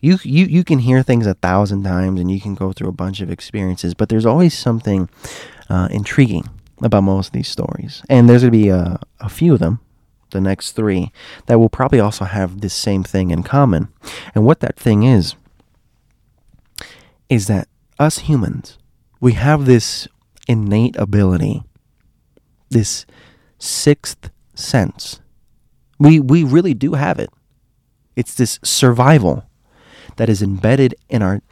You 0.00 0.18
you 0.22 0.46
you 0.46 0.64
can 0.64 0.80
hear 0.80 1.02
things 1.02 1.26
a 1.26 1.34
thousand 1.34 1.84
times 1.84 2.20
and 2.20 2.30
you 2.30 2.40
can 2.40 2.54
go 2.54 2.72
through 2.72 2.88
a 2.88 2.92
bunch 2.92 3.20
of 3.20 3.30
experiences 3.30 3.94
but 3.94 4.08
there's 4.08 4.26
always 4.26 4.56
something 4.56 5.08
uh, 5.68 5.88
intriguing 5.90 6.48
about 6.82 7.02
most 7.02 7.28
of 7.28 7.32
these 7.32 7.48
stories. 7.48 8.02
And 8.08 8.28
there's 8.28 8.42
going 8.42 8.52
to 8.52 8.58
be 8.58 8.68
a, 8.68 9.00
a 9.20 9.28
few 9.28 9.54
of 9.54 9.60
them 9.60 9.80
the 10.32 10.40
next 10.40 10.72
three 10.72 11.12
that 11.46 11.58
will 11.58 11.68
probably 11.68 12.00
also 12.00 12.24
have 12.24 12.60
this 12.60 12.74
same 12.74 13.04
thing 13.04 13.30
in 13.30 13.42
common. 13.42 13.88
And 14.34 14.44
what 14.44 14.60
that 14.60 14.76
thing 14.76 15.04
is 15.04 15.34
is 17.28 17.46
that 17.46 17.68
us 17.98 18.18
humans 18.18 18.78
we 19.20 19.32
have 19.32 19.64
this 19.64 20.06
innate 20.46 20.96
ability, 20.96 21.62
this 22.70 23.06
sixth 23.58 24.30
sense. 24.54 25.20
We, 25.98 26.20
we 26.20 26.44
really 26.44 26.74
do 26.74 26.94
have 26.94 27.18
it. 27.18 27.30
It's 28.14 28.34
this 28.34 28.58
survival 28.62 29.44
that 30.16 30.28
is 30.28 30.42
embedded 30.42 30.94
in 31.08 31.22
our 31.22 31.42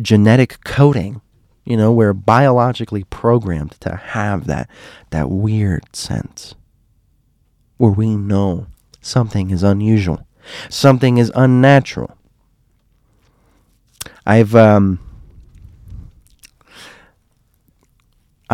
genetic 0.00 0.64
coding. 0.64 1.20
You 1.64 1.76
know, 1.76 1.92
we're 1.92 2.12
biologically 2.12 3.04
programmed 3.04 3.72
to 3.80 3.96
have 3.96 4.46
that, 4.46 4.68
that 5.10 5.30
weird 5.30 5.94
sense 5.94 6.54
where 7.76 7.90
we 7.90 8.16
know 8.16 8.66
something 9.00 9.50
is 9.50 9.62
unusual, 9.62 10.26
something 10.68 11.18
is 11.18 11.32
unnatural. 11.34 12.16
I've 14.26 14.54
um, 14.54 15.00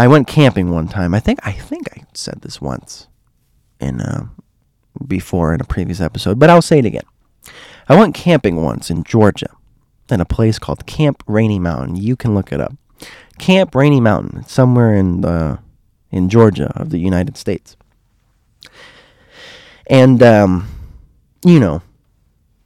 I 0.01 0.09
went 0.09 0.26
camping 0.26 0.70
one 0.70 0.88
time. 0.88 1.12
I 1.12 1.20
think 1.20 1.40
I 1.46 1.53
think 1.53 1.86
I 1.94 2.05
said 2.14 2.40
this 2.40 2.59
once 2.59 3.07
in 3.80 4.01
uh, 4.01 4.28
before 5.07 5.53
in 5.53 5.61
a 5.61 5.64
previous 5.64 6.01
episode, 6.01 6.38
but 6.38 6.48
I'll 6.48 6.62
say 6.62 6.78
it 6.78 6.86
again. 6.86 7.05
I 7.86 7.98
went 7.98 8.14
camping 8.14 8.57
once 8.62 8.88
in 8.88 9.05
Georgia 9.05 9.55
in 10.11 10.22
a 10.22 10.24
place 10.24 10.59
called 10.59 10.86
Camp 10.86 11.22
Rainey 11.26 11.59
Mountain. 11.59 11.96
You 11.96 12.16
can 12.16 12.34
look 12.34 12.51
it 12.51 12.62
up. 12.62 12.72
Camp 13.38 13.74
Rainey 13.74 14.01
Mountain, 14.01 14.46
somewhere 14.46 14.94
in 14.94 15.22
uh, 15.22 15.59
in 16.11 16.30
Georgia 16.30 16.72
of 16.76 16.88
the 16.88 16.98
United 16.98 17.36
States. 17.36 17.76
And 19.86 20.22
um, 20.22 20.66
you 21.44 21.61
know, 21.61 21.82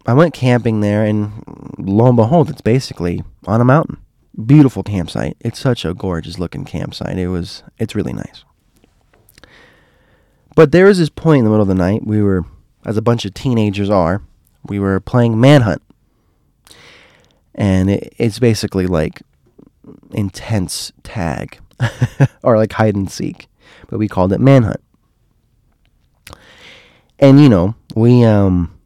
I 0.07 0.15
went 0.15 0.35
camping 0.35 0.83
there, 0.83 1.05
and 1.05 1.43
lo 1.79 2.07
and 2.07 2.17
behold, 2.17 2.49
it's 2.49 2.61
basically 2.61 3.25
on 3.45 3.61
a 3.61 3.65
mountain. 3.65 4.04
Beautiful 4.35 4.83
campsite. 4.83 5.37
It's 5.41 5.61
such 5.61 5.85
a 5.85 5.95
gorgeous 5.95 6.39
looking 6.39 6.65
campsite. 6.65 7.19
It 7.19 7.29
was. 7.29 7.63
It's 7.79 7.95
really 7.95 8.13
nice. 8.13 8.45
But 10.57 10.73
there 10.73 10.87
was 10.87 10.99
this 10.99 11.09
point 11.09 11.41
in 11.41 11.45
the 11.45 11.51
middle 11.51 11.63
of 11.63 11.69
the 11.69 11.75
night. 11.75 12.07
We 12.07 12.23
were, 12.23 12.45
as 12.85 12.97
a 12.97 13.03
bunch 13.03 13.25
of 13.25 13.35
teenagers 13.35 13.91
are, 13.91 14.23
we 14.65 14.79
were 14.79 14.99
playing 15.01 15.41
manhunt, 15.41 15.83
and 17.55 17.91
it, 17.91 18.15
it's 18.19 18.39
basically 18.39 18.87
like 18.87 19.23
intense 20.13 20.93
tag 21.03 21.61
or 22.43 22.57
like 22.57 22.73
hide 22.73 22.97
and 22.97 23.11
seek, 23.11 23.49
but 23.89 23.99
we 23.99 24.09
called 24.09 24.33
it 24.33 24.41
manhunt. 24.41 24.81
And 27.19 27.41
you 27.41 27.49
know, 27.49 27.75
we 27.95 28.25
um 28.25 28.77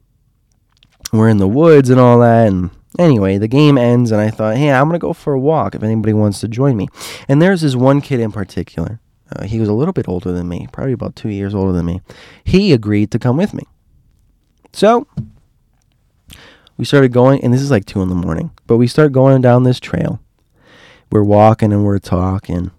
we're 1.11 1.29
in 1.29 1.37
the 1.37 1.47
woods 1.47 1.89
and 1.89 1.99
all 1.99 2.19
that 2.19 2.47
and 2.47 2.69
anyway, 2.97 3.37
the 3.37 3.47
game 3.47 3.77
ends 3.77 4.11
and 4.11 4.21
I 4.21 4.29
thought, 4.29 4.57
"Hey, 4.57 4.71
I'm 4.71 4.87
going 4.87 4.99
to 4.99 4.99
go 4.99 5.13
for 5.13 5.33
a 5.33 5.39
walk 5.39 5.75
if 5.75 5.83
anybody 5.83 6.13
wants 6.13 6.39
to 6.41 6.47
join 6.47 6.75
me." 6.77 6.87
And 7.27 7.41
there's 7.41 7.61
this 7.61 7.75
one 7.75 8.01
kid 8.01 8.19
in 8.19 8.31
particular. 8.31 8.99
Uh, 9.35 9.43
he 9.43 9.59
was 9.59 9.69
a 9.69 9.73
little 9.73 9.93
bit 9.93 10.07
older 10.07 10.31
than 10.31 10.49
me, 10.49 10.67
probably 10.71 10.93
about 10.93 11.15
2 11.15 11.29
years 11.29 11.53
older 11.53 11.71
than 11.71 11.85
me. 11.85 12.01
He 12.43 12.73
agreed 12.73 13.11
to 13.11 13.19
come 13.19 13.37
with 13.37 13.53
me. 13.53 13.63
So, 14.73 15.05
we 16.77 16.85
started 16.85 17.13
going 17.13 17.43
and 17.43 17.53
this 17.53 17.61
is 17.61 17.69
like 17.69 17.85
2 17.85 18.01
in 18.01 18.09
the 18.09 18.15
morning, 18.15 18.51
but 18.65 18.77
we 18.77 18.87
start 18.87 19.11
going 19.11 19.41
down 19.41 19.63
this 19.63 19.79
trail 19.79 20.19
we're 21.11 21.23
walking 21.23 21.73
and 21.73 21.83
we're 21.83 21.99
talking 21.99 22.71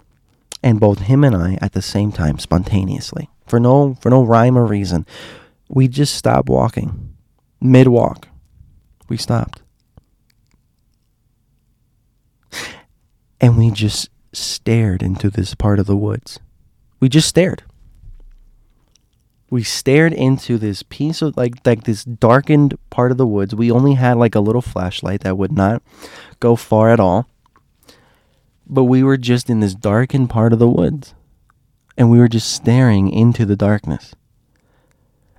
and 0.62 0.80
both 0.80 1.00
him 1.00 1.24
and 1.24 1.34
I 1.34 1.58
at 1.60 1.72
the 1.72 1.82
same 1.82 2.12
time 2.12 2.38
spontaneously 2.38 3.28
for 3.46 3.58
no 3.58 3.94
for 4.00 4.10
no 4.10 4.22
rhyme 4.22 4.56
or 4.56 4.66
reason 4.66 5.06
we 5.68 5.88
just 5.88 6.14
stopped 6.14 6.48
walking 6.48 7.14
mid 7.60 7.88
walk 7.88 8.28
we 9.08 9.16
stopped 9.16 9.62
and 13.40 13.56
we 13.56 13.70
just 13.70 14.08
stared 14.32 15.02
into 15.02 15.30
this 15.30 15.54
part 15.54 15.78
of 15.78 15.86
the 15.86 15.96
woods 15.96 16.38
we 17.00 17.08
just 17.08 17.28
stared 17.28 17.62
we 19.48 19.64
stared 19.64 20.12
into 20.12 20.56
this 20.58 20.84
piece 20.84 21.20
of 21.22 21.36
like 21.36 21.54
like 21.66 21.84
this 21.84 22.04
darkened 22.04 22.78
part 22.90 23.10
of 23.10 23.18
the 23.18 23.26
woods 23.26 23.54
we 23.54 23.70
only 23.70 23.94
had 23.94 24.16
like 24.16 24.34
a 24.34 24.40
little 24.40 24.62
flashlight 24.62 25.22
that 25.22 25.36
would 25.36 25.52
not 25.52 25.82
go 26.38 26.54
far 26.54 26.90
at 26.90 27.00
all 27.00 27.26
but 28.70 28.84
we 28.84 29.02
were 29.02 29.16
just 29.16 29.50
in 29.50 29.58
this 29.58 29.74
darkened 29.74 30.30
part 30.30 30.52
of 30.52 30.60
the 30.60 30.68
woods. 30.68 31.12
And 31.98 32.08
we 32.08 32.18
were 32.18 32.28
just 32.28 32.52
staring 32.52 33.10
into 33.10 33.44
the 33.44 33.56
darkness. 33.56 34.14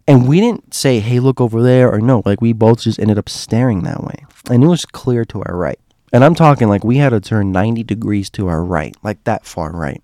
And 0.06 0.28
we 0.28 0.41
didn't 0.41 0.74
say, 0.74 0.99
hey, 0.99 1.22
look 1.22 1.39
over 1.39 1.64
there, 1.64 1.89
or 1.89 2.02
no. 2.02 2.22
Like, 2.26 2.41
we 2.41 2.52
both 2.52 2.82
just 2.82 2.99
ended 2.99 3.18
up 3.18 3.30
staring 3.30 3.84
that 3.84 4.04
way. 4.04 4.26
And 4.49 4.64
it 4.64 4.68
was 4.68 4.86
clear 4.86 5.24
to 5.26 5.41
our 5.43 5.56
right. 5.56 5.80
And 6.14 6.24
I'm 6.24 6.36
talking 6.36 6.68
like 6.68 6.84
we 6.84 6.97
had 6.97 7.09
to 7.09 7.22
turn 7.22 7.51
90 7.51 7.84
degrees 7.84 8.30
to 8.32 8.47
our 8.47 8.64
right, 8.64 8.95
like 9.03 9.24
that 9.24 9.45
far 9.45 9.72
right. 9.72 10.01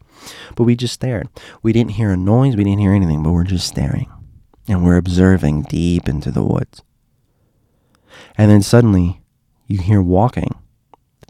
But 0.55 0.63
we 0.63 0.75
just 0.75 0.93
stared. 0.93 1.27
We 1.61 1.73
didn't 1.73 1.91
hear 1.91 2.11
a 2.11 2.17
noise, 2.17 2.55
we 2.55 2.63
didn't 2.63 2.79
hear 2.79 2.93
anything, 2.93 3.23
but 3.23 3.31
we're 3.31 3.43
just 3.43 3.67
staring. 3.67 4.09
And 4.67 4.83
we're 4.83 4.97
observing 4.97 5.63
deep 5.63 6.07
into 6.07 6.31
the 6.31 6.43
woods. 6.43 6.81
And 8.37 8.49
then 8.51 8.61
suddenly, 8.61 9.21
you 9.67 9.79
hear 9.79 10.01
walking, 10.01 10.55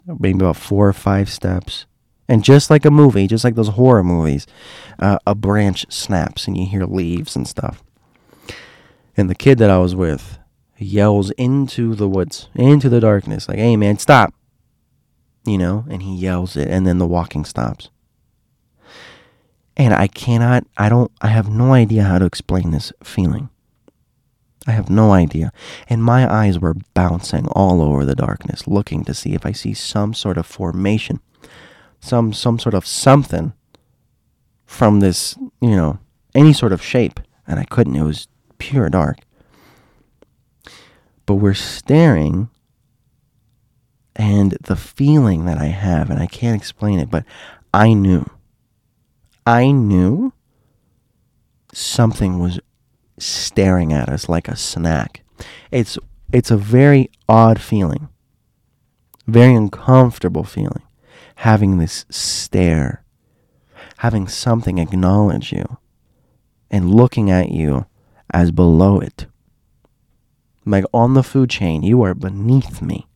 maybe 0.06 0.38
about 0.38 0.56
four 0.56 0.88
or 0.88 0.92
five 0.92 1.28
steps. 1.28 1.86
And 2.28 2.44
just 2.44 2.68
like 2.68 2.84
a 2.84 2.90
movie, 2.90 3.26
just 3.26 3.44
like 3.44 3.54
those 3.54 3.70
horror 3.70 4.04
movies, 4.04 4.46
uh, 4.98 5.18
a 5.26 5.34
branch 5.34 5.86
snaps 5.88 6.46
and 6.46 6.56
you 6.56 6.66
hear 6.66 6.84
leaves 6.84 7.34
and 7.34 7.48
stuff. 7.48 7.82
And 9.16 9.30
the 9.30 9.34
kid 9.34 9.58
that 9.58 9.70
I 9.70 9.78
was 9.78 9.94
with 9.94 10.38
yells 10.76 11.30
into 11.32 11.94
the 11.94 12.08
woods, 12.08 12.48
into 12.54 12.88
the 12.88 13.00
darkness, 13.00 13.48
like, 13.48 13.58
hey 13.58 13.76
man, 13.76 13.98
stop. 13.98 14.34
You 15.48 15.58
know, 15.58 15.84
and 15.88 16.02
he 16.02 16.14
yells 16.14 16.56
it, 16.56 16.68
and 16.68 16.86
then 16.86 16.98
the 16.98 17.06
walking 17.06 17.44
stops. 17.44 17.90
And 19.76 19.94
I 19.94 20.08
cannot, 20.08 20.66
I 20.76 20.88
don't, 20.88 21.10
I 21.20 21.28
have 21.28 21.48
no 21.48 21.72
idea 21.72 22.02
how 22.02 22.18
to 22.18 22.26
explain 22.26 22.72
this 22.72 22.92
feeling. 23.02 23.48
I 24.66 24.72
have 24.72 24.90
no 24.90 25.12
idea. 25.12 25.52
And 25.88 26.02
my 26.02 26.30
eyes 26.30 26.58
were 26.58 26.74
bouncing 26.94 27.46
all 27.52 27.80
over 27.80 28.04
the 28.04 28.16
darkness, 28.16 28.66
looking 28.66 29.04
to 29.04 29.14
see 29.14 29.34
if 29.34 29.46
I 29.46 29.52
see 29.52 29.72
some 29.72 30.14
sort 30.14 30.36
of 30.36 30.46
formation 30.46 31.20
some 32.00 32.32
some 32.32 32.58
sort 32.58 32.74
of 32.74 32.86
something 32.86 33.52
from 34.66 35.00
this, 35.00 35.36
you 35.60 35.70
know, 35.70 35.98
any 36.34 36.52
sort 36.52 36.72
of 36.72 36.82
shape, 36.82 37.20
and 37.46 37.58
I 37.58 37.64
couldn't. 37.64 37.96
It 37.96 38.02
was 38.02 38.28
pure 38.58 38.88
dark. 38.88 39.18
But 41.26 41.36
we're 41.36 41.54
staring, 41.54 42.50
and 44.18 44.52
the 44.60 44.76
feeling 44.76 45.46
that 45.46 45.58
I 45.58 45.66
have, 45.66 46.10
and 46.10 46.20
I 46.20 46.26
can't 46.26 46.56
explain 46.56 46.98
it, 46.98 47.10
but 47.10 47.24
I 47.72 47.94
knew. 47.94 48.26
I 49.46 49.70
knew 49.70 50.34
something 51.72 52.38
was 52.38 52.60
staring 53.18 53.92
at 53.92 54.10
us 54.10 54.28
like 54.28 54.48
a 54.48 54.56
snack. 54.56 55.22
It's 55.70 55.96
it's 56.32 56.50
a 56.50 56.58
very 56.58 57.10
odd 57.28 57.60
feeling. 57.60 58.08
Very 59.26 59.54
uncomfortable 59.54 60.44
feeling 60.44 60.82
having 61.38 61.78
this 61.78 62.04
stare, 62.10 63.04
having 63.98 64.26
something 64.26 64.78
acknowledge 64.78 65.52
you, 65.52 65.78
and 66.68 66.92
looking 66.92 67.30
at 67.30 67.52
you 67.52 67.86
as 68.34 68.50
below 68.50 68.98
it. 68.98 69.26
Like 70.66 70.84
on 70.92 71.14
the 71.14 71.22
food 71.22 71.48
chain, 71.48 71.84
you 71.84 72.02
are 72.02 72.14
beneath 72.14 72.82
me. 72.82 73.07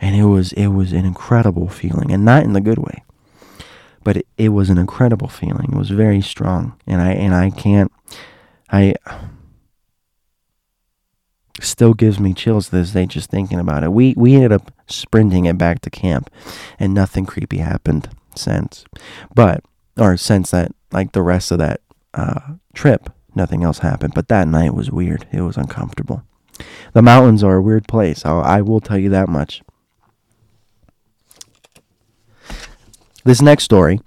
And 0.00 0.14
it 0.14 0.24
was 0.24 0.52
it 0.52 0.68
was 0.68 0.92
an 0.92 1.04
incredible 1.04 1.68
feeling, 1.68 2.12
and 2.12 2.24
not 2.24 2.44
in 2.44 2.52
the 2.52 2.60
good 2.60 2.78
way. 2.78 3.04
But 4.02 4.18
it, 4.18 4.26
it 4.36 4.48
was 4.50 4.68
an 4.68 4.78
incredible 4.78 5.28
feeling. 5.28 5.70
It 5.72 5.78
was 5.78 5.90
very 5.90 6.20
strong. 6.20 6.78
And 6.86 7.00
I 7.00 7.12
and 7.12 7.34
I 7.34 7.50
can't 7.50 7.90
I 8.70 8.94
still 11.60 11.94
gives 11.94 12.18
me 12.18 12.34
chills 12.34 12.68
this 12.68 12.92
day 12.92 13.06
just 13.06 13.30
thinking 13.30 13.58
about 13.58 13.84
it. 13.84 13.92
We 13.92 14.14
we 14.16 14.34
ended 14.34 14.52
up 14.52 14.72
sprinting 14.86 15.46
it 15.46 15.58
back 15.58 15.80
to 15.82 15.90
camp, 15.90 16.30
and 16.78 16.92
nothing 16.92 17.26
creepy 17.26 17.58
happened 17.58 18.08
since. 18.34 18.84
But 19.34 19.64
or 19.96 20.16
since 20.16 20.50
that, 20.50 20.72
like 20.92 21.12
the 21.12 21.22
rest 21.22 21.50
of 21.52 21.58
that 21.58 21.80
uh, 22.12 22.54
trip, 22.74 23.10
nothing 23.34 23.62
else 23.62 23.78
happened. 23.78 24.14
But 24.14 24.28
that 24.28 24.48
night 24.48 24.74
was 24.74 24.90
weird. 24.90 25.26
It 25.32 25.42
was 25.42 25.56
uncomfortable. 25.56 26.24
The 26.92 27.02
mountains 27.02 27.42
are 27.42 27.56
a 27.56 27.62
weird 27.62 27.88
place. 27.88 28.24
I'll, 28.24 28.40
I 28.40 28.60
will 28.60 28.80
tell 28.80 28.98
you 28.98 29.10
that 29.10 29.28
much. 29.28 29.62
This 33.24 33.40
next 33.40 33.64
story. 33.64 34.00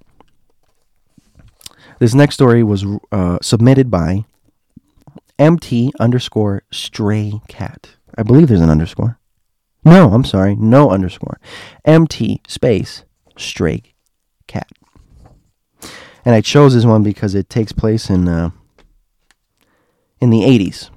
This 2.00 2.14
next 2.14 2.36
story 2.36 2.64
was 2.64 2.86
uh, 3.12 3.40
submitted 3.42 3.90
by 3.90 4.26
MT 5.40 5.92
underscore 6.00 6.64
stray 6.72 7.42
cat. 7.48 7.90
I 8.18 8.24
believe 8.24 8.48
there's 8.48 8.62
an 8.62 8.70
underscore. 8.70 9.20
No, 9.84 10.14
I'm 10.14 10.24
sorry, 10.24 10.56
no 10.56 10.92
underscore. 10.92 11.40
MT 11.86 12.42
space 12.48 13.04
stray 13.38 13.82
cat. 14.46 14.70
And 16.26 16.36
I 16.36 16.42
chose 16.42 16.74
this 16.74 16.86
one 16.86 17.04
because 17.04 17.36
it 17.36 17.50
takes 17.50 17.72
place 17.72 18.10
in 18.10 18.28
uh, 18.28 18.52
in 20.20 20.30
the 20.30 20.42
80s. 20.42 20.90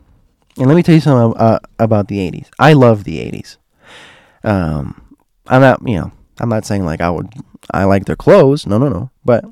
And 0.59 0.67
let 0.67 0.75
me 0.75 0.83
tell 0.83 0.95
you 0.95 1.01
something 1.01 1.41
uh, 1.41 1.61
about 1.79 2.09
the 2.09 2.19
80s. 2.19 2.49
I 2.59 2.73
love 2.73 3.05
the 3.05 3.19
80s. 3.19 3.57
Um, 4.43 5.17
I'm 5.47 5.61
not, 5.61 5.87
you 5.87 5.99
know, 5.99 6.13
I'm 6.41 6.49
not 6.49 6.65
saying 6.65 6.85
like 6.85 7.01
I 7.01 7.11
would, 7.11 7.33
I 7.73 7.85
like 7.85 8.07
their 8.07 8.17
clothes. 8.17 8.67
No, 8.67 8.79
no, 8.79 8.89
no. 8.89 9.11
But 9.25 9.45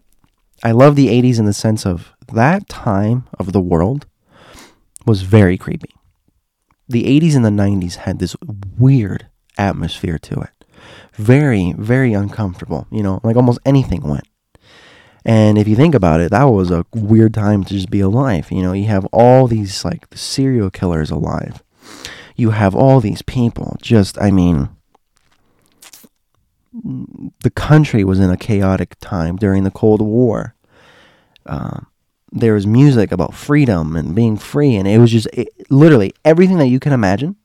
I 0.62 0.72
love 0.72 0.97
the 0.97 1.09
80s 1.09 1.39
in 1.39 1.45
the 1.45 1.53
sense 1.53 1.86
of 1.86 2.12
that 2.32 2.68
time 2.68 3.28
of 3.39 3.53
the 3.53 3.61
world 3.61 4.07
was 5.07 5.22
very 5.22 5.57
creepy. 5.57 5.95
The 6.89 7.05
80s 7.05 7.36
and 7.36 7.45
the 7.45 7.51
90s 7.51 7.97
had 7.97 8.18
this 8.18 8.34
weird 8.78 9.26
atmosphere 9.57 10.18
to 10.18 10.41
it. 10.41 10.51
Very, 11.14 11.74
very 11.76 12.12
uncomfortable. 12.12 12.86
You 12.91 13.03
know, 13.03 13.20
like 13.22 13.36
almost 13.36 13.61
anything 13.64 14.03
went. 14.03 14.26
And 15.24 15.59
if 15.59 15.68
you 15.68 15.76
think 15.76 15.95
about 15.95 16.20
it, 16.20 16.30
that 16.30 16.45
was 16.45 16.70
a 16.70 16.86
weird 16.95 17.34
time 17.34 17.64
to 17.64 17.74
just 17.74 17.91
be 17.91 18.01
alive. 18.01 18.51
You 18.51 18.62
know, 18.62 18.72
you 18.72 18.86
have 18.86 19.05
all 19.07 19.47
these 19.47 19.84
like 19.84 20.07
serial 20.14 20.70
killers 20.70 21.11
alive. 21.11 21.62
You 22.36 22.51
have 22.51 22.74
all 22.74 23.01
these 23.01 23.22
people 23.22 23.76
just, 23.82 24.16
I 24.20 24.30
mean, 24.30 24.70
the 26.83 27.51
country 27.51 28.05
was 28.05 28.20
in 28.20 28.31
a 28.31 28.37
chaotic 28.37 28.97
time 29.01 29.37
during 29.37 29.64
the 29.64 29.70
Cold 29.70 30.01
War. 30.03 30.55
Um, 31.47 31.87
there 32.31 32.55
was 32.55 32.66
music 32.66 33.11
about 33.11 33.35
freedom 33.35 33.97
and 33.97 34.14
being 34.14 34.37
free, 34.37 34.76
and 34.76 34.87
it 34.87 34.99
was 34.99 35.11
just 35.11 35.29
it, 35.33 35.49
literally 35.70 36.12
everything 36.24 36.59
that 36.59 36.68
you 36.68 36.79
can 36.79 36.93
imagine, 36.93 37.37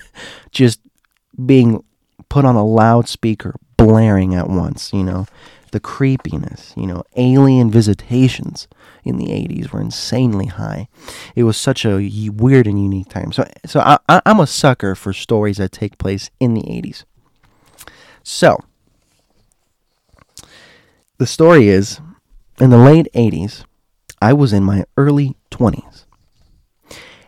just 0.50 0.80
being 1.46 1.84
put 2.28 2.44
on 2.44 2.56
a 2.56 2.64
loudspeaker, 2.64 3.54
blaring 3.76 4.34
at 4.34 4.48
once, 4.48 4.92
you 4.92 5.02
know. 5.02 5.26
The 5.70 5.80
creepiness, 5.80 6.72
you 6.76 6.86
know, 6.86 7.02
alien 7.16 7.68
visitations 7.68 8.68
in 9.02 9.16
the 9.16 9.26
80s 9.26 9.72
were 9.72 9.80
insanely 9.80 10.46
high. 10.46 10.86
It 11.34 11.42
was 11.42 11.56
such 11.56 11.84
a 11.84 11.96
weird 12.32 12.68
and 12.68 12.80
unique 12.80 13.08
time. 13.08 13.32
So, 13.32 13.44
so 13.66 13.80
I, 13.80 13.98
I'm 14.08 14.38
a 14.38 14.46
sucker 14.46 14.94
for 14.94 15.12
stories 15.12 15.56
that 15.56 15.72
take 15.72 15.98
place 15.98 16.30
in 16.38 16.54
the 16.54 16.62
80s. 16.62 17.02
So, 18.22 18.58
the 21.18 21.26
story 21.26 21.68
is 21.68 22.00
in 22.60 22.70
the 22.70 22.78
late 22.78 23.08
80s, 23.14 23.64
I 24.20 24.32
was 24.32 24.52
in 24.52 24.64
my 24.64 24.84
early 24.96 25.36
20s. 25.50 26.06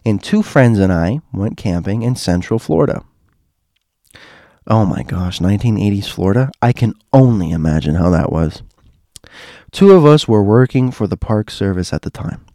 And 0.04 0.22
two 0.22 0.42
friends 0.42 0.78
and 0.78 0.92
I 0.92 1.20
went 1.32 1.56
camping 1.56 2.02
in 2.02 2.14
Central 2.16 2.58
Florida. 2.58 3.04
Oh 4.66 4.84
my 4.84 5.02
gosh, 5.02 5.38
1980s 5.38 6.06
Florida? 6.06 6.50
I 6.60 6.72
can 6.72 6.94
only 7.12 7.50
imagine 7.50 7.96
how 7.96 8.10
that 8.10 8.32
was. 8.32 8.62
Two 9.70 9.92
of 9.92 10.04
us 10.04 10.26
were 10.26 10.42
working 10.42 10.90
for 10.90 11.06
the 11.06 11.16
Park 11.16 11.50
Service 11.50 11.92
at 11.92 12.02
the 12.02 12.10
time, 12.10 12.46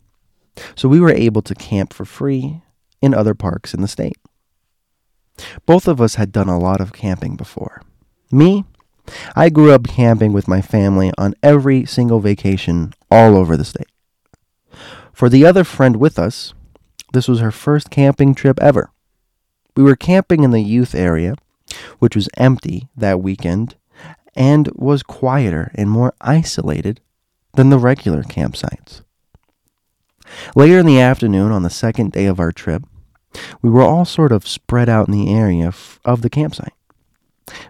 so 0.76 0.90
we 0.90 1.00
were 1.00 1.12
able 1.12 1.42
to 1.44 1.54
camp 1.54 1.94
for 1.94 2.06
free 2.06 2.62
in 3.02 3.14
other 3.14 3.36
parks 3.36 3.74
in 3.74 3.82
the 3.82 3.88
state. 3.88 4.18
Both 5.66 5.88
of 5.88 6.02
us 6.02 6.16
had 6.16 6.32
done 6.32 6.50
a 6.50 6.60
lot 6.60 6.82
of 6.82 6.94
camping 6.94 7.36
before. 7.36 7.82
Me, 8.32 8.66
I 9.36 9.49
grew 9.49 9.72
up 9.72 9.88
camping 9.88 10.34
with 10.34 10.47
my 10.47 10.62
family 10.62 11.12
on 11.18 11.36
every 11.41 11.86
single 11.86 12.20
vacation 12.20 12.93
all 13.10 13.36
over 13.36 13.58
the 13.58 13.66
state. 13.66 13.88
For 15.14 15.30
the 15.30 15.45
other 15.45 15.64
friend 15.64 15.97
with 15.97 16.18
us, 16.18 16.54
this 17.14 17.28
was 17.28 17.39
her 17.39 17.52
first 17.52 17.89
camping 17.89 18.34
trip 18.34 18.60
ever. 18.62 18.91
We 19.76 19.84
were 19.84 19.95
camping 19.95 20.43
in 20.43 20.52
the 20.52 20.62
youth 20.62 20.95
area 20.95 21.36
which 21.99 22.16
was 22.16 22.30
empty 22.38 22.88
that 22.95 23.22
weekend 23.22 23.76
and 24.36 24.70
was 24.76 25.04
quieter 25.04 25.72
and 25.76 25.89
more 25.89 26.14
isolated 26.22 27.02
than 27.54 27.70
the 27.70 27.78
regular 27.78 28.24
campsites. 28.24 29.02
Later 30.56 30.80
in 30.80 30.86
the 30.86 30.99
afternoon, 30.99 31.52
on 31.52 31.64
the 31.64 31.70
second 31.70 32.14
day 32.14 32.26
of 32.26 32.39
our 32.39 32.52
trip, 32.52 32.84
we 33.62 33.70
were 33.70 33.82
all 33.82 34.06
sort 34.06 34.32
of 34.32 34.47
spread 34.47 34.88
out 34.88 35.08
in 35.08 35.14
the 35.14 35.34
area 35.34 35.74
of 36.06 36.22
the 36.22 36.30
campsite, 36.30 36.74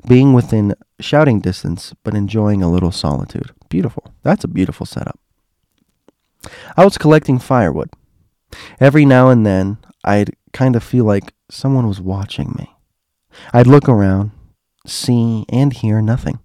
being 0.07 0.33
within 0.33 0.75
shouting 0.99 1.39
distance 1.39 1.93
but 2.03 2.13
enjoying 2.13 2.61
a 2.61 2.71
little 2.71 2.91
solitude. 2.91 3.51
Beautiful. 3.69 4.13
That's 4.23 4.43
a 4.43 4.49
beautiful 4.49 4.85
setup. 4.85 5.19
I 6.75 6.85
was 6.85 6.97
collecting 6.97 7.39
firewood. 7.39 7.89
Every 8.79 9.05
now 9.05 9.29
and 9.29 9.45
then, 9.45 9.77
I'd 10.03 10.35
kind 10.53 10.75
of 10.75 10.83
feel 10.83 11.05
like 11.05 11.33
someone 11.49 11.87
was 11.87 12.01
watching 12.01 12.55
me. 12.57 12.75
I'd 13.53 13.67
look 13.67 13.87
around, 13.87 14.31
see 14.85 15.45
and 15.49 15.71
hear 15.71 16.01
nothing. 16.01 16.39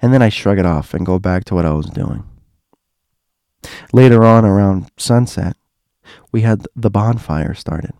And 0.00 0.12
then 0.12 0.22
I 0.22 0.28
shrug 0.28 0.58
it 0.58 0.66
off 0.66 0.94
and 0.94 1.06
go 1.06 1.18
back 1.18 1.44
to 1.46 1.54
what 1.54 1.64
I 1.64 1.72
was 1.72 1.86
doing. 1.86 2.24
Later 3.92 4.24
on, 4.24 4.44
around 4.44 4.90
sunset, 4.98 5.56
we 6.30 6.42
had 6.42 6.66
the 6.76 6.90
bonfire 6.90 7.54
started. 7.54 7.92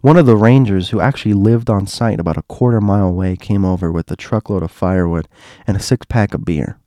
One 0.00 0.16
of 0.16 0.26
the 0.26 0.36
rangers 0.36 0.90
who 0.90 1.00
actually 1.00 1.34
lived 1.34 1.70
on 1.70 1.86
site 1.86 2.20
about 2.20 2.36
a 2.36 2.42
quarter 2.42 2.80
mile 2.80 3.08
away 3.08 3.36
came 3.36 3.64
over 3.64 3.90
with 3.90 4.10
a 4.10 4.16
truckload 4.16 4.62
of 4.62 4.70
firewood 4.70 5.28
and 5.66 5.76
a 5.76 5.80
six 5.80 6.06
pack 6.06 6.34
of 6.34 6.44
beer. 6.44 6.78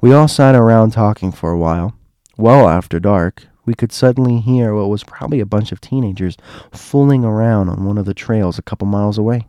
We 0.00 0.12
all 0.12 0.28
sat 0.28 0.54
around 0.54 0.92
talking 0.92 1.32
for 1.32 1.50
a 1.50 1.58
while. 1.58 1.94
Well 2.36 2.68
after 2.68 3.00
dark, 3.00 3.46
we 3.64 3.74
could 3.74 3.92
suddenly 3.92 4.40
hear 4.40 4.74
what 4.74 4.88
was 4.88 5.04
probably 5.04 5.40
a 5.40 5.46
bunch 5.46 5.72
of 5.72 5.80
teenagers 5.80 6.36
fooling 6.72 7.24
around 7.24 7.68
on 7.68 7.84
one 7.84 7.98
of 7.98 8.04
the 8.04 8.14
trails 8.14 8.58
a 8.58 8.62
couple 8.62 8.86
miles 8.86 9.18
away. 9.18 9.48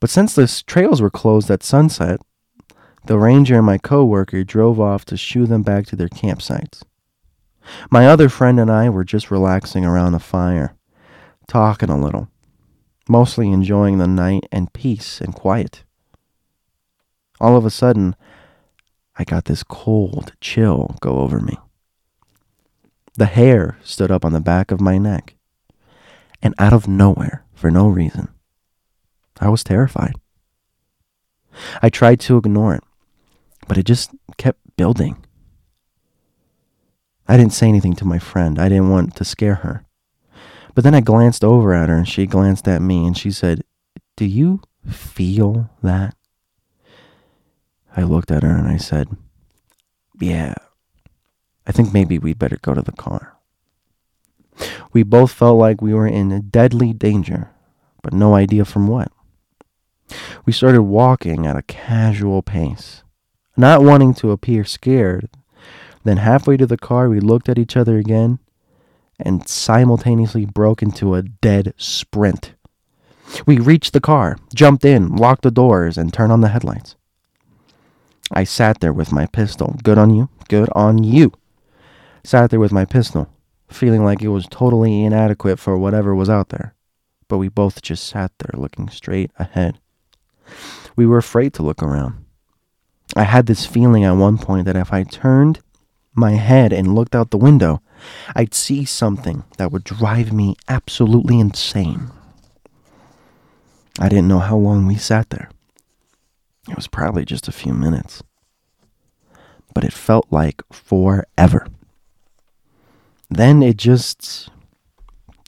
But 0.00 0.10
since 0.10 0.34
the 0.34 0.46
trails 0.66 1.02
were 1.02 1.10
closed 1.10 1.50
at 1.50 1.62
sunset, 1.62 2.20
the 3.04 3.18
ranger 3.18 3.56
and 3.56 3.66
my 3.66 3.78
coworker 3.78 4.44
drove 4.44 4.80
off 4.80 5.04
to 5.06 5.16
shoo 5.16 5.46
them 5.46 5.62
back 5.62 5.86
to 5.86 5.96
their 5.96 6.08
campsites. 6.08 6.82
My 7.90 8.06
other 8.06 8.28
friend 8.28 8.58
and 8.58 8.70
I 8.70 8.88
were 8.88 9.04
just 9.04 9.30
relaxing 9.30 9.84
around 9.84 10.12
the 10.12 10.18
fire, 10.18 10.76
talking 11.46 11.90
a 11.90 12.00
little, 12.00 12.28
mostly 13.08 13.50
enjoying 13.50 13.98
the 13.98 14.06
night 14.06 14.44
and 14.52 14.72
peace 14.72 15.20
and 15.20 15.34
quiet. 15.34 15.84
All 17.40 17.56
of 17.56 17.64
a 17.64 17.70
sudden, 17.70 18.16
I 19.16 19.24
got 19.24 19.46
this 19.46 19.62
cold 19.62 20.32
chill 20.40 20.96
go 21.00 21.20
over 21.20 21.40
me. 21.40 21.58
The 23.14 23.26
hair 23.26 23.78
stood 23.82 24.10
up 24.10 24.24
on 24.24 24.32
the 24.32 24.40
back 24.40 24.70
of 24.70 24.80
my 24.80 24.98
neck. 24.98 25.34
And 26.42 26.54
out 26.58 26.72
of 26.72 26.88
nowhere, 26.88 27.44
for 27.52 27.70
no 27.70 27.86
reason, 27.88 28.28
I 29.40 29.48
was 29.48 29.62
terrified. 29.62 30.14
I 31.82 31.90
tried 31.90 32.20
to 32.20 32.38
ignore 32.38 32.74
it, 32.74 32.84
but 33.68 33.76
it 33.76 33.84
just 33.84 34.10
kept 34.38 34.58
building. 34.76 35.24
I 37.30 37.36
didn't 37.36 37.52
say 37.52 37.68
anything 37.68 37.94
to 37.94 38.04
my 38.04 38.18
friend. 38.18 38.58
I 38.58 38.68
didn't 38.68 38.90
want 38.90 39.14
to 39.14 39.24
scare 39.24 39.54
her. 39.54 39.84
But 40.74 40.82
then 40.82 40.96
I 40.96 41.00
glanced 41.00 41.44
over 41.44 41.72
at 41.72 41.88
her 41.88 41.94
and 41.94 42.08
she 42.08 42.26
glanced 42.26 42.66
at 42.66 42.82
me 42.82 43.06
and 43.06 43.16
she 43.16 43.30
said, 43.30 43.62
Do 44.16 44.24
you 44.24 44.62
feel 44.84 45.70
that? 45.80 46.16
I 47.96 48.02
looked 48.02 48.32
at 48.32 48.42
her 48.42 48.50
and 48.50 48.66
I 48.66 48.78
said, 48.78 49.16
Yeah, 50.20 50.54
I 51.68 51.70
think 51.70 51.94
maybe 51.94 52.18
we'd 52.18 52.40
better 52.40 52.58
go 52.60 52.74
to 52.74 52.82
the 52.82 52.90
car. 52.90 53.36
We 54.92 55.04
both 55.04 55.30
felt 55.30 55.56
like 55.56 55.80
we 55.80 55.94
were 55.94 56.08
in 56.08 56.48
deadly 56.48 56.92
danger, 56.92 57.50
but 58.02 58.12
no 58.12 58.34
idea 58.34 58.64
from 58.64 58.88
what. 58.88 59.12
We 60.44 60.52
started 60.52 60.82
walking 60.82 61.46
at 61.46 61.54
a 61.56 61.62
casual 61.62 62.42
pace, 62.42 63.04
not 63.56 63.84
wanting 63.84 64.14
to 64.14 64.32
appear 64.32 64.64
scared. 64.64 65.28
Then, 66.04 66.18
halfway 66.18 66.56
to 66.56 66.66
the 66.66 66.78
car, 66.78 67.08
we 67.08 67.20
looked 67.20 67.48
at 67.48 67.58
each 67.58 67.76
other 67.76 67.98
again 67.98 68.38
and 69.18 69.46
simultaneously 69.46 70.46
broke 70.46 70.82
into 70.82 71.14
a 71.14 71.22
dead 71.22 71.74
sprint. 71.76 72.54
We 73.46 73.58
reached 73.58 73.92
the 73.92 74.00
car, 74.00 74.38
jumped 74.54 74.84
in, 74.84 75.14
locked 75.14 75.42
the 75.42 75.50
doors, 75.50 75.98
and 75.98 76.12
turned 76.12 76.32
on 76.32 76.40
the 76.40 76.48
headlights. 76.48 76.96
I 78.32 78.44
sat 78.44 78.80
there 78.80 78.92
with 78.92 79.12
my 79.12 79.26
pistol. 79.26 79.76
Good 79.82 79.98
on 79.98 80.10
you. 80.10 80.30
Good 80.48 80.70
on 80.74 81.04
you 81.04 81.32
sat 82.24 82.50
there 82.50 82.60
with 82.60 82.72
my 82.72 82.84
pistol, 82.84 83.28
feeling 83.68 84.04
like 84.04 84.22
it 84.22 84.28
was 84.28 84.46
totally 84.50 85.04
inadequate 85.04 85.58
for 85.58 85.76
whatever 85.78 86.14
was 86.14 86.30
out 86.30 86.50
there. 86.50 86.74
But 87.28 87.38
we 87.38 87.48
both 87.48 87.82
just 87.82 88.06
sat 88.06 88.32
there 88.38 88.60
looking 88.60 88.88
straight 88.88 89.30
ahead. 89.38 89.78
We 90.96 91.06
were 91.06 91.18
afraid 91.18 91.54
to 91.54 91.62
look 91.62 91.82
around. 91.82 92.24
I 93.16 93.24
had 93.24 93.46
this 93.46 93.66
feeling 93.66 94.04
at 94.04 94.12
one 94.12 94.38
point 94.38 94.66
that 94.66 94.76
if 94.76 94.92
I 94.92 95.04
turned 95.04 95.60
my 96.14 96.32
head 96.32 96.72
and 96.72 96.94
looked 96.94 97.14
out 97.14 97.30
the 97.30 97.38
window, 97.38 97.82
I'd 98.34 98.54
see 98.54 98.84
something 98.84 99.44
that 99.58 99.70
would 99.72 99.84
drive 99.84 100.32
me 100.32 100.56
absolutely 100.68 101.38
insane. 101.38 102.10
I 103.98 104.08
didn't 104.08 104.28
know 104.28 104.38
how 104.38 104.56
long 104.56 104.86
we 104.86 104.96
sat 104.96 105.30
there. 105.30 105.50
It 106.68 106.76
was 106.76 106.88
probably 106.88 107.24
just 107.24 107.48
a 107.48 107.52
few 107.52 107.72
minutes. 107.72 108.22
But 109.74 109.84
it 109.84 109.92
felt 109.92 110.26
like 110.30 110.62
forever. 110.72 111.66
Then 113.28 113.62
it 113.62 113.76
just 113.76 114.48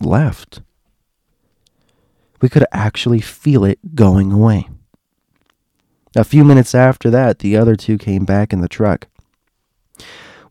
left. 0.01 0.61
We 2.41 2.49
could 2.49 2.67
actually 2.73 3.21
feel 3.21 3.65
it 3.65 3.95
going 3.95 4.33
away. 4.33 4.69
A 6.15 6.25
few 6.25 6.45
minutes 6.45 6.75
after 6.75 7.09
that, 7.11 7.39
the 7.39 7.57
other 7.57 7.75
two 7.75 7.97
came 7.97 8.25
back 8.25 8.53
in 8.53 8.61
the 8.61 8.69
truck. 8.69 9.07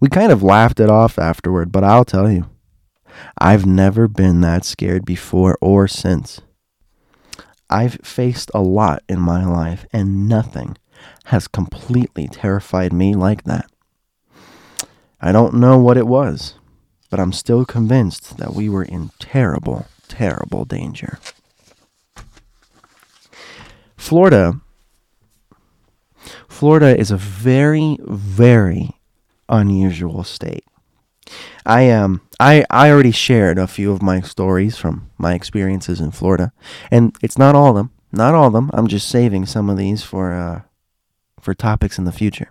We 0.02 0.10
kind 0.10 0.34
of 0.34 0.44
laughed 0.44 0.82
it 0.82 0.90
off 0.90 1.18
afterward, 1.18 1.72
but 1.72 1.86
I'll 1.86 2.04
tell 2.04 2.30
you, 2.30 2.50
I've 3.38 3.66
never 3.66 4.10
been 4.10 4.42
that 4.42 4.66
scared 4.66 5.06
before 5.06 5.58
or 5.62 5.88
since. 5.88 6.42
I've 7.70 8.00
faced 8.04 8.52
a 8.54 8.62
lot 8.62 9.04
in 9.08 9.22
my 9.22 9.46
life, 9.46 9.86
and 9.94 10.28
nothing 10.28 10.76
has 11.26 11.48
completely 11.48 12.28
terrified 12.28 12.92
me 12.92 13.16
like 13.16 13.46
that. 13.46 13.72
I 15.22 15.32
don't 15.32 15.54
know 15.54 15.78
what 15.78 15.96
it 15.96 16.08
was 16.08 16.56
but 17.12 17.20
I'm 17.20 17.34
still 17.34 17.66
convinced 17.66 18.38
that 18.38 18.56
we 18.56 18.70
were 18.70 18.84
in 18.84 19.12
terrible, 19.20 19.86
terrible 20.08 20.66
danger. 20.66 21.20
Florida 23.98 24.62
Florida 26.48 26.98
is 26.98 27.12
a 27.12 27.18
very, 27.18 27.98
very 28.02 28.92
unusual 29.52 30.24
state. 30.24 30.66
I 31.66 31.92
um 31.92 32.22
I 32.40 32.66
I 32.70 32.90
already 32.90 33.12
shared 33.12 33.60
a 33.60 33.68
few 33.68 33.92
of 33.92 34.02
my 34.02 34.22
stories 34.22 34.78
from 34.78 35.12
my 35.18 35.36
experiences 35.36 36.02
in 36.02 36.12
Florida, 36.12 36.52
and 36.90 37.16
it's 37.22 37.38
not 37.38 37.54
all 37.54 37.70
of 37.70 37.76
them, 37.76 37.92
not 38.12 38.34
all 38.34 38.48
of 38.48 38.54
them. 38.54 38.72
I'm 38.74 38.88
just 38.88 39.08
saving 39.08 39.46
some 39.46 39.70
of 39.70 39.78
these 39.78 40.02
for 40.02 40.34
uh 40.34 40.62
for 41.40 41.54
topics 41.54 41.98
in 42.00 42.06
the 42.06 42.12
future 42.12 42.50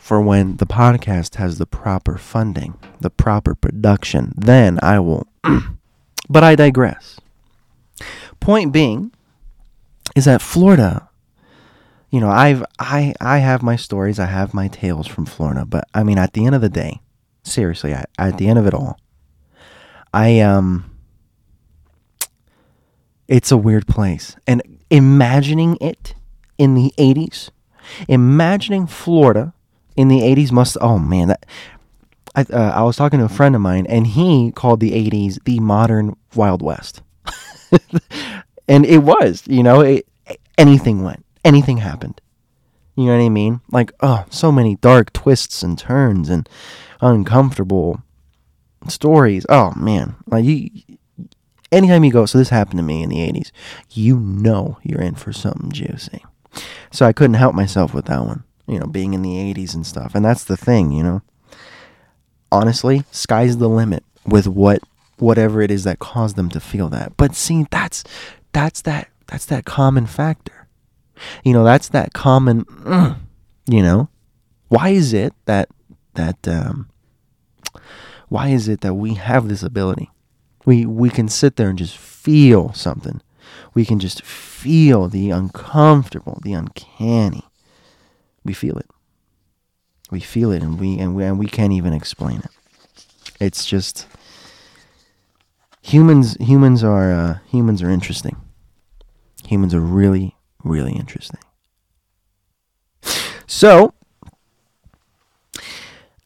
for 0.00 0.20
when 0.20 0.56
the 0.56 0.66
podcast 0.66 1.36
has 1.36 1.58
the 1.58 1.66
proper 1.66 2.16
funding, 2.16 2.76
the 3.00 3.10
proper 3.10 3.54
production, 3.54 4.32
then 4.36 4.78
I 4.82 4.98
will. 4.98 5.28
but 6.28 6.42
I 6.42 6.56
digress. 6.56 7.20
Point 8.40 8.72
being, 8.72 9.12
is 10.16 10.24
that 10.24 10.40
Florida 10.40 11.09
you 12.10 12.20
know, 12.20 12.28
I've 12.28 12.64
I 12.78 13.14
I 13.20 13.38
have 13.38 13.62
my 13.62 13.76
stories, 13.76 14.18
I 14.18 14.26
have 14.26 14.52
my 14.52 14.68
tales 14.68 15.06
from 15.06 15.26
Florida, 15.26 15.64
but 15.64 15.84
I 15.94 16.02
mean 16.02 16.18
at 16.18 16.32
the 16.32 16.44
end 16.44 16.54
of 16.54 16.60
the 16.60 16.68
day, 16.68 17.00
seriously, 17.44 17.92
at, 17.92 18.10
at 18.18 18.36
the 18.36 18.48
end 18.48 18.58
of 18.58 18.66
it 18.66 18.74
all, 18.74 18.98
I 20.12 20.40
um 20.40 20.90
it's 23.28 23.52
a 23.52 23.56
weird 23.56 23.86
place. 23.86 24.34
And 24.46 24.60
imagining 24.90 25.78
it 25.80 26.14
in 26.58 26.74
the 26.74 26.92
80s, 26.98 27.50
imagining 28.08 28.88
Florida 28.88 29.54
in 29.96 30.08
the 30.08 30.20
80s 30.20 30.50
must 30.50 30.76
oh 30.80 30.98
man, 30.98 31.28
that 31.28 31.46
I, 32.34 32.42
uh, 32.42 32.72
I 32.74 32.82
was 32.82 32.96
talking 32.96 33.20
to 33.20 33.26
a 33.26 33.28
friend 33.28 33.54
of 33.54 33.60
mine 33.60 33.86
and 33.86 34.08
he 34.08 34.50
called 34.50 34.80
the 34.80 34.92
80s 34.92 35.42
the 35.44 35.60
modern 35.60 36.16
Wild 36.34 36.60
West. 36.60 37.02
and 38.68 38.84
it 38.84 38.98
was, 38.98 39.44
you 39.46 39.62
know, 39.62 39.80
it, 39.80 40.08
anything 40.58 41.04
went 41.04 41.24
anything 41.44 41.78
happened. 41.78 42.20
You 42.96 43.06
know 43.06 43.16
what 43.16 43.24
I 43.24 43.28
mean? 43.28 43.60
Like, 43.70 43.92
oh, 44.00 44.24
so 44.30 44.52
many 44.52 44.76
dark 44.76 45.12
twists 45.12 45.62
and 45.62 45.78
turns 45.78 46.28
and 46.28 46.48
uncomfortable 47.00 48.02
stories. 48.88 49.46
Oh 49.48 49.72
man, 49.76 50.16
like 50.26 50.44
you. 50.44 50.70
Anytime 51.72 52.02
you 52.02 52.10
go, 52.10 52.26
so 52.26 52.36
this 52.36 52.48
happened 52.48 52.78
to 52.78 52.82
me 52.82 53.02
in 53.02 53.08
the 53.08 53.18
'80s. 53.18 53.52
You 53.90 54.18
know 54.18 54.78
you're 54.82 55.00
in 55.00 55.14
for 55.14 55.32
something 55.32 55.70
juicy. 55.70 56.24
So 56.90 57.06
I 57.06 57.12
couldn't 57.12 57.34
help 57.34 57.54
myself 57.54 57.94
with 57.94 58.06
that 58.06 58.24
one. 58.24 58.42
You 58.66 58.80
know, 58.80 58.86
being 58.86 59.14
in 59.14 59.22
the 59.22 59.34
'80s 59.34 59.74
and 59.74 59.86
stuff, 59.86 60.14
and 60.14 60.24
that's 60.24 60.44
the 60.44 60.56
thing. 60.56 60.90
You 60.90 61.02
know, 61.02 61.22
honestly, 62.50 63.04
sky's 63.12 63.58
the 63.58 63.68
limit 63.68 64.04
with 64.26 64.46
what 64.48 64.80
whatever 65.18 65.62
it 65.62 65.70
is 65.70 65.84
that 65.84 66.00
caused 66.00 66.36
them 66.36 66.48
to 66.50 66.60
feel 66.60 66.88
that. 66.88 67.16
But 67.16 67.34
see, 67.34 67.66
that's 67.70 68.02
that's 68.52 68.82
that 68.82 69.08
that's 69.28 69.46
that 69.46 69.64
common 69.64 70.06
factor 70.06 70.59
you 71.44 71.52
know, 71.52 71.64
that's 71.64 71.88
that 71.88 72.12
common, 72.12 72.64
mm, 72.64 73.16
you 73.66 73.82
know, 73.82 74.08
why 74.68 74.90
is 74.90 75.12
it 75.12 75.34
that, 75.46 75.68
that, 76.14 76.46
um, 76.46 76.88
why 78.28 78.48
is 78.48 78.68
it 78.68 78.80
that 78.82 78.94
we 78.94 79.14
have 79.14 79.48
this 79.48 79.62
ability? 79.62 80.10
We, 80.64 80.86
we 80.86 81.10
can 81.10 81.28
sit 81.28 81.56
there 81.56 81.68
and 81.68 81.78
just 81.78 81.96
feel 81.96 82.72
something. 82.72 83.20
We 83.74 83.84
can 83.84 83.98
just 83.98 84.22
feel 84.22 85.08
the 85.08 85.30
uncomfortable, 85.30 86.38
the 86.42 86.52
uncanny. 86.52 87.44
We 88.44 88.52
feel 88.52 88.78
it. 88.78 88.88
We 90.10 90.20
feel 90.20 90.52
it 90.52 90.62
and 90.62 90.78
we, 90.78 90.98
and 90.98 91.14
we, 91.14 91.24
and 91.24 91.38
we 91.38 91.46
can't 91.46 91.72
even 91.72 91.92
explain 91.92 92.40
it. 92.40 92.50
It's 93.40 93.64
just, 93.64 94.06
humans 95.82 96.36
humans 96.40 96.84
are 96.84 97.12
uh, 97.12 97.38
humans 97.48 97.82
are 97.82 97.90
interesting. 97.90 98.36
Humans 99.46 99.74
are 99.74 99.80
really 99.80 100.36
really 100.64 100.92
interesting. 100.92 101.40
So, 103.46 103.94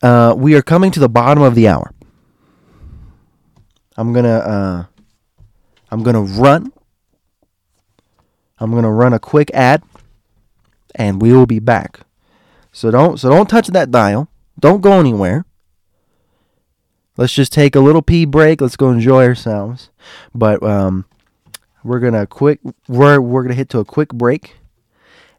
uh, 0.03 0.35
we 0.37 0.55
are 0.55 0.63
coming 0.63 0.91
to 0.91 1.01
the 1.01 1.09
bottom 1.09 1.43
of 1.43 1.55
the 1.55 1.69
hour. 1.69 1.93
I'm 3.97 4.13
gonna 4.13 4.39
uh, 4.39 4.85
I'm 5.91 6.03
gonna 6.03 6.23
run. 6.23 6.73
I'm 8.59 8.73
gonna 8.73 8.93
run 8.93 9.13
a 9.13 9.19
quick 9.19 9.51
ad, 9.55 9.83
and 10.95 11.23
we 11.23 11.33
will 11.33 11.47
be 11.47 11.59
back. 11.59 12.01
So 12.73 12.91
don't 12.91 13.19
so 13.19 13.31
don't 13.31 13.49
touch 13.49 13.69
that 13.69 13.91
dial. 13.91 14.29
Don't 14.59 14.81
go 14.81 15.01
anywhere. 15.01 15.45
Let's 17.17 17.33
just 17.33 17.53
take 17.53 17.77
a 17.77 17.81
little 17.81 18.03
pee 18.03 18.25
break. 18.25 18.61
Let's 18.61 18.77
go 18.77 18.91
enjoy 18.91 19.25
ourselves. 19.25 19.91
But 20.35 20.63
um, 20.63 21.05
we're 21.85 22.01
gonna 22.01 22.27
quick 22.27 22.61
we're 22.89 23.21
we're 23.21 23.43
gonna 23.43 23.55
hit 23.55 23.69
to 23.71 23.79
a 23.79 23.85
quick 23.85 24.09
break, 24.09 24.57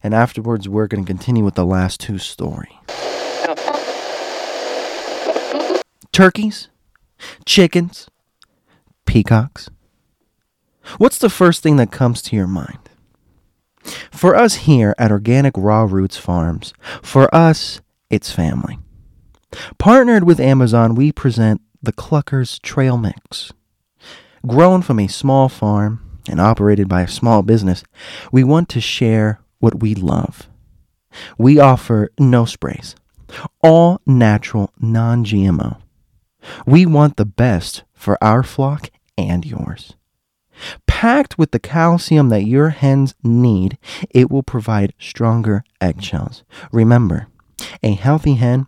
and 0.02 0.14
afterwards 0.14 0.70
we're 0.70 0.88
gonna 0.88 1.04
continue 1.04 1.44
with 1.44 1.56
the 1.56 1.66
last 1.66 2.00
two 2.00 2.20
story. 2.20 2.80
Turkeys, 6.12 6.70
chickens, 7.46 8.08
peacocks. 9.06 9.70
What's 10.98 11.18
the 11.18 11.30
first 11.30 11.64
thing 11.64 11.78
that 11.78 11.92
comes 11.92 12.22
to 12.22 12.36
your 12.36 12.48
mind? 12.48 12.90
For 14.12 14.36
us 14.36 14.56
here 14.56 14.96
at 14.98 15.12
Organic 15.12 15.54
Raw 15.58 15.84
Roots 15.84 16.18
Farms, 16.18 16.74
for 17.02 17.34
us, 17.34 17.82
it's 18.10 18.32
family. 18.32 18.80
Partnered 19.78 20.24
with 20.24 20.40
Amazon, 20.40 20.96
we 20.96 21.12
present 21.12 21.62
the 21.82 21.94
Cluckers 21.94 22.62
Trail 22.62 22.98
Mix. 22.98 23.52
Grown 24.46 24.82
from 24.82 25.00
a 25.00 25.08
small 25.08 25.50
farm, 25.50 26.05
and 26.30 26.40
operated 26.40 26.88
by 26.88 27.02
a 27.02 27.08
small 27.08 27.44
business, 27.44 27.84
we 28.32 28.44
want 28.44 28.70
to 28.70 28.82
share 28.82 29.40
what 29.60 29.80
we 29.82 29.96
love. 29.96 30.50
We 31.38 31.60
offer 31.60 32.12
no 32.20 32.46
sprays, 32.46 32.96
all 33.64 34.02
natural, 34.06 34.72
non 34.80 35.24
GMO. 35.24 35.82
We 36.66 36.86
want 36.86 37.18
the 37.18 37.26
best 37.26 37.84
for 37.94 38.22
our 38.24 38.44
flock 38.44 38.90
and 39.18 39.46
yours. 39.46 39.96
Packed 40.88 41.38
with 41.38 41.52
the 41.52 41.60
calcium 41.60 42.30
that 42.30 42.46
your 42.46 42.70
hens 42.70 43.16
need, 43.24 43.78
it 44.10 44.32
will 44.32 44.44
provide 44.44 44.94
stronger 45.00 45.64
eggshells. 45.82 46.44
Remember, 46.72 47.28
a 47.84 47.94
healthy 47.94 48.36
hen 48.36 48.68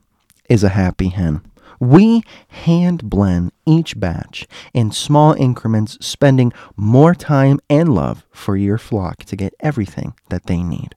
is 0.50 0.64
a 0.64 0.70
happy 0.70 1.10
hen. 1.10 1.42
We 1.80 2.24
hand 2.48 3.10
blend 3.10 3.52
each 3.66 4.00
batch 4.00 4.48
in 4.74 4.92
small 4.92 5.34
increments, 5.34 5.98
spending 6.02 6.54
more 6.76 7.14
time 7.14 7.60
and 7.70 7.94
love 7.94 8.26
for 8.32 8.58
your 8.58 8.78
flock 8.78 9.24
to 9.26 9.36
get 9.36 9.54
everything 9.60 10.14
that 10.30 10.48
they 10.48 10.64
need. 10.64 10.96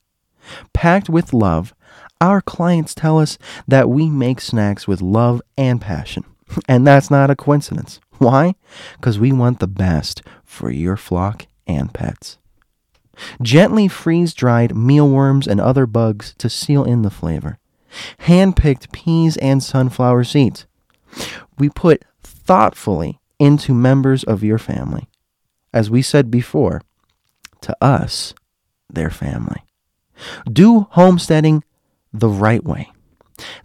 Packed 0.72 1.09
with 1.11 1.33
love, 1.33 1.74
our 2.20 2.41
clients 2.41 2.95
tell 2.95 3.18
us 3.18 3.39
that 3.68 3.91
we 3.91 4.09
make 4.09 4.41
snacks 4.41 4.89
with 4.89 5.01
love 5.01 5.43
and 5.57 5.81
passion. 5.81 6.24
And 6.68 6.85
that's 6.85 7.12
not 7.12 7.31
a 7.31 7.37
coincidence. 7.37 8.01
Why? 8.18 8.57
Because 8.97 9.20
we 9.20 9.31
want 9.31 9.61
the 9.61 9.68
best 9.68 10.20
for 10.45 10.68
your 10.68 10.97
flock 10.97 11.47
and 11.64 11.95
pets. 11.95 12.39
Gently 13.41 13.87
freeze 13.87 14.35
dried 14.35 14.74
mealworms 14.74 15.47
and 15.47 15.61
other 15.61 15.87
bugs 15.87 16.35
to 16.39 16.51
seal 16.51 16.83
in 16.83 17.03
the 17.03 17.11
flavor. 17.11 17.59
Hand 18.20 18.57
picked 18.57 18.91
peas 18.91 19.37
and 19.37 19.62
sunflower 19.62 20.24
seeds 20.24 20.66
we 21.59 21.69
put 21.69 22.05
thoughtfully 22.23 23.21
into 23.39 23.75
members 23.75 24.25
of 24.25 24.45
your 24.45 24.59
family. 24.59 25.09
As 25.73 25.89
we 25.91 26.03
said 26.03 26.31
before, 26.31 26.83
to 27.63 27.75
us, 27.81 28.35
their 28.89 29.11
family. 29.11 29.63
Do 30.51 30.89
homesteading 30.91 31.65
the 32.13 32.29
right 32.29 32.65
way, 32.65 32.91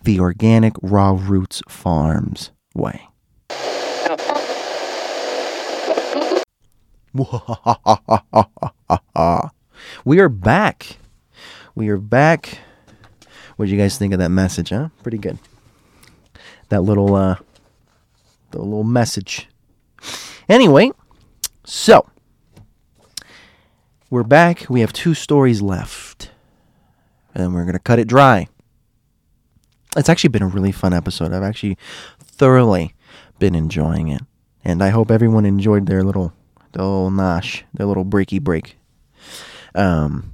the 0.03 0.19
organic 0.19 0.73
raw 0.81 1.17
roots 1.19 1.61
farms 1.67 2.51
way. 2.73 3.09
we 10.05 10.19
are 10.19 10.29
back. 10.29 10.97
We 11.73 11.89
are 11.89 11.97
back. 11.97 12.59
What 13.55 13.65
do 13.65 13.71
you 13.71 13.77
guys 13.77 13.97
think 13.97 14.13
of 14.13 14.19
that 14.19 14.29
message, 14.29 14.69
huh? 14.69 14.89
Pretty 15.01 15.17
good 15.17 15.39
that 16.69 16.81
little 16.81 17.15
uh, 17.15 17.35
the 18.51 18.59
little 18.59 18.83
message. 18.83 19.47
Anyway, 20.47 20.91
so 21.63 22.07
we're 24.09 24.23
back. 24.23 24.65
We 24.69 24.81
have 24.81 24.93
two 24.93 25.13
stories 25.13 25.61
left, 25.61 26.31
and 27.33 27.53
we're 27.53 27.65
gonna 27.65 27.79
cut 27.79 27.99
it 27.99 28.07
dry. 28.07 28.47
It's 29.97 30.09
actually 30.09 30.29
been 30.29 30.43
a 30.43 30.47
really 30.47 30.71
fun 30.71 30.93
episode. 30.93 31.31
I've 31.33 31.43
actually 31.43 31.77
thoroughly 32.19 32.93
been 33.39 33.55
enjoying 33.55 34.09
it, 34.09 34.21
and 34.63 34.83
I 34.83 34.89
hope 34.89 35.09
everyone 35.09 35.45
enjoyed 35.45 35.85
their 35.85 36.03
little, 36.03 36.33
their 36.73 36.83
little 36.83 37.11
nosh, 37.11 37.63
their 37.73 37.87
little 37.87 38.05
breaky 38.05 38.41
break. 38.41 38.77
Um, 39.73 40.33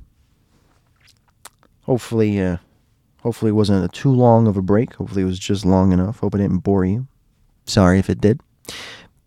hopefully, 1.84 2.42
uh, 2.42 2.58
Hopefully, 3.22 3.50
it 3.50 3.54
wasn't 3.54 3.86
a 3.86 3.88
too 3.88 4.12
long 4.12 4.48
of 4.48 4.58
a 4.58 4.62
break. 4.62 4.96
Hopefully, 4.96 5.22
it 5.22 5.26
was 5.26 5.40
just 5.40 5.66
long 5.66 5.92
enough. 5.92 6.20
Hope 6.20 6.36
it 6.36 6.40
didn't 6.40 6.60
bore 6.60 6.86
you. 6.86 7.08
Sorry 7.66 8.00
if 8.00 8.10
it 8.10 8.20
did. 8.20 8.42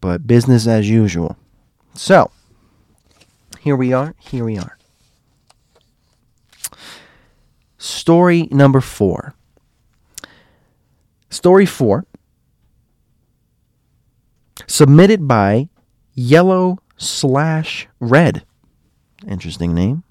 But 0.01 0.27
business 0.27 0.67
as 0.67 0.89
usual. 0.89 1.37
So, 1.95 2.31
here 3.61 3.77
we 3.77 3.93
are. 3.93 4.15
Here 4.19 4.45
we 4.45 4.59
are. 4.59 4.77
Story 7.79 8.49
number 8.51 8.81
four. 8.81 9.35
Story 11.31 11.67
four, 11.67 12.07
submitted 14.69 15.27
by 15.27 15.69
Yellow 16.15 16.79
slash 16.97 17.89
Red. 17.99 18.45
Interesting 19.27 19.75
name. 19.75 20.05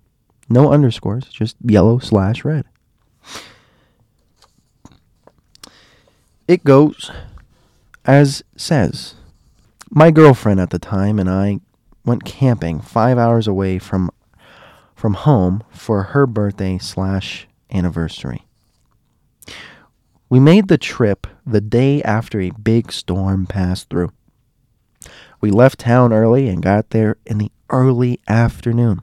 No 0.49 0.73
underscores, 0.73 1.25
just 1.29 1.55
Yellow 1.63 1.99
slash 1.99 2.43
Red. 2.43 2.65
It 6.47 6.63
goes 6.63 7.09
as 8.05 8.43
says. 8.55 9.15
My 9.89 10.11
girlfriend 10.11 10.59
at 10.59 10.71
the 10.71 10.79
time 10.79 11.19
and 11.19 11.29
I 11.29 11.59
went 12.05 12.25
camping 12.25 12.81
5 12.81 13.17
hours 13.17 13.47
away 13.47 13.79
from 13.79 14.09
from 14.95 15.13
home 15.15 15.63
for 15.69 16.03
her 16.03 16.25
birthday 16.25 16.77
slash 16.77 17.47
anniversary. 17.73 18.45
We 20.29 20.39
made 20.39 20.67
the 20.67 20.77
trip 20.77 21.27
the 21.45 21.61
day 21.61 22.01
after 22.03 22.39
a 22.39 22.51
big 22.51 22.91
storm 22.91 23.45
passed 23.45 23.89
through. 23.89 24.11
We 25.41 25.51
left 25.51 25.79
town 25.79 26.13
early 26.13 26.47
and 26.47 26.63
got 26.63 26.91
there 26.91 27.17
in 27.25 27.37
the 27.37 27.51
early 27.69 28.19
afternoon. 28.29 29.01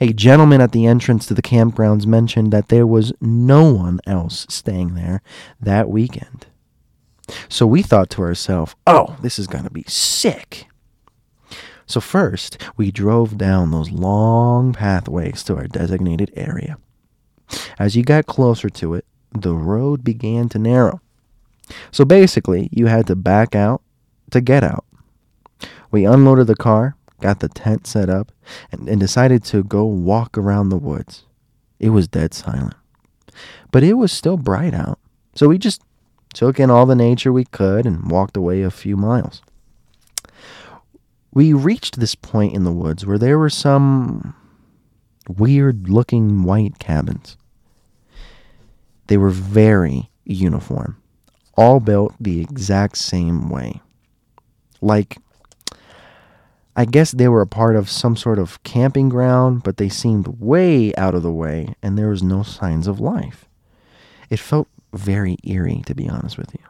A 0.00 0.12
gentleman 0.12 0.60
at 0.60 0.72
the 0.72 0.86
entrance 0.86 1.26
to 1.26 1.34
the 1.34 1.42
campgrounds 1.42 2.06
mentioned 2.06 2.52
that 2.52 2.68
there 2.68 2.86
was 2.86 3.12
no 3.20 3.72
one 3.72 4.00
else 4.06 4.46
staying 4.48 4.94
there 4.94 5.22
that 5.60 5.88
weekend. 5.88 6.46
So 7.48 7.66
we 7.66 7.82
thought 7.82 8.10
to 8.10 8.22
ourselves, 8.22 8.74
oh, 8.86 9.16
this 9.22 9.38
is 9.38 9.46
going 9.46 9.64
to 9.64 9.70
be 9.70 9.84
sick. 9.86 10.66
So, 11.86 12.00
first, 12.00 12.56
we 12.76 12.92
drove 12.92 13.36
down 13.36 13.72
those 13.72 13.90
long 13.90 14.72
pathways 14.72 15.42
to 15.44 15.56
our 15.56 15.66
designated 15.66 16.32
area. 16.36 16.78
As 17.80 17.96
you 17.96 18.04
got 18.04 18.26
closer 18.26 18.68
to 18.70 18.94
it, 18.94 19.04
the 19.32 19.54
road 19.54 20.04
began 20.04 20.48
to 20.50 20.58
narrow. 20.58 21.00
So 21.90 22.04
basically, 22.04 22.68
you 22.72 22.86
had 22.86 23.06
to 23.08 23.16
back 23.16 23.54
out 23.54 23.82
to 24.30 24.40
get 24.40 24.64
out. 24.64 24.84
We 25.90 26.04
unloaded 26.04 26.46
the 26.46 26.56
car, 26.56 26.96
got 27.20 27.40
the 27.40 27.48
tent 27.48 27.86
set 27.86 28.08
up, 28.08 28.32
and, 28.72 28.88
and 28.88 29.00
decided 29.00 29.44
to 29.44 29.62
go 29.62 29.84
walk 29.84 30.36
around 30.36 30.68
the 30.68 30.76
woods. 30.76 31.24
It 31.78 31.90
was 31.90 32.08
dead 32.08 32.34
silent. 32.34 32.74
But 33.70 33.82
it 33.82 33.94
was 33.94 34.12
still 34.12 34.36
bright 34.36 34.74
out, 34.74 34.98
so 35.34 35.48
we 35.48 35.58
just 35.58 35.82
took 36.34 36.60
in 36.60 36.70
all 36.70 36.86
the 36.86 36.94
nature 36.94 37.32
we 37.32 37.44
could 37.44 37.86
and 37.86 38.10
walked 38.10 38.36
away 38.36 38.62
a 38.62 38.70
few 38.70 38.96
miles. 38.96 39.42
We 41.32 41.52
reached 41.52 42.00
this 42.00 42.14
point 42.14 42.54
in 42.54 42.64
the 42.64 42.72
woods 42.72 43.06
where 43.06 43.18
there 43.18 43.38
were 43.38 43.50
some 43.50 44.34
weird 45.28 45.88
looking 45.88 46.42
white 46.42 46.78
cabins. 46.78 47.36
They 49.06 49.16
were 49.16 49.30
very 49.30 50.10
uniform, 50.24 51.00
all 51.56 51.80
built 51.80 52.14
the 52.20 52.40
exact 52.40 52.96
same 52.96 53.48
way. 53.48 53.80
Like, 54.80 55.18
I 56.80 56.86
guess 56.86 57.12
they 57.12 57.28
were 57.28 57.42
a 57.42 57.46
part 57.46 57.76
of 57.76 57.90
some 57.90 58.16
sort 58.16 58.38
of 58.38 58.62
camping 58.62 59.10
ground, 59.10 59.64
but 59.64 59.76
they 59.76 59.90
seemed 59.90 60.40
way 60.40 60.94
out 60.94 61.14
of 61.14 61.22
the 61.22 61.30
way 61.30 61.74
and 61.82 61.98
there 61.98 62.08
was 62.08 62.22
no 62.22 62.42
signs 62.42 62.86
of 62.86 62.98
life. 62.98 63.44
It 64.30 64.40
felt 64.40 64.66
very 64.94 65.36
eerie, 65.44 65.82
to 65.84 65.94
be 65.94 66.08
honest 66.08 66.38
with 66.38 66.54
you. 66.54 66.64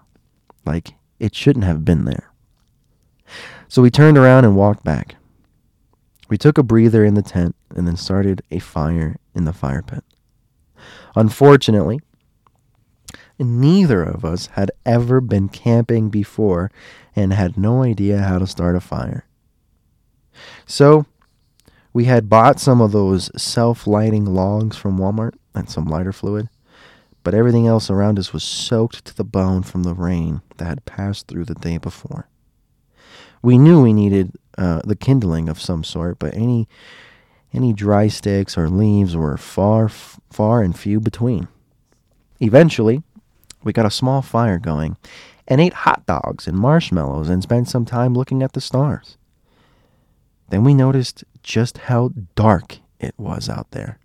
Like, 0.67 0.95
it 1.21 1.37
shouldn't 1.37 1.65
have 1.65 1.85
been 1.85 2.07
there. 2.07 2.33
So 3.69 3.83
we 3.83 3.91
turned 3.93 4.19
around 4.19 4.45
and 4.45 4.57
walked 4.57 4.83
back. 4.83 5.15
We 6.29 6.37
took 6.37 6.59
a 6.59 6.65
breather 6.65 7.05
in 7.05 7.15
the 7.15 7.23
tent 7.23 7.55
and 7.77 7.87
then 7.87 7.97
started 7.97 8.43
a 8.51 8.59
fire 8.59 9.15
in 9.33 9.45
the 9.45 9.53
fire 9.53 9.83
pit. 9.83 10.03
Unfortunately, 11.15 12.01
neither 13.39 14.03
of 14.03 14.25
us 14.25 14.47
had 14.55 14.73
ever 14.85 15.21
been 15.21 15.49
camping 15.49 16.11
before 16.11 16.73
and 17.15 17.33
had 17.33 17.57
no 17.57 17.85
idea 17.85 18.23
how 18.23 18.41
to 18.41 18.47
start 18.49 18.75
a 18.75 18.81
fire. 18.81 19.25
So, 20.67 21.07
we 21.93 22.05
had 22.05 22.29
bought 22.29 22.61
some 22.61 22.81
of 22.81 22.93
those 22.93 23.31
self 23.41 23.87
lighting 23.87 24.25
logs 24.25 24.77
from 24.77 24.99
Walmart 24.99 25.35
and 25.55 25.69
some 25.69 25.87
lighter 25.87 26.13
fluid 26.13 26.49
but 27.23 27.35
everything 27.35 27.67
else 27.67 27.91
around 27.91 28.19
us 28.19 28.33
was 28.33 28.43
soaked 28.43 29.05
to 29.05 29.17
the 29.17 29.25
bone 29.25 29.63
from 29.63 29.83
the 29.83 29.95
rain 29.95 30.41
that 30.57 30.67
had 30.67 30.85
passed 30.85 31.27
through 31.27 31.45
the 31.45 31.55
day 31.55 31.79
before. 31.79 32.29
We 33.43 33.59
knew 33.59 33.83
we 33.83 33.93
needed 33.93 34.33
uh, 34.57 34.81
the 34.85 34.97
kindling 34.97 35.49
of 35.49 35.61
some 35.61 35.85
sort, 35.85 36.19
but 36.19 36.35
any 36.35 36.69
any 37.53 37.73
dry 37.73 38.07
sticks 38.07 38.57
or 38.57 38.69
leaves 38.69 39.17
were 39.17 39.37
far, 39.37 39.89
far 39.89 40.63
and 40.63 40.79
few 40.79 41.01
between. 41.01 41.49
Eventually, 42.39 43.03
we 43.65 43.73
got 43.73 43.87
a 43.87 43.91
small 43.91 44.23
fire 44.23 44.59
going 44.59 44.97
and 45.49 45.61
ate 45.61 45.73
hot 45.73 46.07
dogs 46.07 46.47
and 46.47 46.57
marshmallows 46.57 47.29
and 47.29 47.43
spent 47.43 47.69
some 47.69 47.85
time 47.85 48.15
looking 48.15 48.41
at 48.41 48.53
the 48.53 48.61
stars. 48.61 49.17
Then 50.51 50.65
we 50.65 50.75
noticed 50.75 51.25
just 51.43 51.79
how 51.79 52.11
dark 52.35 52.79
it 52.99 53.15
was 53.17 53.49
out 53.49 53.71
there. 53.71 53.99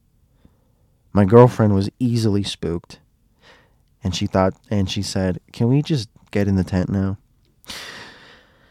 My 1.12 1.26
girlfriend 1.26 1.74
was 1.76 1.90
easily 2.00 2.44
spooked 2.44 3.00
and 4.04 4.16
she 4.16 4.28
thought 4.28 4.54
and 4.70 4.90
she 4.90 5.02
said, 5.02 5.40
"Can 5.52 5.68
we 5.68 5.82
just 5.82 6.10
get 6.32 6.48
in 6.48 6.56
the 6.56 6.64
tent 6.64 6.90
now?" 6.90 7.18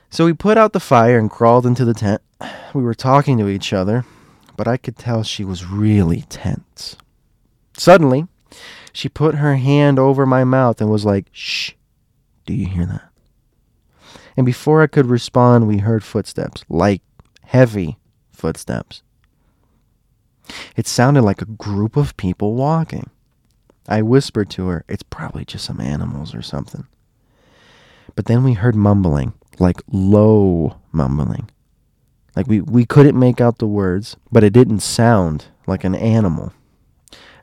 So 0.08 0.24
we 0.24 0.32
put 0.32 0.56
out 0.56 0.72
the 0.72 0.80
fire 0.80 1.18
and 1.18 1.28
crawled 1.30 1.66
into 1.66 1.84
the 1.84 1.94
tent. 1.94 2.22
We 2.72 2.82
were 2.82 2.94
talking 2.94 3.38
to 3.38 3.48
each 3.48 3.72
other, 3.72 4.04
but 4.56 4.68
I 4.68 4.76
could 4.76 4.96
tell 4.96 5.24
she 5.24 5.44
was 5.44 5.66
really 5.66 6.22
tense. 6.28 6.96
Suddenly, 7.76 8.28
she 8.92 9.08
put 9.08 9.34
her 9.36 9.56
hand 9.56 9.98
over 9.98 10.24
my 10.24 10.44
mouth 10.44 10.80
and 10.80 10.88
was 10.88 11.04
like, 11.04 11.26
"Shh. 11.32 11.72
Do 12.46 12.54
you 12.54 12.66
hear 12.66 12.86
that?" 12.86 13.10
And 14.36 14.46
before 14.46 14.82
I 14.82 14.86
could 14.86 15.06
respond, 15.06 15.66
we 15.66 15.78
heard 15.78 16.04
footsteps, 16.04 16.64
like 16.68 17.02
heavy 17.54 17.96
footsteps. 18.32 19.04
It 20.74 20.88
sounded 20.88 21.22
like 21.22 21.40
a 21.40 21.44
group 21.46 21.96
of 21.96 22.16
people 22.16 22.54
walking. 22.54 23.10
I 23.88 24.02
whispered 24.02 24.50
to 24.50 24.66
her, 24.66 24.84
It's 24.88 25.04
probably 25.04 25.44
just 25.44 25.64
some 25.64 25.80
animals 25.80 26.34
or 26.34 26.42
something. 26.42 26.84
But 28.16 28.24
then 28.24 28.42
we 28.42 28.54
heard 28.54 28.74
mumbling, 28.74 29.34
like 29.60 29.80
low 29.86 30.80
mumbling. 30.90 31.48
Like 32.34 32.48
we, 32.48 32.60
we 32.60 32.84
couldn't 32.84 33.16
make 33.16 33.40
out 33.40 33.58
the 33.58 33.68
words, 33.68 34.16
but 34.32 34.42
it 34.42 34.52
didn't 34.52 34.80
sound 34.80 35.44
like 35.68 35.84
an 35.84 35.94
animal. 35.94 36.52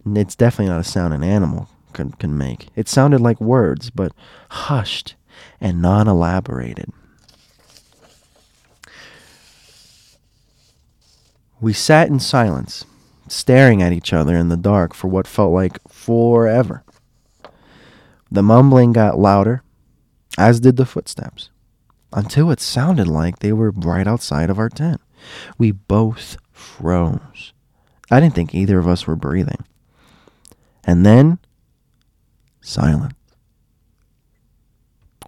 And 0.04 0.18
it's 0.18 0.36
definitely 0.36 0.74
not 0.74 0.82
a 0.82 0.84
sound 0.84 1.14
an 1.14 1.24
animal 1.24 1.70
can, 1.94 2.12
can 2.12 2.38
make. 2.38 2.68
It 2.76 2.90
sounded 2.90 3.22
like 3.22 3.40
words, 3.40 3.90
but 3.90 4.12
hushed 4.50 5.16
and 5.62 5.82
non 5.82 6.10
elaborated. 6.10 6.92
We 11.62 11.74
sat 11.74 12.10
in 12.10 12.20
silence 12.20 12.86
staring 13.28 13.82
at 13.82 13.94
each 13.94 14.12
other 14.12 14.36
in 14.36 14.50
the 14.50 14.58
dark 14.58 14.94
for 14.94 15.08
what 15.08 15.28
felt 15.28 15.54
like 15.54 15.78
forever. 15.88 16.84
The 18.32 18.44
mumbling 18.44 18.92
got 18.92 19.20
louder, 19.20 19.64
as 20.38 20.60
did 20.60 20.76
the 20.78 20.86
footsteps, 20.86 21.50
until 22.12 22.52
it 22.52 22.60
sounded 22.60 23.08
like 23.08 23.40
they 23.40 23.54
were 23.54 23.72
right 23.72 24.08
outside 24.08 24.50
of 24.50 24.60
our 24.60 24.70
tent. 24.70 25.02
We 25.58 25.72
both 25.72 26.38
froze. 26.52 27.54
I 28.10 28.20
didn't 28.20 28.36
think 28.36 28.54
either 28.54 28.80
of 28.80 28.88
us 28.88 29.06
were 29.06 29.16
breathing. 29.16 29.64
And 30.84 31.06
then, 31.06 31.40
silence. 32.62 33.14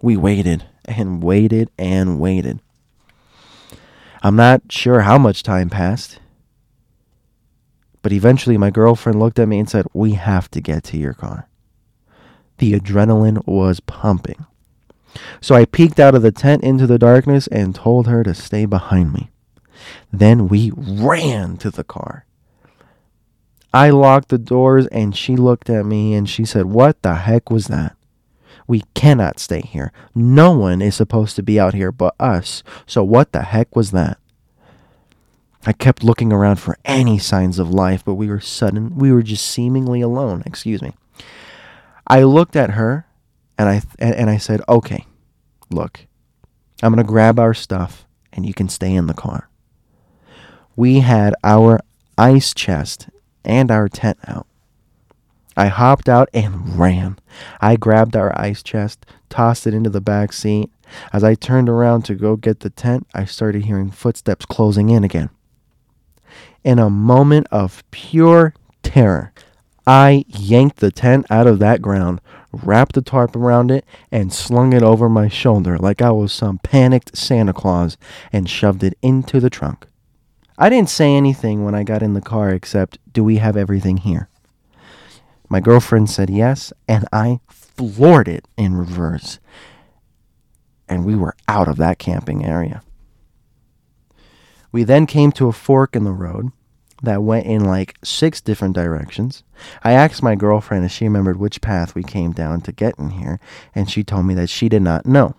We 0.02 0.16
waited 0.16 0.64
and 0.84 1.22
waited 1.22 1.70
and 1.78 2.18
waited. 2.18 2.60
I'm 4.22 4.36
not 4.36 4.62
sure 4.70 5.02
how 5.02 5.16
much 5.16 5.42
time 5.42 5.70
passed. 5.70 6.18
But 8.04 8.12
eventually, 8.12 8.58
my 8.58 8.70
girlfriend 8.70 9.18
looked 9.18 9.38
at 9.38 9.48
me 9.48 9.58
and 9.58 9.68
said, 9.68 9.86
We 9.94 10.12
have 10.12 10.50
to 10.50 10.60
get 10.60 10.84
to 10.84 10.98
your 10.98 11.14
car. 11.14 11.48
The 12.58 12.78
adrenaline 12.78 13.46
was 13.46 13.80
pumping. 13.80 14.44
So 15.40 15.54
I 15.54 15.64
peeked 15.64 15.98
out 15.98 16.14
of 16.14 16.20
the 16.20 16.30
tent 16.30 16.62
into 16.62 16.86
the 16.86 16.98
darkness 16.98 17.46
and 17.46 17.74
told 17.74 18.06
her 18.06 18.22
to 18.22 18.34
stay 18.34 18.66
behind 18.66 19.14
me. 19.14 19.30
Then 20.12 20.48
we 20.48 20.70
ran 20.76 21.56
to 21.56 21.70
the 21.70 21.82
car. 21.82 22.26
I 23.72 23.88
locked 23.88 24.28
the 24.28 24.36
doors 24.36 24.86
and 24.88 25.16
she 25.16 25.34
looked 25.34 25.70
at 25.70 25.86
me 25.86 26.12
and 26.12 26.28
she 26.28 26.44
said, 26.44 26.66
What 26.66 27.00
the 27.00 27.14
heck 27.14 27.50
was 27.50 27.68
that? 27.68 27.96
We 28.66 28.82
cannot 28.92 29.40
stay 29.40 29.62
here. 29.62 29.92
No 30.14 30.52
one 30.52 30.82
is 30.82 30.94
supposed 30.94 31.36
to 31.36 31.42
be 31.42 31.58
out 31.58 31.72
here 31.72 31.90
but 31.90 32.14
us. 32.20 32.62
So 32.84 33.02
what 33.02 33.32
the 33.32 33.44
heck 33.44 33.74
was 33.74 33.92
that? 33.92 34.18
I 35.66 35.72
kept 35.72 36.04
looking 36.04 36.32
around 36.32 36.56
for 36.56 36.76
any 36.84 37.18
signs 37.18 37.58
of 37.58 37.70
life, 37.70 38.04
but 38.04 38.14
we 38.14 38.28
were 38.28 38.40
sudden 38.40 38.96
we 38.96 39.12
were 39.12 39.22
just 39.22 39.46
seemingly 39.46 40.00
alone, 40.00 40.42
excuse 40.44 40.82
me. 40.82 40.92
I 42.06 42.22
looked 42.22 42.54
at 42.54 42.72
her 42.72 43.06
and 43.56 43.68
I 43.68 43.82
and 43.98 44.28
I 44.28 44.36
said, 44.36 44.60
"Okay. 44.68 45.06
Look. 45.70 46.06
I'm 46.82 46.92
going 46.92 47.04
to 47.04 47.08
grab 47.08 47.38
our 47.38 47.54
stuff 47.54 48.04
and 48.32 48.44
you 48.44 48.52
can 48.52 48.68
stay 48.68 48.94
in 48.94 49.06
the 49.06 49.14
car." 49.14 49.48
We 50.76 51.00
had 51.00 51.34
our 51.42 51.80
ice 52.18 52.52
chest 52.52 53.08
and 53.44 53.70
our 53.70 53.88
tent 53.88 54.18
out. 54.26 54.46
I 55.56 55.68
hopped 55.68 56.08
out 56.08 56.28
and 56.34 56.78
ran. 56.78 57.18
I 57.60 57.76
grabbed 57.76 58.16
our 58.16 58.38
ice 58.38 58.62
chest, 58.62 59.06
tossed 59.30 59.66
it 59.66 59.74
into 59.74 59.88
the 59.88 60.00
back 60.00 60.32
seat. 60.32 60.70
As 61.12 61.22
I 61.22 61.36
turned 61.36 61.68
around 61.68 62.04
to 62.06 62.14
go 62.16 62.36
get 62.36 62.60
the 62.60 62.70
tent, 62.70 63.06
I 63.14 63.24
started 63.24 63.64
hearing 63.64 63.90
footsteps 63.90 64.44
closing 64.46 64.90
in 64.90 65.04
again. 65.04 65.30
In 66.64 66.78
a 66.78 66.88
moment 66.88 67.46
of 67.50 67.84
pure 67.90 68.54
terror, 68.82 69.34
I 69.86 70.24
yanked 70.28 70.78
the 70.78 70.90
tent 70.90 71.26
out 71.28 71.46
of 71.46 71.58
that 71.58 71.82
ground, 71.82 72.22
wrapped 72.52 72.94
the 72.94 73.02
tarp 73.02 73.36
around 73.36 73.70
it, 73.70 73.84
and 74.10 74.32
slung 74.32 74.72
it 74.72 74.82
over 74.82 75.10
my 75.10 75.28
shoulder 75.28 75.76
like 75.76 76.00
I 76.00 76.10
was 76.10 76.32
some 76.32 76.58
panicked 76.58 77.18
Santa 77.18 77.52
Claus 77.52 77.98
and 78.32 78.48
shoved 78.48 78.82
it 78.82 78.96
into 79.02 79.40
the 79.40 79.50
trunk. 79.50 79.86
I 80.56 80.70
didn't 80.70 80.88
say 80.88 81.14
anything 81.14 81.64
when 81.64 81.74
I 81.74 81.82
got 81.82 82.02
in 82.02 82.14
the 82.14 82.22
car 82.22 82.48
except, 82.50 82.98
Do 83.12 83.22
we 83.22 83.36
have 83.36 83.58
everything 83.58 83.98
here? 83.98 84.30
My 85.50 85.60
girlfriend 85.60 86.08
said 86.08 86.30
yes, 86.30 86.72
and 86.88 87.04
I 87.12 87.40
floored 87.48 88.28
it 88.28 88.48
in 88.56 88.74
reverse. 88.74 89.38
And 90.88 91.04
we 91.04 91.14
were 91.14 91.36
out 91.46 91.68
of 91.68 91.76
that 91.76 91.98
camping 91.98 92.42
area. 92.42 92.82
We 94.74 94.82
then 94.82 95.06
came 95.06 95.30
to 95.32 95.46
a 95.46 95.52
fork 95.52 95.94
in 95.94 96.02
the 96.02 96.10
road 96.10 96.50
that 97.00 97.22
went 97.22 97.46
in 97.46 97.64
like 97.64 97.96
six 98.02 98.40
different 98.40 98.74
directions. 98.74 99.44
I 99.84 99.92
asked 99.92 100.20
my 100.20 100.34
girlfriend 100.34 100.84
if 100.84 100.90
she 100.90 101.04
remembered 101.04 101.36
which 101.36 101.60
path 101.60 101.94
we 101.94 102.02
came 102.02 102.32
down 102.32 102.60
to 102.62 102.72
get 102.72 102.98
in 102.98 103.10
here, 103.10 103.38
and 103.72 103.88
she 103.88 104.02
told 104.02 104.26
me 104.26 104.34
that 104.34 104.50
she 104.50 104.68
did 104.68 104.82
not 104.82 105.06
know. 105.06 105.36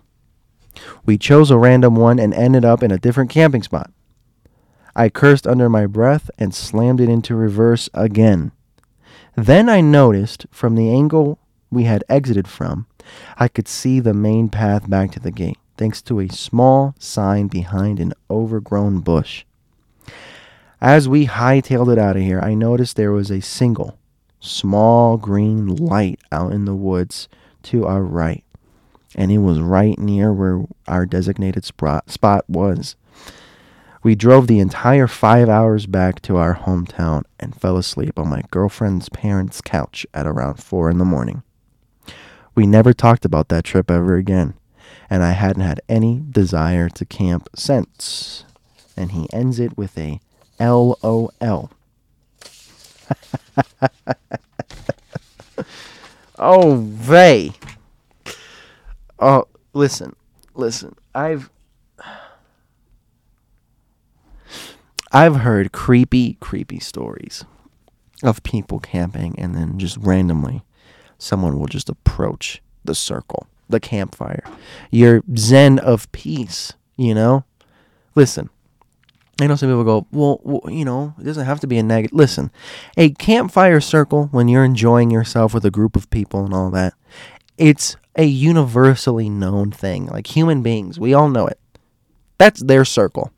We 1.04 1.18
chose 1.18 1.50
a 1.50 1.58
random 1.58 1.96
one 1.96 2.18
and 2.18 2.32
ended 2.32 2.64
up 2.64 2.82
in 2.82 2.90
a 2.90 2.96
different 2.96 3.28
camping 3.28 3.62
spot. 3.62 3.90
I 4.94 5.10
cursed 5.10 5.46
under 5.46 5.68
my 5.68 5.84
breath 5.84 6.30
and 6.38 6.54
slammed 6.54 7.02
it 7.02 7.10
into 7.10 7.34
reverse 7.34 7.90
again. 7.92 8.52
Then 9.34 9.68
I 9.68 9.82
noticed 9.82 10.46
from 10.50 10.76
the 10.76 10.88
angle 10.88 11.38
we 11.70 11.82
had 11.82 12.04
exited 12.08 12.48
from, 12.48 12.86
I 13.36 13.48
could 13.48 13.68
see 13.68 14.00
the 14.00 14.14
main 14.14 14.48
path 14.48 14.88
back 14.88 15.10
to 15.10 15.20
the 15.20 15.30
gate, 15.30 15.58
thanks 15.76 16.02
to 16.02 16.20
a 16.20 16.28
small 16.28 16.94
sign 16.98 17.48
behind 17.48 18.00
an 18.00 18.12
overgrown 18.30 19.00
bush. 19.00 19.44
As 20.80 21.08
we 21.08 21.26
hightailed 21.26 21.92
it 21.92 21.98
out 21.98 22.16
of 22.16 22.22
here, 22.22 22.40
I 22.40 22.54
noticed 22.54 22.96
there 22.96 23.12
was 23.12 23.30
a 23.30 23.40
single, 23.40 23.98
small 24.40 25.16
green 25.16 25.66
light 25.66 26.20
out 26.30 26.52
in 26.52 26.64
the 26.64 26.74
woods 26.74 27.28
to 27.64 27.86
our 27.86 28.02
right, 28.02 28.44
and 29.14 29.32
it 29.32 29.38
was 29.38 29.60
right 29.60 29.98
near 29.98 30.32
where 30.32 30.64
our 30.86 31.06
designated 31.06 31.64
spot, 31.64 32.04
was. 32.48 32.96
We 34.02 34.14
drove 34.14 34.46
the 34.46 34.60
entire 34.60 35.08
five 35.08 35.48
hours 35.48 35.86
back 35.86 36.20
to 36.22 36.36
our 36.36 36.54
hometown 36.54 37.24
and 37.40 37.60
fell 37.60 37.76
asleep 37.76 38.18
on 38.18 38.28
my 38.28 38.42
girlfriend's 38.50 39.08
parents' 39.08 39.60
couch 39.60 40.06
at 40.14 40.26
around 40.26 40.62
four 40.62 40.90
in 40.90 40.98
the 40.98 41.04
morning. 41.04 41.42
We 42.54 42.66
never 42.66 42.92
talked 42.92 43.24
about 43.24 43.48
that 43.48 43.64
trip 43.64 43.90
ever 43.90 44.14
again, 44.16 44.54
and 45.08 45.22
I 45.22 45.32
hadn't 45.32 45.62
had 45.62 45.80
any 45.88 46.22
desire 46.30 46.88
to 46.90 47.04
camp 47.04 47.48
since. 47.54 48.44
And 48.96 49.12
he 49.12 49.28
ends 49.32 49.60
it 49.60 49.76
with 49.76 49.96
a 49.98 50.20
LOL. 50.58 51.30
oh, 56.38 56.76
vey. 56.76 57.52
Oh, 59.18 59.46
listen, 59.72 60.14
listen. 60.54 60.94
I've 61.14 61.50
I've 65.12 65.36
heard 65.36 65.72
creepy, 65.72 66.34
creepy 66.40 66.78
stories 66.78 67.44
of 68.22 68.42
people 68.42 68.80
camping 68.80 69.38
and 69.38 69.54
then 69.54 69.78
just 69.78 69.96
randomly 69.98 70.62
someone 71.18 71.58
will 71.58 71.66
just 71.66 71.88
approach 71.88 72.62
the 72.84 72.94
circle, 72.94 73.46
the 73.68 73.80
campfire, 73.80 74.44
your 74.90 75.22
zen 75.36 75.78
of 75.78 76.10
peace, 76.12 76.72
you 76.96 77.14
know? 77.14 77.44
Listen, 78.14 78.48
I 79.40 79.46
know 79.46 79.56
some 79.56 79.68
people 79.68 79.84
go, 79.84 80.06
well, 80.12 80.40
well, 80.42 80.72
you 80.72 80.84
know, 80.84 81.14
it 81.20 81.24
doesn't 81.24 81.44
have 81.44 81.60
to 81.60 81.66
be 81.66 81.76
a 81.76 81.82
negative. 81.82 82.16
Listen, 82.16 82.50
a 82.96 83.10
campfire 83.10 83.80
circle, 83.80 84.28
when 84.30 84.48
you're 84.48 84.64
enjoying 84.64 85.10
yourself 85.10 85.52
with 85.52 85.64
a 85.64 85.70
group 85.70 85.94
of 85.94 86.08
people 86.08 86.44
and 86.44 86.54
all 86.54 86.70
that, 86.70 86.94
it's 87.58 87.96
a 88.16 88.24
universally 88.24 89.28
known 89.28 89.70
thing. 89.70 90.06
Like 90.06 90.34
human 90.34 90.62
beings, 90.62 90.98
we 90.98 91.12
all 91.12 91.28
know 91.28 91.46
it. 91.46 91.58
That's 92.38 92.62
their 92.62 92.84
circle. 92.84 93.30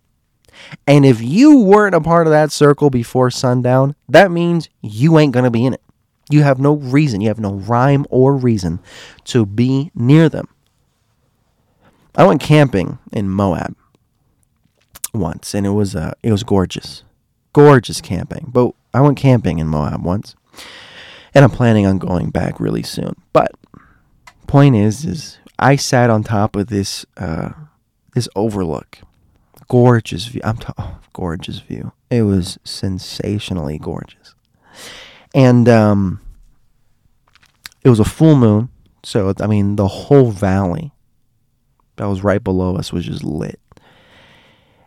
And 0.87 1.05
if 1.05 1.21
you 1.21 1.61
weren't 1.61 1.95
a 1.95 2.01
part 2.01 2.27
of 2.27 2.33
that 2.33 2.53
circle 2.53 2.91
before 2.91 3.31
sundown, 3.31 3.95
that 4.09 4.31
means 4.31 4.69
you 4.81 5.19
ain't 5.19 5.33
going 5.33 5.45
to 5.45 5.51
be 5.51 5.65
in 5.65 5.75
it. 5.75 5.83
You 6.31 6.43
have 6.43 6.59
no 6.59 6.75
reason, 6.75 7.21
you 7.21 7.29
have 7.29 7.41
no 7.41 7.55
rhyme 7.55 8.07
or 8.11 8.37
reason 8.37 8.81
to 9.25 9.47
be 9.47 9.91
near 9.95 10.29
them. 10.29 10.49
I 12.15 12.25
went 12.25 12.41
camping 12.41 12.99
in 13.13 13.31
Moab 13.31 13.77
once, 15.15 15.55
and 15.55 15.67
it 15.67 15.71
was 15.71 15.95
uh, 15.95 16.13
it 16.23 16.33
was 16.33 16.43
gorgeous, 16.43 17.05
gorgeous 17.53 18.01
camping. 18.01 18.51
But 18.53 18.73
I 18.93 19.01
went 19.01 19.17
camping 19.17 19.59
in 19.59 19.69
Moab 19.69 20.05
once, 20.05 20.35
and 21.35 21.45
I'm 21.45 21.51
planning 21.51 21.87
on 21.87 21.99
going 21.99 22.31
back 22.31 22.59
really 22.59 22.83
soon. 22.83 23.15
But 23.33 23.53
point 24.47 24.75
is, 24.77 25.05
is 25.05 25.39
I 25.59 25.77
sat 25.77 26.11
on 26.11 26.25
top 26.25 26.57
of 26.57 26.67
this 26.67 27.07
uh, 27.17 27.51
this 28.15 28.29
overlook, 28.35 28.99
gorgeous 29.69 30.27
view. 30.27 30.41
I'm 30.45 30.57
t- 30.57 30.73
oh, 30.77 30.99
gorgeous 31.13 31.61
view. 31.61 31.93
It 32.11 32.23
was 32.23 32.59
sensationally 32.65 33.79
gorgeous, 33.79 34.35
and 35.35 35.69
um, 35.69 36.21
it 37.83 37.89
was 37.89 38.01
a 38.01 38.05
full 38.05 38.37
moon. 38.37 38.69
So 39.03 39.33
I 39.41 39.47
mean, 39.47 39.77
the 39.77 39.89
whole 39.89 40.31
valley 40.31 40.93
that 41.97 42.07
was 42.07 42.23
right 42.23 42.43
below 42.43 42.77
us 42.77 42.93
was 42.93 43.07
just 43.07 43.25
lit 43.25 43.61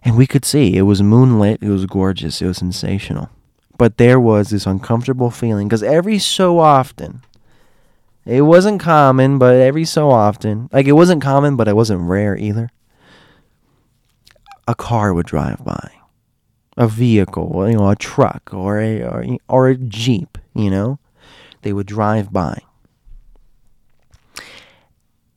and 0.03 0.17
we 0.17 0.27
could 0.27 0.45
see 0.45 0.75
it 0.75 0.83
was 0.83 1.01
moonlit, 1.01 1.61
it 1.61 1.69
was 1.69 1.85
gorgeous, 1.85 2.41
it 2.41 2.47
was 2.47 2.57
sensational. 2.57 3.29
But 3.77 3.97
there 3.97 4.19
was 4.19 4.49
this 4.49 4.65
uncomfortable 4.65 5.31
feeling 5.31 5.67
because 5.67 5.83
every 5.83 6.19
so 6.19 6.59
often, 6.59 7.23
it 8.25 8.41
wasn't 8.41 8.81
common, 8.81 9.39
but 9.39 9.55
every 9.55 9.85
so 9.85 10.11
often, 10.11 10.69
like 10.71 10.85
it 10.85 10.91
wasn't 10.93 11.23
common, 11.23 11.55
but 11.55 11.67
it 11.67 11.75
wasn't 11.75 12.01
rare 12.01 12.37
either. 12.37 12.69
A 14.67 14.75
car 14.75 15.13
would 15.13 15.25
drive 15.25 15.63
by, 15.63 15.91
a 16.77 16.87
vehicle, 16.87 17.69
you 17.69 17.77
know, 17.77 17.89
a 17.89 17.95
truck 17.95 18.53
or 18.53 18.79
a 18.79 19.01
or, 19.01 19.25
or 19.47 19.69
a 19.69 19.75
jeep, 19.75 20.37
you 20.53 20.69
know, 20.69 20.99
they 21.61 21.73
would 21.73 21.87
drive 21.87 22.31
by 22.31 22.61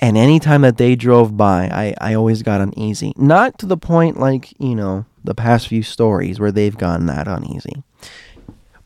and 0.05 0.19
anytime 0.19 0.61
that 0.61 0.77
they 0.77 0.97
drove 0.97 1.35
by, 1.35 1.65
I, 1.73 1.95
I 1.99 2.13
always 2.13 2.43
got 2.43 2.61
uneasy. 2.61 3.15
Not 3.17 3.59
to 3.61 3.65
the 3.65 3.79
point 3.79 4.21
like, 4.21 4.53
you 4.61 4.75
know, 4.75 5.07
the 5.25 5.35
past 5.35 5.67
few 5.67 5.83
stories 5.83 6.39
where 6.39 6.53
they've 6.53 6.77
gotten 6.77 7.07
that 7.07 7.27
uneasy. 7.27 7.83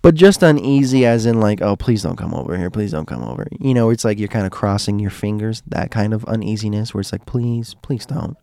But 0.00 0.14
just 0.14 0.44
uneasy 0.44 1.04
as 1.04 1.26
in 1.26 1.40
like, 1.40 1.60
oh, 1.60 1.74
please 1.74 2.04
don't 2.04 2.16
come 2.16 2.34
over 2.34 2.56
here. 2.56 2.70
Please 2.70 2.92
don't 2.92 3.08
come 3.08 3.24
over. 3.24 3.48
You 3.58 3.74
know, 3.74 3.90
it's 3.90 4.04
like 4.04 4.20
you're 4.20 4.28
kind 4.28 4.46
of 4.46 4.52
crossing 4.52 5.00
your 5.00 5.10
fingers, 5.10 5.60
that 5.66 5.90
kind 5.90 6.14
of 6.14 6.24
uneasiness 6.26 6.94
where 6.94 7.00
it's 7.00 7.10
like, 7.10 7.26
please, 7.26 7.74
please 7.82 8.06
don't. 8.06 8.36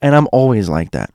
And 0.00 0.14
I'm 0.14 0.28
always 0.30 0.68
like 0.68 0.92
that. 0.92 1.12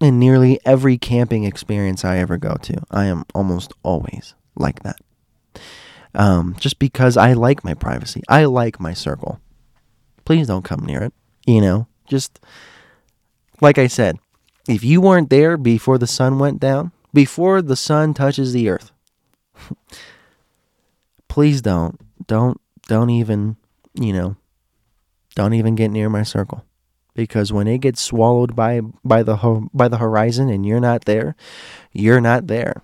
In 0.00 0.18
nearly 0.18 0.58
every 0.64 0.96
camping 0.96 1.44
experience 1.44 2.04
I 2.04 2.18
ever 2.18 2.38
go 2.38 2.56
to, 2.62 2.82
I 2.90 3.04
am 3.04 3.24
almost 3.34 3.72
always 3.82 4.34
like 4.56 4.82
that. 4.82 4.98
Um, 6.14 6.56
just 6.58 6.78
because 6.78 7.16
I 7.16 7.34
like 7.34 7.64
my 7.64 7.74
privacy. 7.74 8.22
I 8.28 8.46
like 8.46 8.80
my 8.80 8.94
circle 8.94 9.40
please 10.30 10.46
don't 10.46 10.64
come 10.64 10.86
near 10.86 11.02
it. 11.02 11.12
You 11.44 11.60
know, 11.60 11.88
just 12.06 12.38
like 13.60 13.78
I 13.78 13.88
said, 13.88 14.16
if 14.68 14.84
you 14.84 15.00
weren't 15.00 15.28
there 15.28 15.56
before 15.56 15.98
the 15.98 16.06
sun 16.06 16.38
went 16.38 16.60
down, 16.60 16.92
before 17.12 17.60
the 17.62 17.74
sun 17.74 18.14
touches 18.14 18.52
the 18.52 18.68
earth, 18.68 18.92
please 21.28 21.60
don't, 21.62 22.00
don't, 22.28 22.60
don't 22.86 23.10
even, 23.10 23.56
you 23.94 24.12
know, 24.12 24.36
don't 25.34 25.54
even 25.54 25.74
get 25.74 25.90
near 25.90 26.08
my 26.08 26.22
circle 26.22 26.64
because 27.14 27.52
when 27.52 27.66
it 27.66 27.78
gets 27.78 28.00
swallowed 28.00 28.54
by 28.54 28.80
by 29.04 29.22
the 29.22 29.36
ho- 29.36 29.68
by 29.74 29.88
the 29.88 29.98
horizon 29.98 30.48
and 30.48 30.64
you're 30.66 30.80
not 30.80 31.04
there, 31.04 31.36
you're 31.92 32.20
not 32.20 32.46
there. 32.46 32.82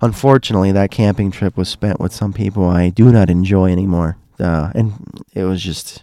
Unfortunately, 0.00 0.72
that 0.72 0.90
camping 0.90 1.30
trip 1.30 1.56
was 1.56 1.68
spent 1.68 2.00
with 2.00 2.12
some 2.12 2.32
people 2.32 2.66
I 2.66 2.90
do 2.90 3.10
not 3.12 3.30
enjoy 3.30 3.70
anymore, 3.72 4.16
uh, 4.38 4.70
and 4.74 4.94
it 5.34 5.44
was 5.44 5.62
just 5.62 6.02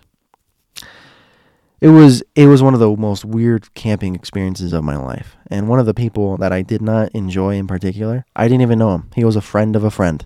it 1.83 1.89
was 1.89 2.23
it 2.35 2.47
was 2.47 2.63
one 2.63 2.73
of 2.73 2.79
the 2.79 2.95
most 2.95 3.25
weird 3.25 3.73
camping 3.73 4.15
experiences 4.15 4.71
of 4.71 4.85
my 4.85 4.95
life. 4.95 5.35
And 5.47 5.67
one 5.67 5.79
of 5.79 5.85
the 5.85 5.93
people 5.93 6.37
that 6.37 6.53
I 6.53 6.61
did 6.61 6.81
not 6.81 7.11
enjoy 7.11 7.55
in 7.55 7.67
particular, 7.67 8.25
I 8.35 8.47
didn't 8.47 8.61
even 8.61 8.79
know 8.79 8.95
him. 8.95 9.09
He 9.15 9.25
was 9.25 9.35
a 9.35 9.41
friend 9.41 9.75
of 9.75 9.83
a 9.83 9.91
friend, 9.91 10.25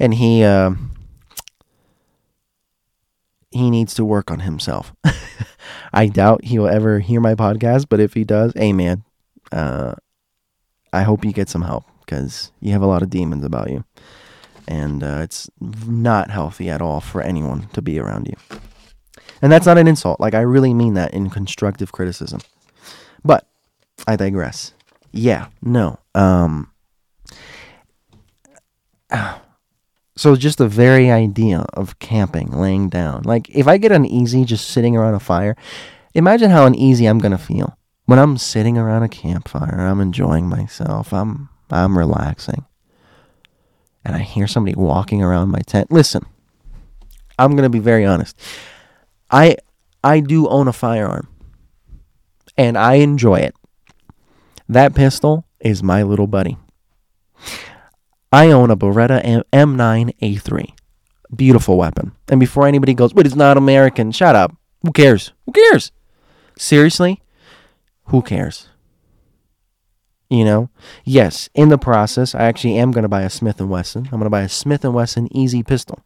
and 0.00 0.14
he 0.14 0.42
uh, 0.42 0.72
he 3.52 3.70
needs 3.70 3.94
to 3.94 4.04
work 4.04 4.30
on 4.30 4.40
himself. 4.40 4.92
I 5.92 6.06
doubt 6.06 6.44
he 6.44 6.58
will 6.58 6.68
ever 6.68 6.98
hear 7.00 7.20
my 7.20 7.34
podcast, 7.34 7.86
but 7.88 8.00
if 8.00 8.14
he 8.14 8.24
does, 8.24 8.52
hey 8.54 8.72
man, 8.72 9.04
uh, 9.50 9.94
I 10.92 11.02
hope 11.02 11.24
you 11.24 11.32
get 11.32 11.48
some 11.48 11.62
help 11.62 11.84
because 12.00 12.52
you 12.60 12.72
have 12.72 12.82
a 12.82 12.86
lot 12.86 13.02
of 13.02 13.10
demons 13.10 13.44
about 13.44 13.70
you, 13.70 13.84
and 14.66 15.02
uh, 15.02 15.20
it's 15.22 15.50
not 15.60 16.30
healthy 16.30 16.70
at 16.70 16.82
all 16.82 17.00
for 17.00 17.22
anyone 17.22 17.68
to 17.74 17.82
be 17.82 17.98
around 17.98 18.26
you. 18.26 18.36
And 19.42 19.50
that's 19.50 19.66
not 19.66 19.78
an 19.78 19.88
insult. 19.88 20.20
Like, 20.20 20.34
I 20.34 20.40
really 20.40 20.72
mean 20.72 20.94
that 20.94 21.12
in 21.12 21.28
constructive 21.28 21.90
criticism. 21.90 22.40
But 23.24 23.46
I 24.06 24.14
digress. 24.14 24.72
Yeah, 25.10 25.48
no. 25.60 25.98
Um, 26.14 26.70
so 30.16 30.36
just 30.36 30.58
the 30.58 30.68
very 30.68 31.10
idea 31.10 31.64
of 31.72 31.98
camping, 31.98 32.50
laying 32.50 32.88
down. 32.88 33.22
Like, 33.22 33.48
if 33.50 33.66
I 33.66 33.78
get 33.78 33.92
uneasy 33.92 34.44
just 34.44 34.68
sitting 34.68 34.96
around 34.96 35.14
a 35.14 35.20
fire, 35.20 35.56
imagine 36.14 36.50
how 36.50 36.66
uneasy 36.66 37.06
I'm 37.06 37.18
going 37.18 37.32
to 37.32 37.38
feel 37.38 37.76
when 38.06 38.18
I'm 38.18 38.36
sitting 38.36 38.76
around 38.76 39.02
a 39.02 39.08
campfire, 39.08 39.78
I'm 39.78 40.00
enjoying 40.00 40.48
myself. 40.48 41.12
I'm 41.12 41.48
I'm 41.70 41.96
relaxing. 41.96 42.66
And 44.04 44.14
I 44.14 44.18
hear 44.18 44.46
somebody 44.46 44.74
walking 44.76 45.22
around 45.22 45.50
my 45.50 45.60
tent. 45.60 45.90
Listen, 45.90 46.26
I'm 47.38 47.52
going 47.52 47.62
to 47.62 47.70
be 47.70 47.78
very 47.78 48.04
honest. 48.04 48.38
I 49.30 49.56
I 50.02 50.20
do 50.20 50.48
own 50.48 50.68
a 50.68 50.72
firearm. 50.72 51.28
And 52.58 52.76
I 52.76 52.94
enjoy 52.94 53.36
it. 53.36 53.54
That 54.68 54.94
pistol 54.94 55.46
is 55.60 55.82
my 55.82 56.02
little 56.02 56.26
buddy. 56.26 56.58
I 58.32 58.50
own 58.50 58.70
a 58.70 58.76
Beretta 58.76 59.44
M9A3. 59.52 60.72
Beautiful 61.36 61.76
weapon. 61.76 62.12
And 62.28 62.40
before 62.40 62.66
anybody 62.66 62.94
goes, 62.94 63.12
but 63.12 63.26
it's 63.26 63.36
not 63.36 63.56
American, 63.56 64.10
shut 64.10 64.34
up. 64.34 64.56
Who 64.82 64.92
cares? 64.92 65.32
Who 65.46 65.52
cares? 65.52 65.92
Seriously? 66.56 67.22
Who 68.06 68.22
cares? 68.22 68.68
You 70.30 70.44
know? 70.44 70.70
Yes, 71.04 71.50
in 71.54 71.68
the 71.68 71.78
process, 71.78 72.34
I 72.34 72.44
actually 72.44 72.78
am 72.78 72.90
going 72.90 73.02
to 73.02 73.08
buy 73.08 73.22
a 73.22 73.30
Smith 73.30 73.60
& 73.60 73.60
Wesson. 73.60 74.04
I'm 74.06 74.18
going 74.18 74.24
to 74.24 74.30
buy 74.30 74.42
a 74.42 74.48
Smith 74.48 74.84
& 74.84 74.84
Wesson 74.84 75.34
Easy 75.36 75.62
pistol. 75.62 76.02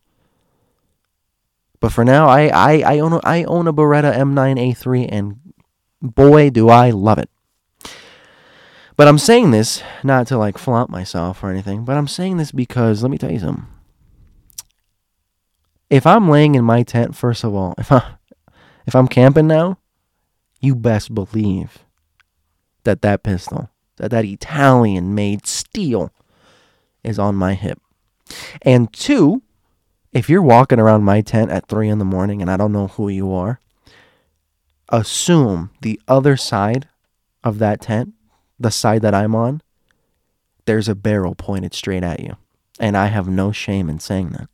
But 1.78 1.92
for 1.92 2.04
now, 2.04 2.28
I, 2.28 2.48
I, 2.48 2.94
I, 2.94 2.98
own, 2.98 3.20
I 3.22 3.44
own 3.44 3.68
a 3.68 3.72
Beretta 3.72 4.12
M9A3, 4.14 5.08
and 5.10 5.36
boy, 6.02 6.50
do 6.50 6.68
I 6.68 6.90
love 6.90 7.18
it. 7.18 7.30
But 8.96 9.08
I'm 9.08 9.18
saying 9.18 9.50
this 9.50 9.82
not 10.02 10.26
to 10.28 10.38
like 10.38 10.56
flaunt 10.56 10.90
myself 10.90 11.44
or 11.44 11.50
anything, 11.50 11.84
but 11.84 11.96
I'm 11.96 12.08
saying 12.08 12.38
this 12.38 12.50
because 12.50 13.02
let 13.02 13.10
me 13.10 13.18
tell 13.18 13.30
you 13.30 13.40
something. 13.40 13.66
If 15.90 16.06
I'm 16.06 16.28
laying 16.28 16.54
in 16.54 16.64
my 16.64 16.82
tent, 16.82 17.14
first 17.14 17.44
of 17.44 17.54
all, 17.54 17.74
if 17.78 17.92
I 17.92 18.14
if 18.86 18.94
I'm 18.94 19.08
camping 19.08 19.46
now, 19.46 19.78
you 20.60 20.74
best 20.74 21.14
believe 21.14 21.84
that 22.84 23.02
that 23.02 23.22
pistol, 23.22 23.68
that 23.96 24.10
that 24.12 24.24
Italian 24.24 25.14
made 25.14 25.46
steel 25.46 26.10
is 27.04 27.18
on 27.18 27.34
my 27.34 27.54
hip. 27.54 27.80
And 28.62 28.92
two, 28.92 29.42
if 30.12 30.30
you're 30.30 30.42
walking 30.42 30.80
around 30.80 31.04
my 31.04 31.20
tent 31.20 31.50
at 31.50 31.68
three 31.68 31.88
in 31.88 31.98
the 31.98 32.04
morning 32.04 32.40
and 32.40 32.50
I 32.50 32.56
don't 32.56 32.72
know 32.72 32.88
who 32.88 33.08
you 33.08 33.32
are, 33.32 33.60
assume 34.88 35.70
the 35.82 36.00
other 36.08 36.36
side 36.36 36.88
of 37.44 37.58
that 37.58 37.82
tent, 37.82 38.14
the 38.58 38.70
side 38.70 39.02
that 39.02 39.14
I'm 39.14 39.34
on, 39.34 39.62
there's 40.64 40.88
a 40.88 40.94
barrel 40.94 41.34
pointed 41.34 41.74
straight 41.74 42.02
at 42.02 42.20
you. 42.20 42.36
And 42.78 42.96
I 42.96 43.06
have 43.06 43.28
no 43.28 43.52
shame 43.52 43.88
in 43.88 43.98
saying 44.00 44.30
that. 44.30 44.48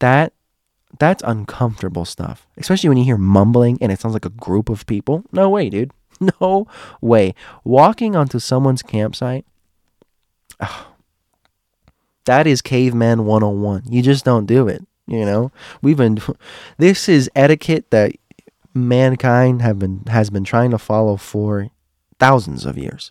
That 0.00 0.32
that's 0.98 1.22
uncomfortable 1.24 2.04
stuff. 2.04 2.46
Especially 2.56 2.88
when 2.88 2.98
you 2.98 3.04
hear 3.04 3.16
mumbling 3.16 3.78
and 3.80 3.92
it 3.92 4.00
sounds 4.00 4.14
like 4.14 4.24
a 4.24 4.30
group 4.30 4.68
of 4.68 4.86
people. 4.86 5.24
No 5.32 5.48
way, 5.48 5.70
dude. 5.70 5.92
No 6.42 6.66
way. 7.00 7.34
Walking 7.64 8.14
onto 8.14 8.38
someone's 8.40 8.82
campsite, 8.82 9.46
oh, 10.60 10.88
that 12.26 12.46
is 12.46 12.60
caveman 12.60 13.24
101. 13.24 13.84
You 13.88 14.02
just 14.02 14.22
don't 14.26 14.44
do 14.44 14.68
it, 14.68 14.84
you 15.06 15.24
know? 15.24 15.50
We've 15.80 15.96
been 15.96 16.18
this 16.76 17.08
is 17.08 17.30
etiquette 17.34 17.90
that 17.90 18.12
mankind 18.74 19.62
have 19.62 19.78
been 19.78 20.02
has 20.08 20.28
been 20.28 20.44
trying 20.44 20.72
to 20.72 20.78
follow 20.78 21.16
for 21.16 21.70
thousands 22.20 22.64
of 22.64 22.78
years. 22.78 23.10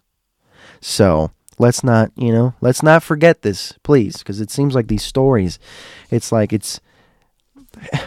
So, 0.80 1.32
let's 1.58 1.84
not, 1.84 2.12
you 2.16 2.32
know, 2.32 2.54
let's 2.62 2.82
not 2.82 3.04
forget 3.04 3.42
this, 3.42 3.74
please, 3.84 4.20
because 4.20 4.40
it 4.40 4.50
seems 4.50 4.74
like 4.74 4.88
these 4.88 5.04
stories 5.04 5.60
it's 6.12 6.32
like 6.32 6.54
it's 6.54 6.80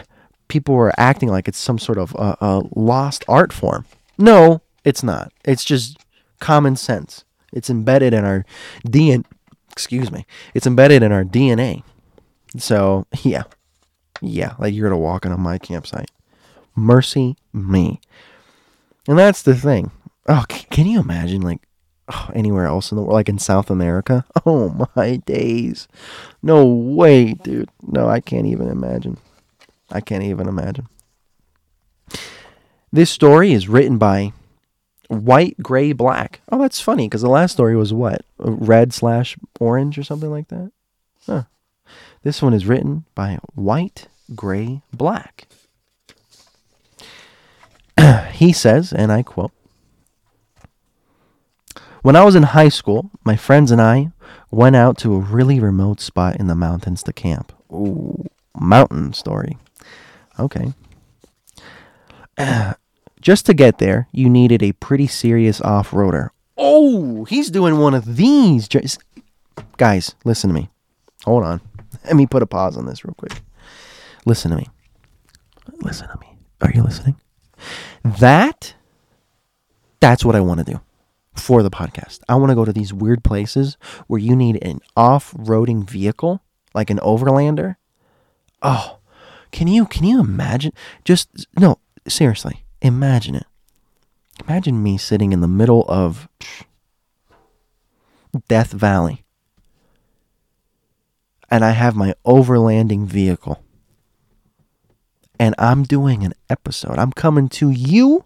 people 0.47 0.75
are 0.75 0.93
acting 0.97 1.29
like 1.29 1.47
it's 1.47 1.57
some 1.57 1.79
sort 1.79 1.97
of 1.97 2.13
a, 2.15 2.37
a 2.41 2.61
lost 2.75 3.23
art 3.27 3.53
form. 3.53 3.85
No, 4.17 4.61
it's 4.83 5.03
not. 5.03 5.31
It's 5.45 5.63
just 5.63 5.97
common 6.39 6.75
sense. 6.75 7.23
It's 7.51 7.69
embedded 7.69 8.13
in 8.13 8.25
our 8.25 8.45
DNA. 8.85 9.25
Excuse 9.71 10.11
me. 10.11 10.25
It's 10.53 10.67
embedded 10.67 11.01
in 11.01 11.11
our 11.11 11.23
DNA. 11.23 11.83
So 12.57 13.07
yeah, 13.23 13.43
yeah, 14.21 14.53
like 14.59 14.73
you're 14.73 14.89
gonna 14.89 14.99
walk 14.99 15.25
on 15.25 15.39
my 15.39 15.57
campsite. 15.57 16.11
Mercy 16.75 17.35
me. 17.51 17.99
And 19.07 19.17
that's 19.17 19.41
the 19.41 19.55
thing. 19.55 19.91
Oh, 20.27 20.45
can 20.47 20.85
you 20.87 20.99
imagine 20.99 21.41
like 21.41 21.61
oh, 22.09 22.29
anywhere 22.35 22.65
else 22.65 22.91
in 22.91 22.95
the 22.95 23.01
world, 23.01 23.13
like 23.13 23.29
in 23.29 23.39
South 23.39 23.69
America? 23.69 24.25
Oh 24.45 24.89
my 24.97 25.15
days. 25.17 25.87
No 26.41 26.65
way, 26.65 27.33
dude. 27.33 27.69
No, 27.81 28.09
I 28.09 28.19
can't 28.19 28.45
even 28.45 28.67
imagine. 28.67 29.17
I 29.89 30.01
can't 30.01 30.23
even 30.23 30.49
imagine. 30.49 30.89
This 32.91 33.09
story 33.09 33.53
is 33.53 33.69
written 33.69 33.97
by 33.97 34.33
White, 35.07 35.57
Gray, 35.63 35.93
Black. 35.93 36.41
Oh, 36.51 36.59
that's 36.59 36.81
funny 36.81 37.07
because 37.07 37.21
the 37.21 37.29
last 37.29 37.53
story 37.53 37.77
was 37.77 37.93
what? 37.93 38.25
Uh, 38.37 38.51
red 38.51 38.93
slash 38.93 39.37
orange 39.61 39.97
or 39.97 40.03
something 40.03 40.29
like 40.29 40.49
that? 40.49 40.71
Huh. 41.25 41.43
This 42.23 42.41
one 42.41 42.53
is 42.53 42.65
written 42.65 43.05
by 43.15 43.39
White, 43.55 44.07
Gray, 44.35 44.81
Black. 44.91 45.47
he 48.33 48.51
says, 48.51 48.91
and 48.91 49.11
I 49.11 49.23
quote 49.23 49.51
When 52.03 52.17
I 52.17 52.25
was 52.25 52.35
in 52.35 52.43
high 52.43 52.67
school, 52.67 53.11
my 53.23 53.37
friends 53.37 53.71
and 53.71 53.81
I 53.81 54.11
went 54.51 54.75
out 54.75 54.97
to 54.99 55.15
a 55.15 55.19
really 55.19 55.61
remote 55.61 56.01
spot 56.01 56.35
in 56.35 56.47
the 56.47 56.53
mountains 56.53 57.01
to 57.03 57.13
camp. 57.13 57.53
Ooh, 57.71 58.25
mountain 58.59 59.13
story. 59.13 59.57
Okay. 60.37 60.73
just 63.21 63.45
to 63.45 63.53
get 63.53 63.77
there, 63.77 64.09
you 64.11 64.29
needed 64.29 64.61
a 64.61 64.73
pretty 64.73 65.07
serious 65.07 65.61
off 65.61 65.91
roader. 65.91 66.31
Oh, 66.57 67.23
he's 67.23 67.49
doing 67.49 67.77
one 67.79 67.93
of 67.93 68.17
these. 68.17 68.67
Guys, 69.77 70.13
listen 70.25 70.49
to 70.49 70.53
me. 70.53 70.69
Hold 71.23 71.45
on. 71.45 71.61
Let 72.03 72.17
me 72.17 72.27
put 72.27 72.43
a 72.43 72.45
pause 72.45 72.75
on 72.75 72.85
this 72.85 73.05
real 73.05 73.15
quick. 73.17 73.41
Listen 74.25 74.51
to 74.51 74.57
me. 74.57 74.67
Listen 75.81 76.09
to 76.09 76.19
me. 76.19 76.35
Are 76.59 76.71
you 76.75 76.83
listening? 76.83 77.15
That, 78.03 78.73
that's 80.01 80.25
what 80.25 80.35
I 80.35 80.41
want 80.41 80.65
to 80.65 80.69
do 80.69 80.81
for 81.35 81.63
the 81.63 81.71
podcast. 81.71 82.19
I 82.29 82.35
want 82.35 82.51
to 82.51 82.55
go 82.55 82.65
to 82.65 82.73
these 82.73 82.93
weird 82.93 83.23
places 83.23 83.77
where 84.07 84.19
you 84.19 84.35
need 84.35 84.63
an 84.63 84.79
off 84.95 85.31
roading 85.33 85.89
vehicle, 85.89 86.41
like 86.73 86.89
an 86.89 86.99
overlander. 86.99 87.75
Oh, 88.61 88.99
can 89.51 89.67
you 89.67 89.85
can 89.85 90.03
you 90.03 90.19
imagine? 90.19 90.73
Just 91.03 91.47
no, 91.57 91.79
seriously, 92.07 92.63
imagine 92.81 93.35
it. 93.35 93.45
Imagine 94.47 94.81
me 94.81 94.97
sitting 94.97 95.31
in 95.31 95.41
the 95.41 95.47
middle 95.47 95.85
of 95.87 96.27
Death 98.47 98.71
Valley. 98.71 99.23
And 101.49 101.63
I 101.63 101.71
have 101.71 101.95
my 101.95 102.15
overlanding 102.25 103.05
vehicle. 103.05 103.63
And 105.39 105.53
I'm 105.59 105.83
doing 105.83 106.23
an 106.23 106.33
episode. 106.49 106.97
I'm 106.97 107.11
coming 107.11 107.47
to 107.49 107.69
you 107.69 108.25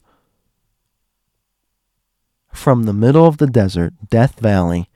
from 2.57 2.83
the 2.83 2.93
middle 2.93 3.27
of 3.27 3.37
the 3.37 3.47
desert, 3.47 3.93
Death 4.09 4.39
Valley, 4.39 4.89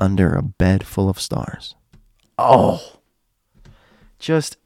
under 0.00 0.34
a 0.34 0.42
bed 0.42 0.84
full 0.84 1.08
of 1.08 1.20
stars. 1.20 1.76
Oh, 2.36 2.98
just 4.18 4.56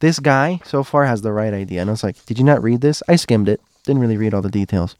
this 0.00 0.18
guy 0.18 0.60
so 0.64 0.82
far 0.82 1.04
has 1.04 1.20
the 1.22 1.32
right 1.32 1.52
idea. 1.52 1.82
And 1.82 1.90
I 1.90 1.92
was 1.92 2.02
like, 2.02 2.24
did 2.24 2.38
you 2.38 2.44
not 2.44 2.62
read 2.62 2.80
this? 2.80 3.02
I 3.08 3.16
skimmed 3.16 3.48
it. 3.48 3.60
Didn't 3.84 4.00
really 4.00 4.16
read 4.16 4.32
all 4.32 4.42
the 4.42 4.50
details. 4.50 4.96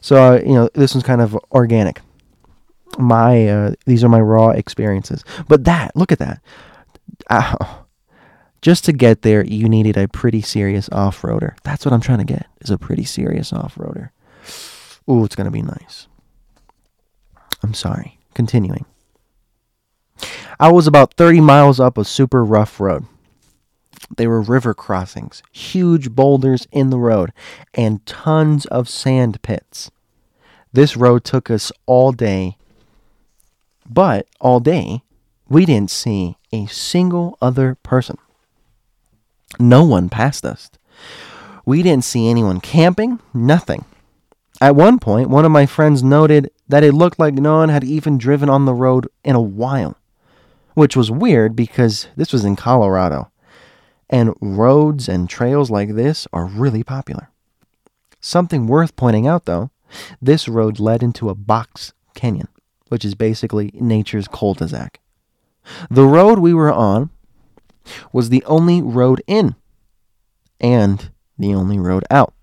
So, 0.00 0.16
uh, 0.16 0.40
you 0.40 0.52
know, 0.52 0.68
this 0.74 0.94
one's 0.94 1.04
kind 1.04 1.22
of 1.22 1.36
organic. 1.52 2.00
My, 2.98 3.48
uh, 3.48 3.72
these 3.86 4.04
are 4.04 4.08
my 4.08 4.20
raw 4.20 4.50
experiences. 4.50 5.24
But 5.48 5.64
that, 5.64 5.96
look 5.96 6.12
at 6.12 6.18
that. 6.18 6.42
Uh, 7.30 7.56
just 8.60 8.84
to 8.84 8.92
get 8.92 9.22
there, 9.22 9.44
you 9.44 9.68
needed 9.68 9.96
a 9.96 10.08
pretty 10.08 10.42
serious 10.42 10.88
off 10.90 11.22
roader. 11.22 11.56
That's 11.64 11.84
what 11.84 11.94
I'm 11.94 12.00
trying 12.00 12.18
to 12.18 12.24
get, 12.24 12.46
is 12.60 12.70
a 12.70 12.78
pretty 12.78 13.04
serious 13.04 13.52
off 13.52 13.76
roader. 13.76 14.10
Ooh, 15.10 15.24
it's 15.24 15.36
going 15.36 15.46
to 15.46 15.50
be 15.50 15.62
nice. 15.62 16.06
I'm 17.62 17.74
sorry. 17.74 18.18
Continuing. 18.34 18.84
I 20.60 20.70
was 20.70 20.86
about 20.86 21.14
30 21.14 21.40
miles 21.40 21.80
up 21.80 21.96
a 21.96 22.04
super 22.04 22.44
rough 22.44 22.80
road. 22.80 23.06
They 24.16 24.26
were 24.26 24.40
river 24.40 24.74
crossings, 24.74 25.42
huge 25.52 26.10
boulders 26.10 26.66
in 26.72 26.90
the 26.90 26.98
road, 26.98 27.32
and 27.74 28.04
tons 28.06 28.66
of 28.66 28.88
sand 28.88 29.42
pits. 29.42 29.90
This 30.72 30.96
road 30.96 31.24
took 31.24 31.50
us 31.50 31.72
all 31.86 32.12
day, 32.12 32.56
but 33.88 34.26
all 34.40 34.60
day 34.60 35.02
we 35.48 35.64
didn't 35.64 35.90
see 35.90 36.36
a 36.52 36.66
single 36.66 37.38
other 37.40 37.76
person. 37.82 38.18
No 39.58 39.84
one 39.84 40.08
passed 40.08 40.44
us. 40.44 40.70
We 41.64 41.82
didn't 41.82 42.04
see 42.04 42.28
anyone 42.28 42.60
camping, 42.60 43.20
nothing. 43.34 43.84
At 44.60 44.74
one 44.74 44.98
point, 44.98 45.30
one 45.30 45.44
of 45.44 45.52
my 45.52 45.66
friends 45.66 46.02
noted 46.02 46.50
that 46.68 46.82
it 46.82 46.92
looked 46.92 47.18
like 47.18 47.34
no 47.34 47.58
one 47.58 47.68
had 47.68 47.84
even 47.84 48.18
driven 48.18 48.50
on 48.50 48.64
the 48.64 48.74
road 48.74 49.08
in 49.22 49.36
a 49.36 49.40
while, 49.40 49.96
which 50.74 50.96
was 50.96 51.10
weird 51.10 51.54
because 51.54 52.08
this 52.16 52.32
was 52.32 52.44
in 52.44 52.56
Colorado 52.56 53.30
and 54.10 54.34
roads 54.40 55.08
and 55.08 55.28
trails 55.28 55.70
like 55.70 55.94
this 55.94 56.26
are 56.32 56.46
really 56.46 56.82
popular. 56.82 57.30
Something 58.20 58.66
worth 58.66 58.96
pointing 58.96 59.26
out, 59.26 59.44
though 59.44 59.70
this 60.20 60.48
road 60.48 60.80
led 60.80 61.02
into 61.02 61.28
a 61.28 61.34
box 61.34 61.92
canyon, 62.14 62.48
which 62.88 63.04
is 63.04 63.14
basically 63.14 63.70
nature's 63.74 64.28
cul 64.28 64.54
de 64.54 64.68
sac. 64.68 65.00
The 65.90 66.06
road 66.06 66.38
we 66.38 66.52
were 66.52 66.72
on 66.72 67.10
was 68.12 68.28
the 68.28 68.44
only 68.44 68.82
road 68.82 69.22
in 69.26 69.54
and 70.60 71.10
the 71.38 71.54
only 71.54 71.78
road 71.78 72.04
out. 72.10 72.34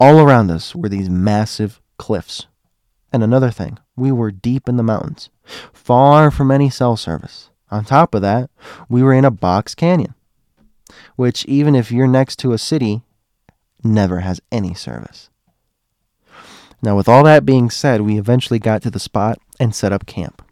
All 0.00 0.20
around 0.20 0.50
us 0.50 0.74
were 0.74 0.88
these 0.88 1.10
massive 1.10 1.80
cliffs. 1.96 2.46
And 3.12 3.22
another 3.22 3.50
thing, 3.50 3.78
we 3.96 4.12
were 4.12 4.30
deep 4.30 4.68
in 4.68 4.76
the 4.76 4.82
mountains, 4.82 5.30
far 5.72 6.30
from 6.30 6.50
any 6.50 6.70
cell 6.70 6.96
service. 6.96 7.50
On 7.70 7.84
top 7.84 8.14
of 8.14 8.22
that, 8.22 8.50
we 8.88 9.02
were 9.02 9.12
in 9.12 9.24
a 9.24 9.30
box 9.30 9.74
canyon, 9.74 10.14
which, 11.16 11.44
even 11.46 11.74
if 11.74 11.90
you're 11.90 12.06
next 12.06 12.36
to 12.40 12.52
a 12.52 12.58
city, 12.58 13.02
never 13.82 14.20
has 14.20 14.40
any 14.52 14.74
service. 14.74 15.30
Now, 16.80 16.96
with 16.96 17.08
all 17.08 17.24
that 17.24 17.44
being 17.44 17.70
said, 17.70 18.02
we 18.02 18.18
eventually 18.18 18.58
got 18.58 18.82
to 18.82 18.90
the 18.90 19.00
spot 19.00 19.38
and 19.58 19.74
set 19.74 19.92
up 19.92 20.06
camp. 20.06 20.42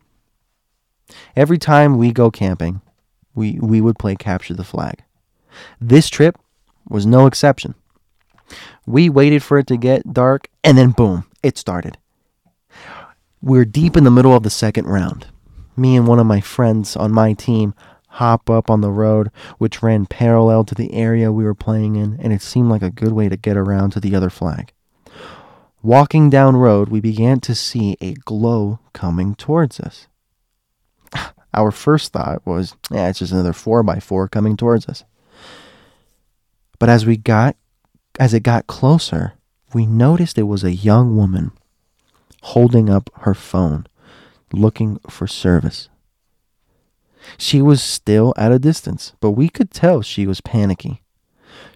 Every 1.36 1.58
time 1.58 1.98
we 1.98 2.10
go 2.10 2.30
camping, 2.30 2.80
we, 3.34 3.58
we 3.60 3.80
would 3.80 3.98
play 3.98 4.16
Capture 4.16 4.54
the 4.54 4.64
Flag. 4.64 5.04
This 5.80 6.08
trip 6.08 6.36
was 6.88 7.06
no 7.06 7.26
exception. 7.26 7.74
We 8.86 9.08
waited 9.08 9.42
for 9.42 9.58
it 9.58 9.66
to 9.68 9.76
get 9.76 10.12
dark, 10.12 10.48
and 10.62 10.78
then 10.78 10.90
boom, 10.90 11.24
it 11.42 11.58
started. 11.58 11.98
We're 13.42 13.64
deep 13.64 13.96
in 13.96 14.04
the 14.04 14.10
middle 14.10 14.34
of 14.34 14.42
the 14.42 14.50
second 14.50 14.86
round. 14.86 15.26
Me 15.76 15.96
and 15.96 16.06
one 16.06 16.18
of 16.18 16.26
my 16.26 16.40
friends 16.40 16.96
on 16.96 17.12
my 17.12 17.32
team 17.32 17.74
hop 18.08 18.48
up 18.48 18.70
on 18.70 18.80
the 18.80 18.90
road, 18.90 19.30
which 19.58 19.82
ran 19.82 20.06
parallel 20.06 20.64
to 20.64 20.74
the 20.74 20.92
area 20.94 21.30
we 21.30 21.44
were 21.44 21.54
playing 21.54 21.96
in, 21.96 22.18
and 22.20 22.32
it 22.32 22.40
seemed 22.40 22.70
like 22.70 22.82
a 22.82 22.90
good 22.90 23.12
way 23.12 23.28
to 23.28 23.36
get 23.36 23.56
around 23.56 23.90
to 23.90 24.00
the 24.00 24.14
other 24.14 24.30
flag. 24.30 24.72
Walking 25.82 26.30
down 26.30 26.56
road, 26.56 26.88
we 26.88 27.00
began 27.00 27.40
to 27.40 27.54
see 27.54 27.96
a 28.00 28.14
glow 28.14 28.80
coming 28.92 29.34
towards 29.34 29.78
us. 29.78 30.06
Our 31.54 31.70
first 31.70 32.12
thought 32.12 32.44
was, 32.46 32.74
yeah, 32.90 33.08
it's 33.08 33.18
just 33.18 33.32
another 33.32 33.52
4 33.52 33.82
by 33.82 34.00
4 34.00 34.28
coming 34.28 34.56
towards 34.56 34.88
us. 34.88 35.04
But 36.78 36.88
as 36.88 37.06
we 37.06 37.16
got 37.16 37.56
as 38.18 38.34
it 38.34 38.42
got 38.42 38.66
closer, 38.66 39.34
we 39.74 39.86
noticed 39.86 40.38
it 40.38 40.44
was 40.44 40.64
a 40.64 40.72
young 40.72 41.16
woman 41.16 41.52
holding 42.42 42.88
up 42.88 43.10
her 43.20 43.34
phone, 43.34 43.86
looking 44.52 44.98
for 45.08 45.26
service. 45.26 45.88
She 47.38 47.60
was 47.60 47.82
still 47.82 48.32
at 48.36 48.52
a 48.52 48.58
distance, 48.58 49.12
but 49.20 49.32
we 49.32 49.48
could 49.48 49.70
tell 49.70 50.02
she 50.02 50.26
was 50.26 50.40
panicky. 50.40 51.02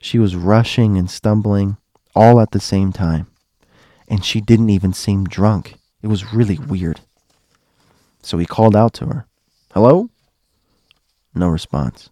She 0.00 0.18
was 0.18 0.36
rushing 0.36 0.96
and 0.96 1.10
stumbling 1.10 1.76
all 2.14 2.40
at 2.40 2.52
the 2.52 2.60
same 2.60 2.92
time, 2.92 3.26
and 4.08 4.24
she 4.24 4.40
didn't 4.40 4.70
even 4.70 4.92
seem 4.92 5.24
drunk. 5.24 5.74
It 6.02 6.06
was 6.06 6.32
really 6.32 6.58
weird. 6.58 7.00
So 8.22 8.36
we 8.36 8.46
called 8.46 8.76
out 8.76 8.92
to 8.94 9.06
her. 9.06 9.26
Hello? 9.72 10.10
No 11.34 11.48
response. 11.48 12.10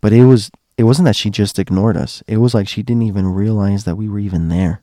But 0.00 0.12
it 0.12 0.24
was 0.24 0.50
it 0.76 0.84
wasn't 0.84 1.06
that 1.06 1.16
she 1.16 1.30
just 1.30 1.58
ignored 1.58 1.96
us. 1.96 2.22
It 2.26 2.36
was 2.38 2.54
like 2.54 2.68
she 2.68 2.82
didn't 2.82 3.02
even 3.02 3.26
realize 3.28 3.84
that 3.84 3.96
we 3.96 4.08
were 4.08 4.18
even 4.18 4.48
there. 4.48 4.82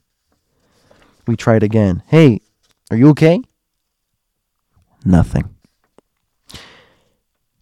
We 1.27 1.35
tried 1.35 1.63
again. 1.63 2.03
Hey, 2.07 2.41
are 2.89 2.97
you 2.97 3.09
okay? 3.09 3.41
Nothing. 5.05 5.53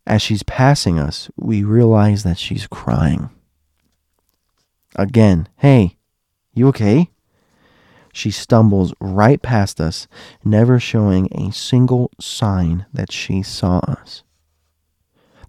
As 0.07 0.21
she's 0.21 0.43
passing 0.43 0.97
us, 0.97 1.29
we 1.35 1.63
realize 1.63 2.23
that 2.23 2.37
she's 2.37 2.67
crying. 2.67 3.29
Again, 4.95 5.47
hey, 5.57 5.97
you 6.53 6.67
okay? 6.69 7.09
She 8.13 8.31
stumbles 8.31 8.93
right 8.99 9.41
past 9.41 9.79
us, 9.79 10.07
never 10.43 10.79
showing 10.79 11.29
a 11.31 11.51
single 11.51 12.11
sign 12.19 12.85
that 12.93 13.11
she 13.11 13.41
saw 13.41 13.79
us. 13.79 14.23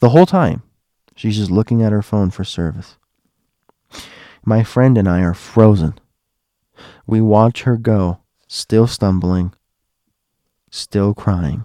The 0.00 0.10
whole 0.10 0.26
time, 0.26 0.62
she's 1.22 1.36
just 1.36 1.52
looking 1.52 1.82
at 1.82 1.92
her 1.92 2.02
phone 2.02 2.30
for 2.30 2.42
service. 2.42 2.96
My 4.44 4.64
friend 4.64 4.98
and 4.98 5.08
I 5.08 5.20
are 5.20 5.34
frozen. 5.34 5.94
We 7.06 7.20
watch 7.20 7.62
her 7.62 7.76
go, 7.76 8.18
still 8.48 8.88
stumbling, 8.88 9.54
still 10.68 11.14
crying. 11.14 11.62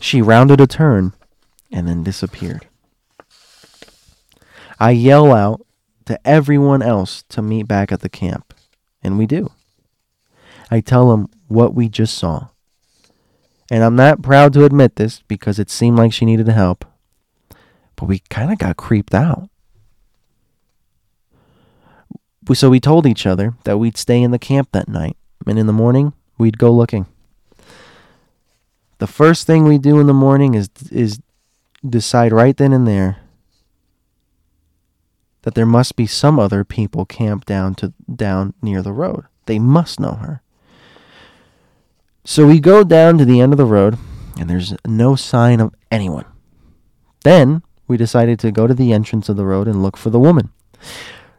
She 0.00 0.22
rounded 0.22 0.62
a 0.62 0.66
turn 0.66 1.12
and 1.70 1.86
then 1.86 2.02
disappeared. 2.02 2.66
I 4.80 4.92
yell 4.92 5.30
out 5.34 5.60
to 6.06 6.18
everyone 6.26 6.80
else 6.80 7.24
to 7.28 7.42
meet 7.42 7.68
back 7.68 7.92
at 7.92 8.00
the 8.00 8.08
camp, 8.08 8.54
and 9.02 9.18
we 9.18 9.26
do. 9.26 9.50
I 10.70 10.80
tell 10.80 11.10
them 11.10 11.28
what 11.48 11.74
we 11.74 11.90
just 11.90 12.16
saw. 12.16 12.48
And 13.70 13.84
I'm 13.84 13.96
not 13.96 14.22
proud 14.22 14.54
to 14.54 14.64
admit 14.64 14.96
this 14.96 15.20
because 15.28 15.58
it 15.58 15.68
seemed 15.68 15.98
like 15.98 16.14
she 16.14 16.24
needed 16.24 16.48
help, 16.48 16.86
but 17.98 18.06
we 18.06 18.20
kind 18.30 18.52
of 18.52 18.58
got 18.58 18.76
creeped 18.76 19.12
out. 19.12 19.50
So 22.54 22.70
we 22.70 22.78
told 22.80 23.06
each 23.06 23.26
other 23.26 23.54
that 23.64 23.78
we'd 23.78 23.96
stay 23.96 24.22
in 24.22 24.30
the 24.30 24.38
camp 24.38 24.68
that 24.72 24.88
night, 24.88 25.16
and 25.46 25.58
in 25.58 25.66
the 25.66 25.72
morning, 25.72 26.12
we'd 26.38 26.58
go 26.58 26.72
looking. 26.72 27.06
The 28.98 29.08
first 29.08 29.46
thing 29.46 29.64
we 29.64 29.78
do 29.78 29.98
in 29.98 30.06
the 30.06 30.14
morning 30.14 30.54
is 30.54 30.70
is 30.90 31.20
decide 31.86 32.32
right 32.32 32.56
then 32.56 32.72
and 32.72 32.86
there 32.86 33.18
that 35.42 35.54
there 35.54 35.66
must 35.66 35.94
be 35.94 36.06
some 36.06 36.38
other 36.38 36.64
people 36.64 37.04
camped 37.04 37.46
down 37.46 37.74
to 37.76 37.92
down 38.12 38.54
near 38.62 38.80
the 38.80 38.92
road. 38.92 39.24
They 39.46 39.58
must 39.58 40.00
know 40.00 40.14
her. 40.14 40.40
So 42.24 42.46
we 42.46 42.60
go 42.60 42.84
down 42.84 43.18
to 43.18 43.24
the 43.24 43.40
end 43.40 43.52
of 43.52 43.58
the 43.58 43.64
road 43.64 43.98
and 44.38 44.48
there's 44.48 44.74
no 44.86 45.16
sign 45.16 45.60
of 45.60 45.74
anyone. 45.90 46.26
Then 47.24 47.62
we 47.88 47.96
decided 47.96 48.38
to 48.40 48.52
go 48.52 48.66
to 48.66 48.74
the 48.74 48.92
entrance 48.92 49.28
of 49.28 49.36
the 49.36 49.44
road 49.44 49.66
and 49.66 49.82
look 49.82 49.96
for 49.96 50.10
the 50.10 50.20
woman. 50.20 50.50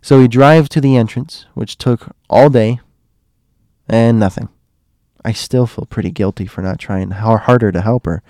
So 0.02 0.20
we 0.20 0.28
drive 0.28 0.68
to 0.70 0.82
the 0.82 0.98
entrance, 0.98 1.46
which 1.54 1.78
took 1.78 2.16
all 2.30 2.50
day 2.50 2.80
and 3.88 4.20
nothing. 4.20 4.50
I 5.24 5.32
still 5.32 5.68
feel 5.68 5.86
pretty 5.86 6.12
guilty 6.12 6.46
for 6.46 6.62
not 6.62 6.80
trying 6.80 7.12
harder 7.12 7.72
to 7.72 7.82
help 7.82 8.06
her 8.06 8.24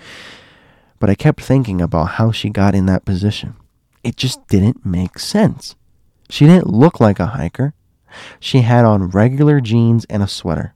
but 1.00 1.10
I 1.10 1.16
kept 1.16 1.42
thinking 1.42 1.82
about 1.82 2.12
how 2.12 2.32
she 2.32 2.50
got 2.50 2.76
in 2.76 2.86
that 2.88 3.06
position. 3.06 3.56
It 4.04 4.18
just 4.18 4.46
didn't 4.48 4.86
make 4.86 5.18
sense. 5.18 5.76
She 6.30 6.46
didn't 6.46 6.68
look 6.68 7.00
like 7.00 7.20
a 7.20 7.28
hiker. 7.28 7.74
She 8.40 8.62
had 8.62 8.86
on 8.86 9.10
regular 9.10 9.62
jeans 9.62 10.06
and 10.10 10.22
a 10.22 10.28
sweater. 10.28 10.76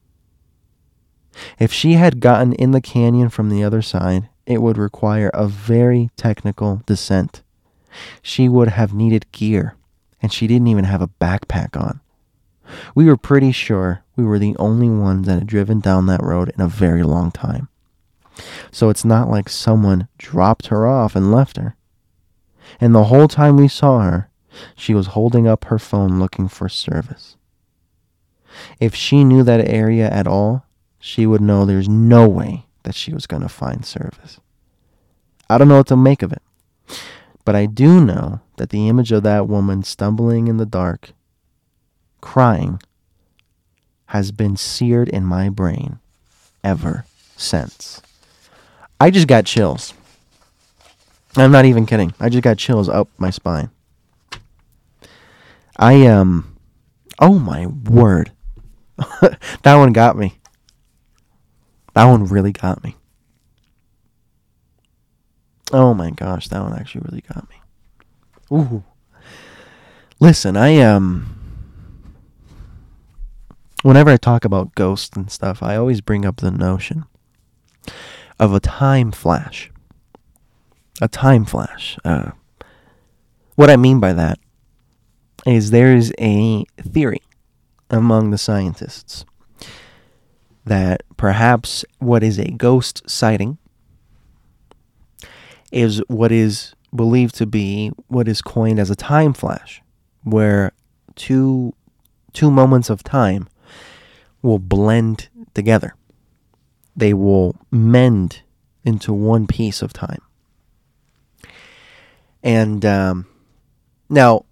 If 1.60 1.74
she 1.74 1.94
had 1.94 2.20
gotten 2.20 2.54
in 2.54 2.72
the 2.72 2.82
canyon 2.82 3.30
from 3.30 3.50
the 3.50 3.64
other 3.64 3.82
side, 3.82 4.30
it 4.46 4.62
would 4.62 4.78
require 4.78 5.30
a 5.34 5.48
very 5.48 6.10
technical 6.18 6.82
descent. 6.86 7.42
She 8.22 8.50
would 8.50 8.70
have 8.70 8.94
needed 8.94 9.32
gear, 9.32 9.76
and 10.22 10.34
she 10.34 10.48
didn't 10.48 10.68
even 10.68 10.86
have 10.86 11.02
a 11.02 11.08
backpack 11.08 11.80
on. 11.80 12.02
We 12.96 13.06
were 13.06 13.18
pretty 13.18 13.52
sure 13.52 14.04
we 14.16 14.24
were 14.24 14.40
the 14.40 14.56
only 14.58 14.90
ones 14.90 15.28
that 15.28 15.40
had 15.40 15.48
driven 15.48 15.80
down 15.80 16.08
that 16.08 16.24
road 16.24 16.50
in 16.56 16.62
a 16.62 16.68
very 16.68 17.04
long 17.04 17.32
time. 17.32 17.70
So 18.72 18.90
it's 18.90 19.06
not 19.06 19.30
like 19.30 19.48
someone 19.50 20.08
dropped 20.18 20.68
her 20.68 20.88
off 20.88 21.16
and 21.16 21.32
left 21.32 21.58
her. 21.58 21.76
And 22.82 22.96
the 22.96 23.06
whole 23.06 23.28
time 23.28 23.58
we 23.58 23.68
saw 23.68 24.02
her, 24.02 24.30
she 24.76 24.94
was 24.94 25.08
holding 25.08 25.48
up 25.48 25.66
her 25.66 25.80
phone 25.80 26.20
looking 26.20 26.48
for 26.48 26.68
service. 26.70 27.38
If 28.80 28.96
she 28.96 29.24
knew 29.24 29.44
that 29.44 29.68
area 29.68 30.10
at 30.10 30.28
all, 30.28 30.66
she 31.00 31.26
would 31.28 31.42
know 31.42 31.66
there's 31.66 31.90
no 31.90 32.28
way 32.28 32.66
that 32.84 32.96
she 32.96 33.14
was 33.14 33.26
going 33.26 33.42
to 33.42 33.50
find 33.50 33.86
service. 33.86 34.40
I 35.50 35.58
don't 35.58 35.68
know 35.68 35.78
what 35.78 35.88
to 35.88 35.98
make 35.98 36.22
of 36.22 36.32
it, 36.32 36.42
but 37.46 37.56
I 37.56 37.66
do 37.66 38.04
know 38.04 38.42
that 38.58 38.70
the 38.70 38.88
image 38.88 39.12
of 39.12 39.24
that 39.24 39.48
woman 39.48 39.84
stumbling 39.84 40.48
in 40.48 40.58
the 40.58 40.66
dark, 40.66 41.12
crying, 42.22 42.82
has 44.08 44.32
been 44.32 44.56
seared 44.56 45.10
in 45.10 45.26
my 45.26 45.50
brain 45.50 46.00
ever 46.64 47.06
since. 47.36 48.02
I 49.00 49.10
just 49.10 49.28
got 49.28 49.46
chills. 49.46 49.94
I'm 51.36 51.52
not 51.52 51.66
even 51.66 51.86
kidding. 51.86 52.14
I 52.20 52.30
just 52.30 52.44
got 52.44 52.58
chills 52.58 52.88
up 52.88 53.10
my 53.18 53.32
spine. 53.32 53.70
I 55.78 56.06
um 56.06 56.56
oh 57.20 57.40
my 57.40 57.66
word. 57.66 58.32
that 59.64 59.76
one 59.76 59.94
got 59.94 60.16
me. 60.16 60.36
That 61.94 62.06
one 62.06 62.26
really 62.26 62.52
got 62.52 62.84
me. 62.84 62.96
Oh 65.72 65.94
my 65.94 66.12
gosh, 66.12 66.48
that 66.50 66.62
one 66.62 66.74
actually 66.74 67.02
really 67.06 67.24
got 67.34 67.48
me. 67.50 67.56
Ooh. 68.52 68.84
Listen, 70.20 70.56
I 70.56 70.80
um 70.80 71.36
whenever 73.82 74.10
I 74.10 74.18
talk 74.18 74.46
about 74.46 74.76
ghosts 74.76 75.16
and 75.16 75.32
stuff, 75.32 75.62
I 75.62 75.76
always 75.76 76.02
bring 76.02 76.26
up 76.26 76.38
the 76.38 76.52
notion 76.52 77.06
of 78.40 78.54
a 78.54 78.60
time 78.60 79.12
flash. 79.12 79.72
A 81.02 81.08
time 81.08 81.46
flash. 81.46 81.98
Uh, 82.04 82.32
what 83.56 83.70
I 83.70 83.78
mean 83.78 84.00
by 84.00 84.14
that, 84.14 84.40
is 85.46 85.72
there's 85.72 86.12
a 86.20 86.64
theory 86.82 87.22
among 87.90 88.32
the 88.32 88.38
scientists 88.38 89.26
that 90.66 91.04
perhaps 91.24 91.86
what 92.00 92.22
is 92.22 92.38
a 92.38 92.52
ghost 92.52 93.02
sighting 93.10 93.58
is 95.72 96.04
what 96.10 96.34
is 96.34 96.76
believed 96.94 97.34
to 97.34 97.46
be 97.46 97.90
what 98.08 98.28
is 98.28 98.42
coined 98.42 98.78
as 98.78 98.90
a 98.90 98.96
time 98.96 99.32
flash, 99.32 99.82
where 100.24 100.74
two 101.16 101.74
two 102.34 102.52
moments 102.52 102.90
of 102.90 103.06
time 103.06 103.48
will 104.42 104.60
blend 104.60 105.30
together. 105.54 105.96
They 106.94 107.14
will 107.14 107.56
mend 107.72 108.42
into 108.84 109.14
one 109.14 109.48
piece 109.48 109.82
of 109.82 109.94
time. 109.94 110.24
And 112.44 112.84
um, 112.86 113.28
now, 114.10 114.44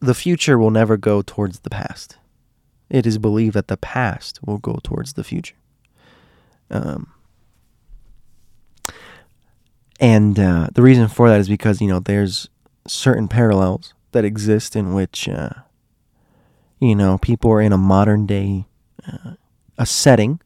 the 0.00 0.12
future 0.12 0.58
will 0.58 0.70
never 0.70 0.98
go 0.98 1.22
towards 1.22 1.60
the 1.60 1.70
past. 1.70 2.18
It 2.90 3.06
is 3.06 3.16
believed 3.16 3.54
that 3.54 3.68
the 3.68 3.78
past 3.78 4.38
will 4.44 4.58
go 4.58 4.80
towards 4.82 5.14
the 5.14 5.24
future. 5.24 5.54
Um, 6.70 7.12
and 9.98 10.38
uh, 10.38 10.68
the 10.74 10.82
reason 10.82 11.08
for 11.08 11.28
that 11.28 11.40
is 11.40 11.48
because, 11.48 11.80
you 11.80 11.88
know, 11.88 12.00
there's 12.00 12.48
certain 12.86 13.28
parallels 13.28 13.94
that 14.12 14.24
exist 14.24 14.74
in 14.74 14.94
which, 14.94 15.28
uh, 15.28 15.50
you 16.80 16.94
know, 16.94 17.18
people 17.18 17.50
are 17.50 17.60
in 17.60 17.72
a 17.72 17.78
modern 17.78 18.26
day 18.26 18.64
uh, 19.06 19.32
a 19.76 19.86
setting, 19.86 20.40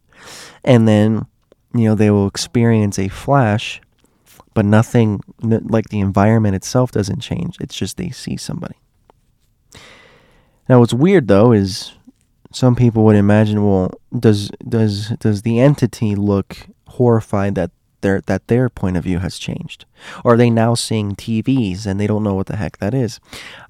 and 0.65 0.89
then, 0.89 1.27
you 1.75 1.85
know, 1.85 1.95
they 1.95 2.11
will 2.11 2.27
experience 2.27 2.99
a 2.99 3.09
flash, 3.09 3.81
but 4.55 4.65
nothing, 4.65 5.21
like 5.41 5.89
the 5.89 6.01
environment 6.01 6.55
itself 6.55 6.91
doesn't 6.91 7.21
change. 7.21 7.57
It's 7.61 7.77
just 7.77 7.97
they 7.97 8.11
see 8.11 8.37
somebody. 8.37 8.77
Now, 10.69 10.81
what's 10.81 10.95
weird 10.95 11.29
though 11.29 11.53
is 11.53 11.93
some 12.55 12.76
people 12.76 13.05
would 13.05 13.16
imagine, 13.16 13.64
well, 13.64 13.90
does 14.16 14.48
does 14.66 15.09
does 15.18 15.43
the 15.43 15.59
entity 15.59 16.14
look 16.14 16.56
horrified 16.86 17.56
that 17.56 17.72
their 18.01 18.20
that 18.26 18.47
their 18.47 18.68
point 18.68 18.97
of 18.97 19.02
view 19.02 19.18
has 19.18 19.39
changed? 19.39 19.86
Or 20.24 20.35
are 20.35 20.36
they 20.36 20.51
now 20.51 20.74
seeing 20.74 21.16
TVs 21.16 21.85
and 21.85 21.98
they 21.98 22.06
don't 22.06 22.22
know 22.22 22.35
what 22.35 22.47
the 22.47 22.56
heck 22.56 22.78
that 22.78 22.94
is? 22.94 23.18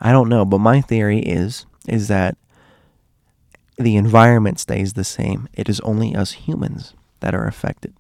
I 0.02 0.12
don't 0.12 0.28
know, 0.28 0.44
but 0.44 0.58
my 0.58 0.82
theory 0.82 1.20
is 1.20 1.64
is 1.88 2.08
that 2.08 2.36
the 3.78 3.96
environment 3.96 4.60
stays 4.60 4.92
the 4.92 5.02
same. 5.02 5.48
It 5.54 5.70
is 5.70 5.80
only 5.80 6.14
us 6.14 6.32
humans 6.32 6.92
that 7.20 7.34
are 7.34 7.46
affected. 7.46 7.94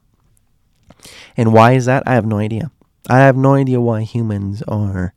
And 1.34 1.54
why 1.54 1.72
is 1.72 1.86
that? 1.86 2.02
I 2.06 2.14
have 2.14 2.26
no 2.26 2.36
idea. 2.38 2.70
I 3.08 3.20
have 3.20 3.36
no 3.38 3.54
idea 3.54 3.80
why 3.80 4.02
humans 4.02 4.62
are 4.68 5.14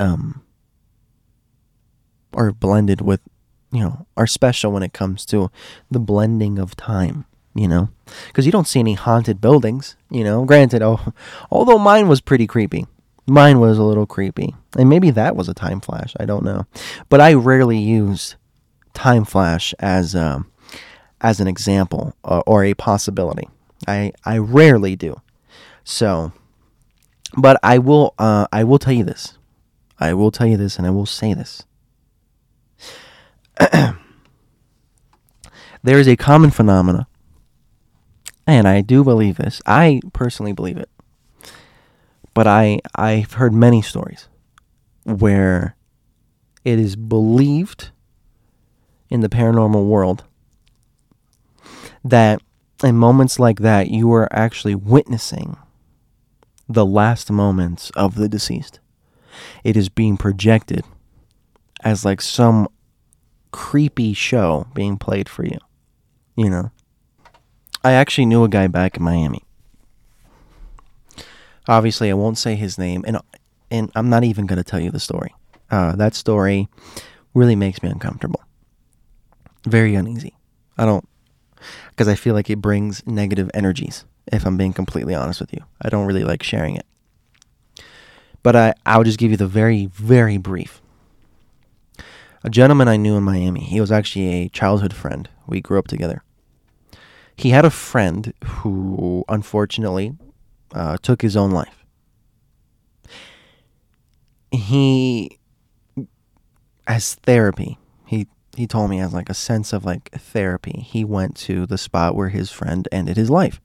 um 0.00 0.42
are 2.34 2.50
blended 2.50 3.00
with 3.00 3.20
you 3.72 3.80
know 3.80 4.06
are 4.16 4.26
special 4.26 4.72
when 4.72 4.82
it 4.82 4.92
comes 4.92 5.24
to 5.26 5.50
the 5.90 6.00
blending 6.00 6.58
of 6.58 6.76
time 6.76 7.24
you 7.56 7.66
know? 7.66 7.88
Because 8.26 8.44
you 8.46 8.52
don't 8.52 8.68
see 8.68 8.80
any 8.80 8.94
haunted 8.94 9.40
buildings 9.40 9.96
you 10.10 10.22
know? 10.22 10.44
Granted 10.44 10.82
oh 10.82 11.12
although 11.50 11.78
mine 11.78 12.08
was 12.08 12.20
pretty 12.20 12.46
creepy. 12.46 12.86
Mine 13.26 13.58
was 13.58 13.78
a 13.78 13.82
little 13.82 14.06
creepy. 14.06 14.54
And 14.78 14.88
maybe 14.88 15.10
that 15.10 15.34
was 15.34 15.48
a 15.48 15.54
time 15.54 15.80
flash. 15.80 16.14
I 16.20 16.26
don't 16.26 16.44
know. 16.44 16.66
But 17.08 17.20
i 17.20 17.34
rarely 17.34 17.78
use 17.78 18.36
time 18.94 19.24
flash 19.24 19.74
as 19.80 20.14
um, 20.14 20.50
as 21.20 21.40
an 21.40 21.48
example 21.48 22.14
uh, 22.24 22.42
or 22.46 22.62
a 22.62 22.74
possibility. 22.74 23.48
I 23.88 24.12
i 24.24 24.38
rarely 24.38 24.94
do. 24.94 25.20
So 25.82 26.32
but 27.36 27.58
i 27.62 27.78
will 27.78 28.14
uh, 28.18 28.46
i 28.52 28.62
will 28.64 28.78
tell 28.78 28.92
you 28.92 29.04
this. 29.04 29.36
I 29.98 30.12
will 30.12 30.30
tell 30.30 30.46
you 30.46 30.58
this 30.58 30.76
and 30.76 30.86
i 30.86 30.90
will 30.90 31.06
say 31.06 31.32
this 31.32 31.64
there 35.82 35.98
is 35.98 36.08
a 36.08 36.16
common 36.16 36.50
phenomena, 36.50 37.06
and 38.46 38.68
I 38.68 38.80
do 38.80 39.02
believe 39.04 39.36
this. 39.36 39.60
I 39.66 40.00
personally 40.12 40.52
believe 40.52 40.76
it, 40.76 40.90
but 42.34 42.46
I 42.46 42.80
I've 42.94 43.34
heard 43.34 43.54
many 43.54 43.82
stories 43.82 44.28
where 45.04 45.76
it 46.64 46.78
is 46.78 46.96
believed 46.96 47.90
in 49.08 49.20
the 49.20 49.28
paranormal 49.28 49.86
world 49.86 50.24
that 52.04 52.40
in 52.82 52.96
moments 52.96 53.38
like 53.38 53.60
that 53.60 53.88
you 53.88 54.12
are 54.12 54.28
actually 54.32 54.74
witnessing 54.74 55.56
the 56.68 56.84
last 56.84 57.30
moments 57.30 57.90
of 57.90 58.16
the 58.16 58.28
deceased. 58.28 58.80
It 59.64 59.76
is 59.76 59.88
being 59.88 60.16
projected 60.16 60.84
as 61.84 62.04
like 62.04 62.20
some 62.20 62.68
creepy 63.50 64.12
show 64.12 64.66
being 64.74 64.96
played 64.96 65.28
for 65.28 65.44
you. 65.44 65.58
You 66.36 66.50
know? 66.50 66.70
I 67.82 67.92
actually 67.92 68.26
knew 68.26 68.44
a 68.44 68.48
guy 68.48 68.66
back 68.66 68.96
in 68.96 69.02
Miami. 69.02 69.44
Obviously, 71.68 72.10
I 72.10 72.14
won't 72.14 72.38
say 72.38 72.54
his 72.54 72.78
name, 72.78 73.04
and 73.06 73.18
and 73.70 73.90
I'm 73.94 74.08
not 74.08 74.24
even 74.24 74.46
going 74.46 74.58
to 74.58 74.64
tell 74.64 74.80
you 74.80 74.90
the 74.90 75.00
story. 75.00 75.34
Uh, 75.70 75.96
that 75.96 76.14
story 76.14 76.68
really 77.34 77.56
makes 77.56 77.82
me 77.82 77.88
uncomfortable, 77.88 78.42
very 79.64 79.94
uneasy. 79.94 80.36
I 80.78 80.84
don't, 80.84 81.08
because 81.90 82.08
I 82.08 82.14
feel 82.14 82.34
like 82.34 82.50
it 82.50 82.60
brings 82.60 83.04
negative 83.06 83.50
energies. 83.54 84.04
If 84.32 84.44
I'm 84.46 84.56
being 84.56 84.72
completely 84.72 85.14
honest 85.14 85.40
with 85.40 85.52
you, 85.52 85.64
I 85.80 85.88
don't 85.88 86.06
really 86.06 86.24
like 86.24 86.42
sharing 86.42 86.76
it. 86.76 86.86
But 88.42 88.56
I, 88.56 88.74
I'll 88.84 89.04
just 89.04 89.18
give 89.18 89.30
you 89.30 89.36
the 89.36 89.46
very, 89.46 89.86
very 89.86 90.38
brief 90.38 90.80
a 92.46 92.48
gentleman 92.48 92.86
I 92.86 92.96
knew 92.96 93.16
in 93.16 93.24
Miami. 93.24 93.60
He 93.60 93.80
was 93.80 93.90
actually 93.90 94.44
a 94.44 94.48
childhood 94.48 94.94
friend. 94.94 95.28
We 95.48 95.60
grew 95.60 95.80
up 95.80 95.88
together. 95.88 96.22
He 97.34 97.50
had 97.50 97.64
a 97.64 97.70
friend 97.70 98.32
who 98.44 99.24
unfortunately 99.28 100.16
uh, 100.72 100.96
took 101.02 101.22
his 101.22 101.36
own 101.36 101.50
life. 101.50 101.84
He, 104.52 105.40
as 106.86 107.16
therapy, 107.16 107.78
he 108.06 108.28
he 108.56 108.66
told 108.68 108.90
me 108.90 109.00
as 109.00 109.12
like 109.12 109.28
a 109.28 109.34
sense 109.34 109.72
of 109.72 109.84
like 109.84 110.10
therapy. 110.12 110.86
He 110.86 111.04
went 111.04 111.36
to 111.38 111.66
the 111.66 111.76
spot 111.76 112.14
where 112.14 112.28
his 112.28 112.52
friend 112.52 112.86
ended 112.92 113.16
his 113.16 113.28
life, 113.28 113.60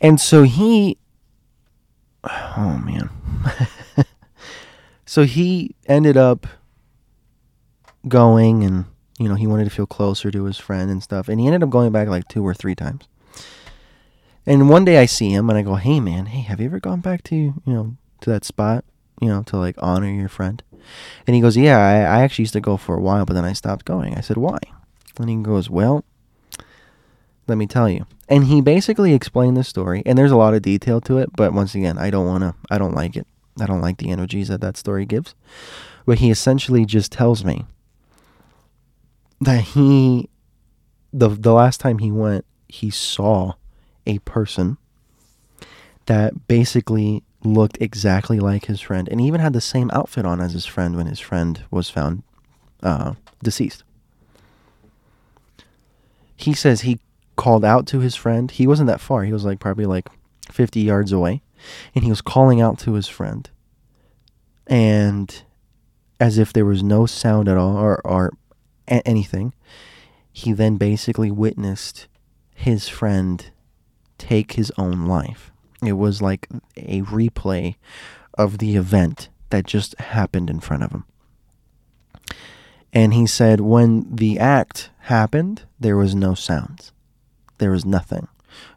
and 0.00 0.18
so 0.18 0.44
he, 0.44 0.96
oh 2.24 2.82
man, 2.82 3.10
so 5.04 5.24
he 5.24 5.76
ended 5.86 6.16
up 6.16 6.46
going 8.08 8.64
and 8.64 8.84
you 9.18 9.28
know 9.28 9.34
he 9.34 9.46
wanted 9.46 9.64
to 9.64 9.70
feel 9.70 9.86
closer 9.86 10.30
to 10.30 10.44
his 10.44 10.58
friend 10.58 10.90
and 10.90 11.02
stuff. 11.02 11.28
And 11.28 11.40
he 11.40 11.46
ended 11.46 11.62
up 11.62 11.70
going 11.70 11.92
back 11.92 12.08
like 12.08 12.28
two 12.28 12.46
or 12.46 12.54
three 12.54 12.74
times. 12.74 13.08
And 14.46 14.70
one 14.70 14.84
day 14.84 14.98
i 14.98 15.06
see 15.06 15.30
him 15.30 15.48
and 15.50 15.58
i 15.58 15.62
go 15.62 15.74
hey 15.74 16.00
man. 16.00 16.26
Hey 16.26 16.40
have 16.42 16.60
you 16.60 16.66
ever 16.66 16.80
gone 16.80 17.00
back 17.00 17.22
to 17.24 17.36
you 17.36 17.62
know 17.66 17.96
to 18.20 18.30
that 18.30 18.44
spot 18.44 18.84
you 19.20 19.28
know 19.28 19.42
to 19.44 19.56
like 19.56 19.76
honor 19.78 20.10
your 20.10 20.28
friend? 20.28 20.62
And 21.26 21.34
he 21.34 21.40
goes 21.40 21.56
yeah 21.56 21.78
I, 21.78 22.18
I 22.18 22.22
actually 22.22 22.44
used 22.44 22.52
to 22.52 22.60
go 22.60 22.76
for 22.76 22.96
a 22.96 23.00
while 23.00 23.24
but 23.24 23.34
then 23.34 23.44
i 23.44 23.52
stopped 23.52 23.84
going. 23.84 24.14
I 24.14 24.20
said 24.20 24.36
why? 24.36 24.58
And 25.18 25.28
he 25.28 25.36
goes 25.36 25.70
well 25.70 26.04
let 27.48 27.58
me 27.58 27.66
tell 27.68 27.88
you. 27.88 28.06
And 28.28 28.46
he 28.46 28.60
basically 28.60 29.14
explained 29.14 29.56
the 29.56 29.64
story 29.64 30.02
and 30.04 30.18
there's 30.18 30.32
a 30.32 30.36
lot 30.36 30.54
of 30.54 30.62
detail 30.62 31.00
to 31.02 31.18
it 31.18 31.30
but 31.36 31.52
once 31.52 31.74
again 31.74 31.96
i 31.96 32.10
don't 32.10 32.26
want 32.26 32.42
to 32.42 32.54
i 32.70 32.78
don't 32.78 32.94
like 32.94 33.16
it. 33.16 33.26
I 33.60 33.66
don't 33.66 33.80
like 33.80 33.98
the 33.98 34.10
energies 34.10 34.48
that 34.48 34.60
that 34.60 34.76
story 34.76 35.06
gives. 35.06 35.34
But 36.04 36.18
he 36.18 36.30
essentially 36.30 36.84
just 36.84 37.10
tells 37.10 37.44
me 37.44 37.64
that 39.40 39.60
he 39.60 40.28
the 41.12 41.28
the 41.28 41.52
last 41.52 41.80
time 41.80 41.98
he 41.98 42.10
went, 42.10 42.44
he 42.68 42.90
saw 42.90 43.54
a 44.06 44.18
person 44.20 44.76
that 46.06 46.46
basically 46.46 47.22
looked 47.42 47.78
exactly 47.80 48.38
like 48.38 48.66
his 48.66 48.80
friend 48.80 49.08
and 49.08 49.20
even 49.20 49.40
had 49.40 49.52
the 49.52 49.60
same 49.60 49.90
outfit 49.92 50.24
on 50.24 50.40
as 50.40 50.52
his 50.52 50.66
friend 50.66 50.96
when 50.96 51.06
his 51.06 51.20
friend 51.20 51.64
was 51.70 51.90
found 51.90 52.22
uh, 52.82 53.14
deceased. 53.42 53.82
He 56.36 56.52
says 56.52 56.82
he 56.82 57.00
called 57.36 57.64
out 57.64 57.86
to 57.88 58.00
his 58.00 58.14
friend. 58.14 58.50
He 58.50 58.66
wasn't 58.66 58.88
that 58.88 59.00
far. 59.00 59.24
He 59.24 59.32
was 59.32 59.44
like 59.44 59.58
probably 59.58 59.86
like 59.86 60.08
50 60.50 60.80
yards 60.80 61.12
away. 61.12 61.42
And 61.94 62.04
he 62.04 62.10
was 62.10 62.20
calling 62.20 62.60
out 62.60 62.78
to 62.80 62.92
his 62.92 63.08
friend. 63.08 63.48
And 64.66 65.42
as 66.20 66.38
if 66.38 66.52
there 66.52 66.64
was 66.64 66.82
no 66.82 67.06
sound 67.06 67.48
at 67.48 67.56
all 67.56 67.76
or, 67.76 68.00
or 68.04 68.32
a- 68.88 69.06
anything. 69.06 69.54
He 70.32 70.52
then 70.52 70.76
basically 70.76 71.30
witnessed 71.30 72.08
his 72.54 72.88
friend 72.88 73.50
take 74.18 74.52
his 74.52 74.72
own 74.78 75.06
life. 75.06 75.52
It 75.82 75.94
was 75.94 76.22
like 76.22 76.48
a 76.76 77.02
replay 77.02 77.76
of 78.34 78.58
the 78.58 78.76
event 78.76 79.28
that 79.50 79.66
just 79.66 79.98
happened 80.00 80.50
in 80.50 80.60
front 80.60 80.82
of 80.82 80.90
him. 80.90 81.04
And 82.92 83.12
he 83.14 83.26
said 83.26 83.60
when 83.60 84.14
the 84.14 84.38
act 84.38 84.90
happened, 85.00 85.64
there 85.78 85.96
was 85.96 86.14
no 86.14 86.34
sounds. 86.34 86.92
There 87.58 87.70
was 87.70 87.84
nothing. 87.84 88.28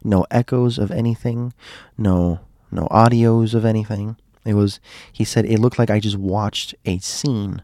No 0.04 0.26
echoes 0.30 0.78
of 0.78 0.90
anything, 0.90 1.54
no 1.96 2.40
no 2.70 2.86
audios 2.90 3.54
of 3.54 3.64
anything. 3.64 4.16
It 4.44 4.54
was 4.54 4.78
he 5.10 5.24
said 5.24 5.46
it 5.46 5.58
looked 5.58 5.78
like 5.78 5.90
I 5.90 6.00
just 6.00 6.18
watched 6.18 6.74
a 6.84 6.98
scene 6.98 7.62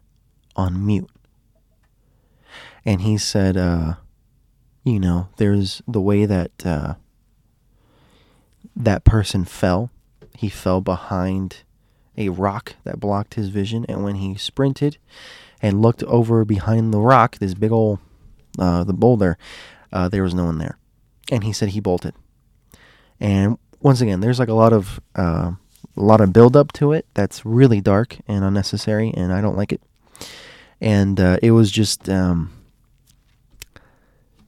on 0.57 0.85
mute. 0.85 1.11
And 2.87 3.03
he 3.03 3.19
said, 3.19 3.57
uh, 3.57 3.95
you 4.85 5.01
know, 5.01 5.29
there's 5.37 5.83
the 5.89 6.01
way 6.01 6.25
that 6.25 6.65
uh, 6.65 6.95
that 8.75 9.05
person 9.05 9.45
fell. 9.45 9.91
He 10.37 10.49
fell 10.49 10.81
behind 10.81 11.65
a 12.17 12.29
rock 12.29 12.77
that 12.85 13.01
blocked 13.01 13.35
his 13.35 13.49
vision, 13.49 13.85
and 13.89 14.05
when 14.05 14.15
he 14.15 14.37
sprinted 14.37 14.99
and 15.61 15.83
looked 15.83 16.05
over 16.05 16.45
behind 16.45 16.95
the 16.95 17.01
rock, 17.01 17.39
this 17.39 17.55
big 17.55 17.73
old 17.73 17.99
uh, 18.59 18.85
the 18.85 18.93
boulder, 18.93 19.37
uh, 19.93 20.09
there 20.09 20.23
was 20.23 20.35
no 20.35 20.45
one 20.45 20.59
there. 20.59 20.79
And 21.31 21.43
he 21.45 21.53
said 21.53 21.71
he 21.71 21.81
bolted. 21.81 22.15
And 23.19 23.59
once 23.81 24.01
again, 24.01 24.21
there's 24.21 24.39
like 24.39 24.49
a 24.49 24.55
lot 24.55 24.73
of 24.73 25.01
uh, 25.17 25.53
a 25.97 26.01
lot 26.01 26.21
of 26.21 26.33
build 26.33 26.57
up 26.57 26.73
to 26.75 26.93
it 26.93 27.07
that's 27.15 27.45
really 27.45 27.81
dark 27.81 28.19
and 28.29 28.45
unnecessary, 28.45 29.13
and 29.17 29.33
I 29.33 29.41
don't 29.41 29.57
like 29.57 29.73
it. 29.73 29.81
And 30.81 31.19
uh, 31.19 31.39
it 31.43 31.53
was 31.53 31.71
just, 31.71 32.09
um, 32.09 32.53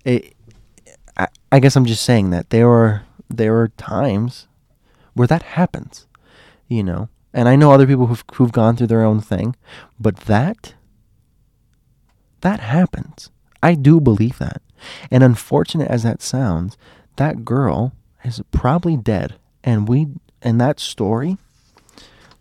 it. 0.08 0.34
I, 1.16 1.28
I 1.50 1.60
guess 1.60 1.76
I'm 1.76 1.84
just 1.84 2.04
saying 2.04 2.30
that 2.30 2.50
there 2.50 2.68
are 2.68 3.04
there 3.28 3.58
are 3.60 3.68
times 3.68 4.46
where 5.14 5.28
that 5.28 5.42
happens, 5.42 6.06
you 6.68 6.82
know. 6.82 7.08
And 7.34 7.48
I 7.48 7.56
know 7.56 7.72
other 7.72 7.86
people 7.86 8.06
who've 8.06 8.24
who've 8.34 8.52
gone 8.52 8.76
through 8.76 8.86
their 8.88 9.04
own 9.04 9.20
thing, 9.20 9.56
but 9.98 10.16
that 10.20 10.74
that 12.40 12.60
happens. 12.60 13.30
I 13.62 13.74
do 13.74 14.00
believe 14.00 14.38
that. 14.38 14.62
And 15.10 15.22
unfortunate 15.22 15.90
as 15.90 16.04
that 16.04 16.22
sounds, 16.22 16.76
that 17.16 17.44
girl 17.44 17.92
is 18.24 18.40
probably 18.52 18.96
dead. 18.96 19.34
And 19.64 19.88
we 19.88 20.08
and 20.42 20.60
that 20.60 20.80
story 20.80 21.36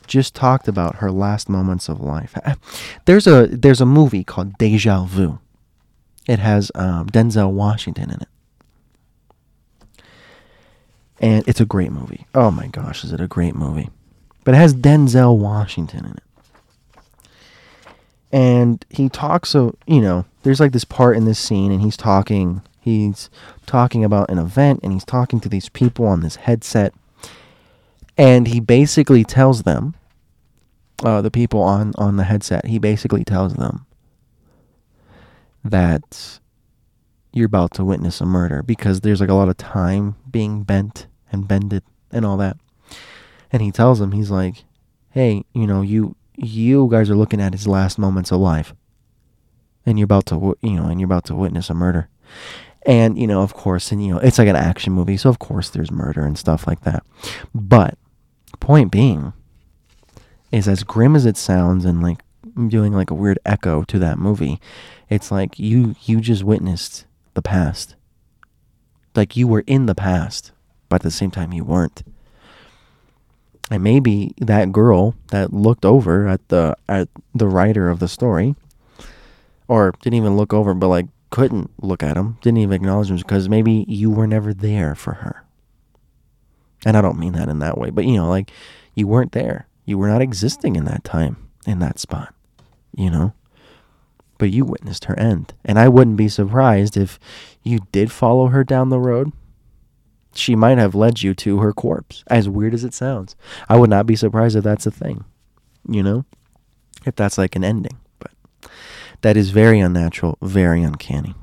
just 0.05 0.33
talked 0.33 0.67
about 0.67 0.97
her 0.97 1.11
last 1.11 1.49
moments 1.49 1.89
of 1.89 1.99
life. 1.99 2.35
There's 3.05 3.27
a 3.27 3.47
there's 3.47 3.81
a 3.81 3.85
movie 3.85 4.23
called 4.23 4.57
Deja 4.57 5.03
Vu. 5.03 5.39
It 6.27 6.39
has 6.39 6.71
um, 6.75 7.07
Denzel 7.07 7.51
Washington 7.51 8.11
in 8.11 8.21
it, 8.21 10.03
and 11.19 11.47
it's 11.47 11.61
a 11.61 11.65
great 11.65 11.91
movie. 11.91 12.27
Oh 12.35 12.51
my 12.51 12.67
gosh, 12.67 13.03
is 13.03 13.13
it 13.13 13.21
a 13.21 13.27
great 13.27 13.55
movie? 13.55 13.89
But 14.43 14.53
it 14.53 14.57
has 14.57 14.73
Denzel 14.73 15.37
Washington 15.37 16.05
in 16.05 16.11
it 16.11 16.23
and 18.31 18.85
he 18.89 19.09
talks 19.09 19.49
so 19.49 19.75
you 19.85 20.01
know 20.01 20.25
there's 20.43 20.59
like 20.59 20.71
this 20.71 20.83
part 20.83 21.15
in 21.15 21.25
this 21.25 21.39
scene 21.39 21.71
and 21.71 21.81
he's 21.81 21.97
talking 21.97 22.61
he's 22.79 23.29
talking 23.65 24.03
about 24.03 24.29
an 24.29 24.37
event 24.37 24.79
and 24.83 24.93
he's 24.93 25.05
talking 25.05 25.39
to 25.39 25.49
these 25.49 25.69
people 25.69 26.05
on 26.05 26.21
this 26.21 26.35
headset 26.37 26.93
and 28.17 28.47
he 28.47 28.59
basically 28.59 29.23
tells 29.23 29.63
them 29.63 29.95
uh, 31.03 31.21
the 31.21 31.31
people 31.31 31.61
on 31.61 31.93
on 31.97 32.17
the 32.17 32.25
headset 32.25 32.65
he 32.65 32.79
basically 32.79 33.23
tells 33.23 33.55
them 33.55 33.85
that 35.69 36.39
you're 37.33 37.45
about 37.45 37.73
to 37.73 37.85
witness 37.85 38.21
a 38.21 38.25
murder 38.25 38.63
because 38.63 39.01
there's 39.01 39.21
like 39.21 39.29
a 39.29 39.33
lot 39.33 39.49
of 39.49 39.57
time 39.57 40.15
being 40.29 40.63
bent 40.63 41.07
and 41.31 41.47
bended 41.47 41.83
and 42.11 42.25
all 42.25 42.37
that. 42.37 42.57
And 43.51 43.61
he 43.61 43.71
tells 43.71 44.01
him, 44.01 44.11
he's 44.11 44.31
like 44.31 44.63
hey 45.17 45.43
you 45.51 45.65
know 45.65 45.81
you 45.81 46.15
you 46.35 46.87
guys 46.91 47.09
are 47.09 47.15
looking 47.15 47.41
at 47.41 47.53
his 47.53 47.67
last 47.67 47.97
moments 47.97 48.31
of 48.31 48.39
life. 48.39 48.75
And 49.83 49.97
you're 49.97 50.05
about 50.05 50.27
to 50.27 50.55
you 50.61 50.75
know 50.75 50.85
and 50.85 50.99
you're 50.99 51.07
about 51.07 51.25
to 51.25 51.35
witness 51.35 51.71
a 51.71 51.73
murder. 51.73 52.07
And 52.85 53.17
you 53.17 53.25
know 53.25 53.41
of 53.41 53.55
course 53.55 53.91
and 53.91 54.05
you 54.05 54.13
know 54.13 54.19
it's 54.19 54.37
like 54.37 54.47
an 54.47 54.55
action 54.55 54.93
movie 54.93 55.17
so 55.17 55.29
of 55.29 55.39
course 55.39 55.71
there's 55.71 55.91
murder 55.91 56.23
and 56.23 56.37
stuff 56.37 56.67
like 56.67 56.81
that. 56.81 57.03
But 57.55 57.97
point 58.59 58.91
being 58.91 59.33
is 60.51 60.67
as 60.67 60.83
grim 60.83 61.15
as 61.15 61.25
it 61.25 61.35
sounds 61.35 61.83
and 61.83 62.03
like 62.03 62.19
doing 62.57 62.93
like 62.93 63.11
a 63.11 63.15
weird 63.15 63.39
echo 63.45 63.83
to 63.83 63.99
that 63.99 64.17
movie. 64.17 64.59
It's 65.09 65.31
like 65.31 65.59
you 65.59 65.95
you 66.03 66.19
just 66.19 66.43
witnessed 66.43 67.05
the 67.35 67.41
past. 67.41 67.95
Like 69.15 69.37
you 69.37 69.47
were 69.47 69.63
in 69.67 69.85
the 69.85 69.95
past 69.95 70.51
but 70.89 70.97
at 70.97 71.01
the 71.01 71.11
same 71.11 71.31
time 71.31 71.53
you 71.53 71.63
weren't. 71.63 72.03
And 73.69 73.83
maybe 73.83 74.33
that 74.39 74.71
girl 74.71 75.15
that 75.27 75.51
looked 75.53 75.83
over 75.83 76.27
at 76.27 76.47
the 76.47 76.77
at 76.87 77.09
the 77.35 77.47
writer 77.47 77.89
of 77.89 77.99
the 77.99 78.07
story 78.07 78.55
or 79.67 79.93
didn't 80.01 80.17
even 80.17 80.37
look 80.37 80.53
over 80.53 80.73
but 80.73 80.87
like 80.87 81.07
couldn't 81.29 81.69
look 81.81 82.01
at 82.01 82.15
him 82.15 82.37
didn't 82.41 82.59
even 82.59 82.73
acknowledge 82.73 83.09
him 83.09 83.17
because 83.17 83.49
maybe 83.49 83.83
you 83.87 84.09
were 84.09 84.27
never 84.27 84.53
there 84.53 84.95
for 84.95 85.15
her. 85.15 85.43
And 86.85 86.95
i 86.95 87.01
don't 87.01 87.19
mean 87.19 87.33
that 87.33 87.49
in 87.49 87.59
that 87.59 87.77
way 87.77 87.89
but 87.89 88.05
you 88.05 88.15
know 88.15 88.29
like 88.29 88.51
you 88.95 89.07
weren't 89.07 89.33
there. 89.33 89.67
You 89.85 89.97
were 89.97 90.07
not 90.07 90.21
existing 90.21 90.75
in 90.75 90.85
that 90.85 91.03
time 91.03 91.37
in 91.65 91.79
that 91.79 91.99
spot 91.99 92.33
you 92.97 93.09
know 93.09 93.33
but 94.37 94.51
you 94.51 94.65
witnessed 94.65 95.05
her 95.05 95.17
end 95.17 95.53
and 95.63 95.79
i 95.79 95.87
wouldn't 95.87 96.17
be 96.17 96.27
surprised 96.27 96.97
if 96.97 97.17
you 97.63 97.79
did 97.93 98.11
follow 98.11 98.47
her 98.47 98.63
down 98.63 98.89
the 98.89 98.99
road 98.99 99.31
she 100.37 100.55
might 100.55 100.77
have 100.77 100.95
led 100.95 101.21
you 101.21 101.33
to 101.35 101.59
her 101.59 101.73
corpse, 101.73 102.23
as 102.27 102.47
weird 102.47 102.73
as 102.73 102.83
it 102.83 102.93
sounds. 102.93 103.35
I 103.67 103.77
would 103.77 103.89
not 103.89 104.05
be 104.05 104.15
surprised 104.15 104.55
if 104.55 104.63
that's 104.63 104.85
a 104.85 104.91
thing, 104.91 105.25
you 105.87 106.03
know? 106.03 106.25
If 107.05 107.15
that's 107.15 107.37
like 107.37 107.55
an 107.55 107.63
ending. 107.63 107.97
But 108.19 108.31
that 109.21 109.37
is 109.37 109.49
very 109.49 109.79
unnatural, 109.79 110.37
very 110.41 110.83
uncanny. 110.83 111.35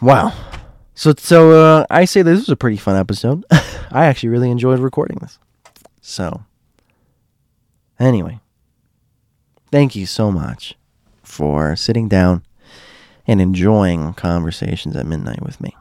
Wow. 0.00 0.32
So 0.94 1.14
so 1.16 1.52
uh, 1.52 1.86
I 1.90 2.04
say 2.04 2.22
this 2.22 2.40
was 2.40 2.48
a 2.48 2.56
pretty 2.56 2.76
fun 2.76 2.96
episode. 2.96 3.44
I 3.90 4.06
actually 4.06 4.30
really 4.30 4.50
enjoyed 4.50 4.78
recording 4.78 5.18
this. 5.18 5.38
So 6.00 6.44
anyway, 7.98 8.40
thank 9.70 9.96
you 9.96 10.06
so 10.06 10.30
much 10.30 10.74
for 11.22 11.76
sitting 11.76 12.08
down 12.08 12.42
and 13.26 13.40
enjoying 13.40 14.12
conversations 14.14 14.96
at 14.96 15.06
midnight 15.06 15.42
with 15.42 15.60
me. 15.60 15.76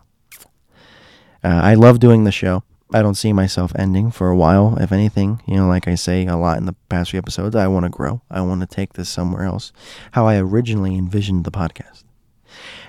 Uh, 1.43 1.47
I 1.63 1.73
love 1.73 1.99
doing 1.99 2.23
the 2.23 2.31
show. 2.31 2.63
I 2.91 3.01
don't 3.01 3.15
see 3.15 3.33
myself 3.33 3.71
ending 3.75 4.11
for 4.11 4.29
a 4.29 4.35
while. 4.35 4.77
If 4.79 4.91
anything, 4.91 5.41
you 5.45 5.55
know, 5.55 5.67
like 5.67 5.87
I 5.87 5.95
say 5.95 6.25
a 6.25 6.35
lot 6.35 6.57
in 6.57 6.65
the 6.65 6.75
past 6.89 7.11
few 7.11 7.19
episodes, 7.19 7.55
I 7.55 7.67
want 7.67 7.85
to 7.85 7.89
grow. 7.89 8.21
I 8.31 8.41
want 8.41 8.61
to 8.61 8.67
take 8.67 8.93
this 8.93 9.09
somewhere 9.09 9.43
else, 9.43 9.71
how 10.11 10.25
I 10.25 10.37
originally 10.37 10.95
envisioned 10.95 11.43
the 11.43 11.51
podcast. 11.51 12.03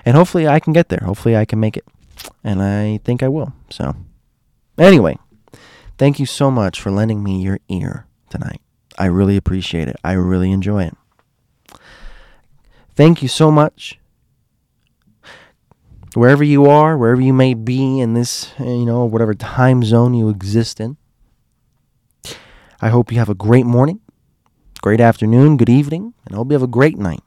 And 0.03 0.15
hopefully 0.15 0.47
I 0.47 0.59
can 0.59 0.73
get 0.73 0.89
there. 0.89 1.01
Hopefully 1.05 1.37
I 1.37 1.45
can 1.45 1.59
make 1.59 1.77
it. 1.77 1.85
And 2.43 2.61
I 2.61 2.99
think 3.03 3.21
I 3.21 3.27
will. 3.27 3.53
So, 3.69 3.95
anyway, 4.77 5.17
thank 5.97 6.19
you 6.19 6.25
so 6.25 6.49
much 6.49 6.81
for 6.81 6.91
lending 6.91 7.23
me 7.23 7.41
your 7.41 7.59
ear 7.69 8.07
tonight. 8.29 8.61
I 9.01 9.05
really 9.05 9.35
appreciate 9.35 9.87
it. 9.87 9.95
I 10.03 10.11
really 10.11 10.51
enjoy 10.51 10.83
it. 10.83 10.95
Thank 12.93 13.23
you 13.23 13.27
so 13.27 13.49
much 13.49 13.97
wherever 16.13 16.43
you 16.43 16.67
are, 16.67 16.95
wherever 16.95 17.19
you 17.19 17.33
may 17.33 17.55
be 17.55 17.99
in 17.99 18.13
this, 18.13 18.53
eh, 18.59 18.63
you 18.63 18.85
know, 18.85 19.03
whatever 19.05 19.33
time 19.33 19.83
zone 19.83 20.13
you 20.13 20.29
exist 20.29 20.79
in. 20.79 20.97
I 22.79 22.89
hope 22.89 23.11
you 23.11 23.17
have 23.17 23.27
a 23.27 23.33
great 23.33 23.65
morning, 23.65 24.01
great 24.83 24.99
afternoon, 24.99 25.57
good 25.57 25.69
evening, 25.69 26.13
and 26.25 26.35
I 26.35 26.37
hope 26.37 26.51
you 26.51 26.53
have 26.53 26.61
a 26.61 26.67
great 26.67 26.99
night. 26.99 27.23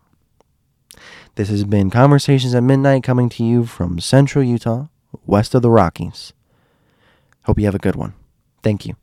This 1.35 1.49
has 1.49 1.65
been 1.65 1.91
Conversations 1.91 2.55
at 2.55 2.63
Midnight 2.63 3.03
coming 3.03 3.29
to 3.31 3.43
you 3.43 3.67
from 3.67 3.99
Central 3.99 4.45
Utah, 4.45 4.87
west 5.27 5.57
of 5.57 5.63
the 5.63 5.71
Rockies. 5.71 6.35
Hope 7.47 7.59
you 7.59 7.65
have 7.65 7.75
a 7.75 7.79
good 7.79 7.97
one. 7.97 8.15
Thank 8.63 8.87
you. 8.87 8.95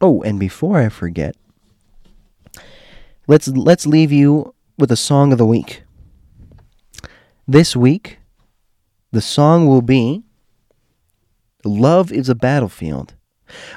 Oh, 0.00 0.22
and 0.22 0.38
before 0.38 0.78
I 0.78 0.88
forget, 0.88 1.34
let's 3.30 3.46
let's 3.46 3.86
leave 3.86 4.10
you 4.10 4.52
with 4.76 4.90
a 4.90 4.96
song 4.96 5.30
of 5.30 5.38
the 5.38 5.46
week. 5.46 5.84
This 7.46 7.76
week, 7.76 8.18
the 9.12 9.20
song 9.20 9.68
will 9.68 9.82
be 9.82 10.24
Love 11.64 12.10
is 12.10 12.28
a 12.28 12.34
Battlefield 12.34 13.14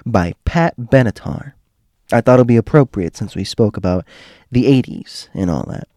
by 0.06 0.34
Pat 0.44 0.76
Benatar. 0.78 1.54
I 2.12 2.22
thought 2.22 2.40
it 2.40 2.42
would 2.42 2.48
be 2.48 2.58
appropriate 2.58 3.16
since 3.16 3.36
we 3.36 3.44
spoke 3.44 3.78
about 3.78 4.06
the 4.52 4.66
80s 4.66 5.30
and 5.36 5.52
all 5.52 5.66
that. 5.68 5.88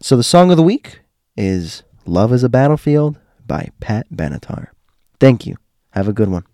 So 0.00 0.16
the 0.16 0.22
song 0.22 0.50
of 0.50 0.58
the 0.58 0.62
week 0.62 1.00
is 1.36 1.82
Love 2.04 2.30
is 2.32 2.44
a 2.44 2.48
Battlefield 2.50 3.18
by 3.46 3.70
Pat 3.80 4.06
Benatar. 4.12 4.68
Thank 5.18 5.46
you. 5.46 5.56
Have 5.92 6.08
a 6.08 6.12
good 6.12 6.28
one. 6.28 6.44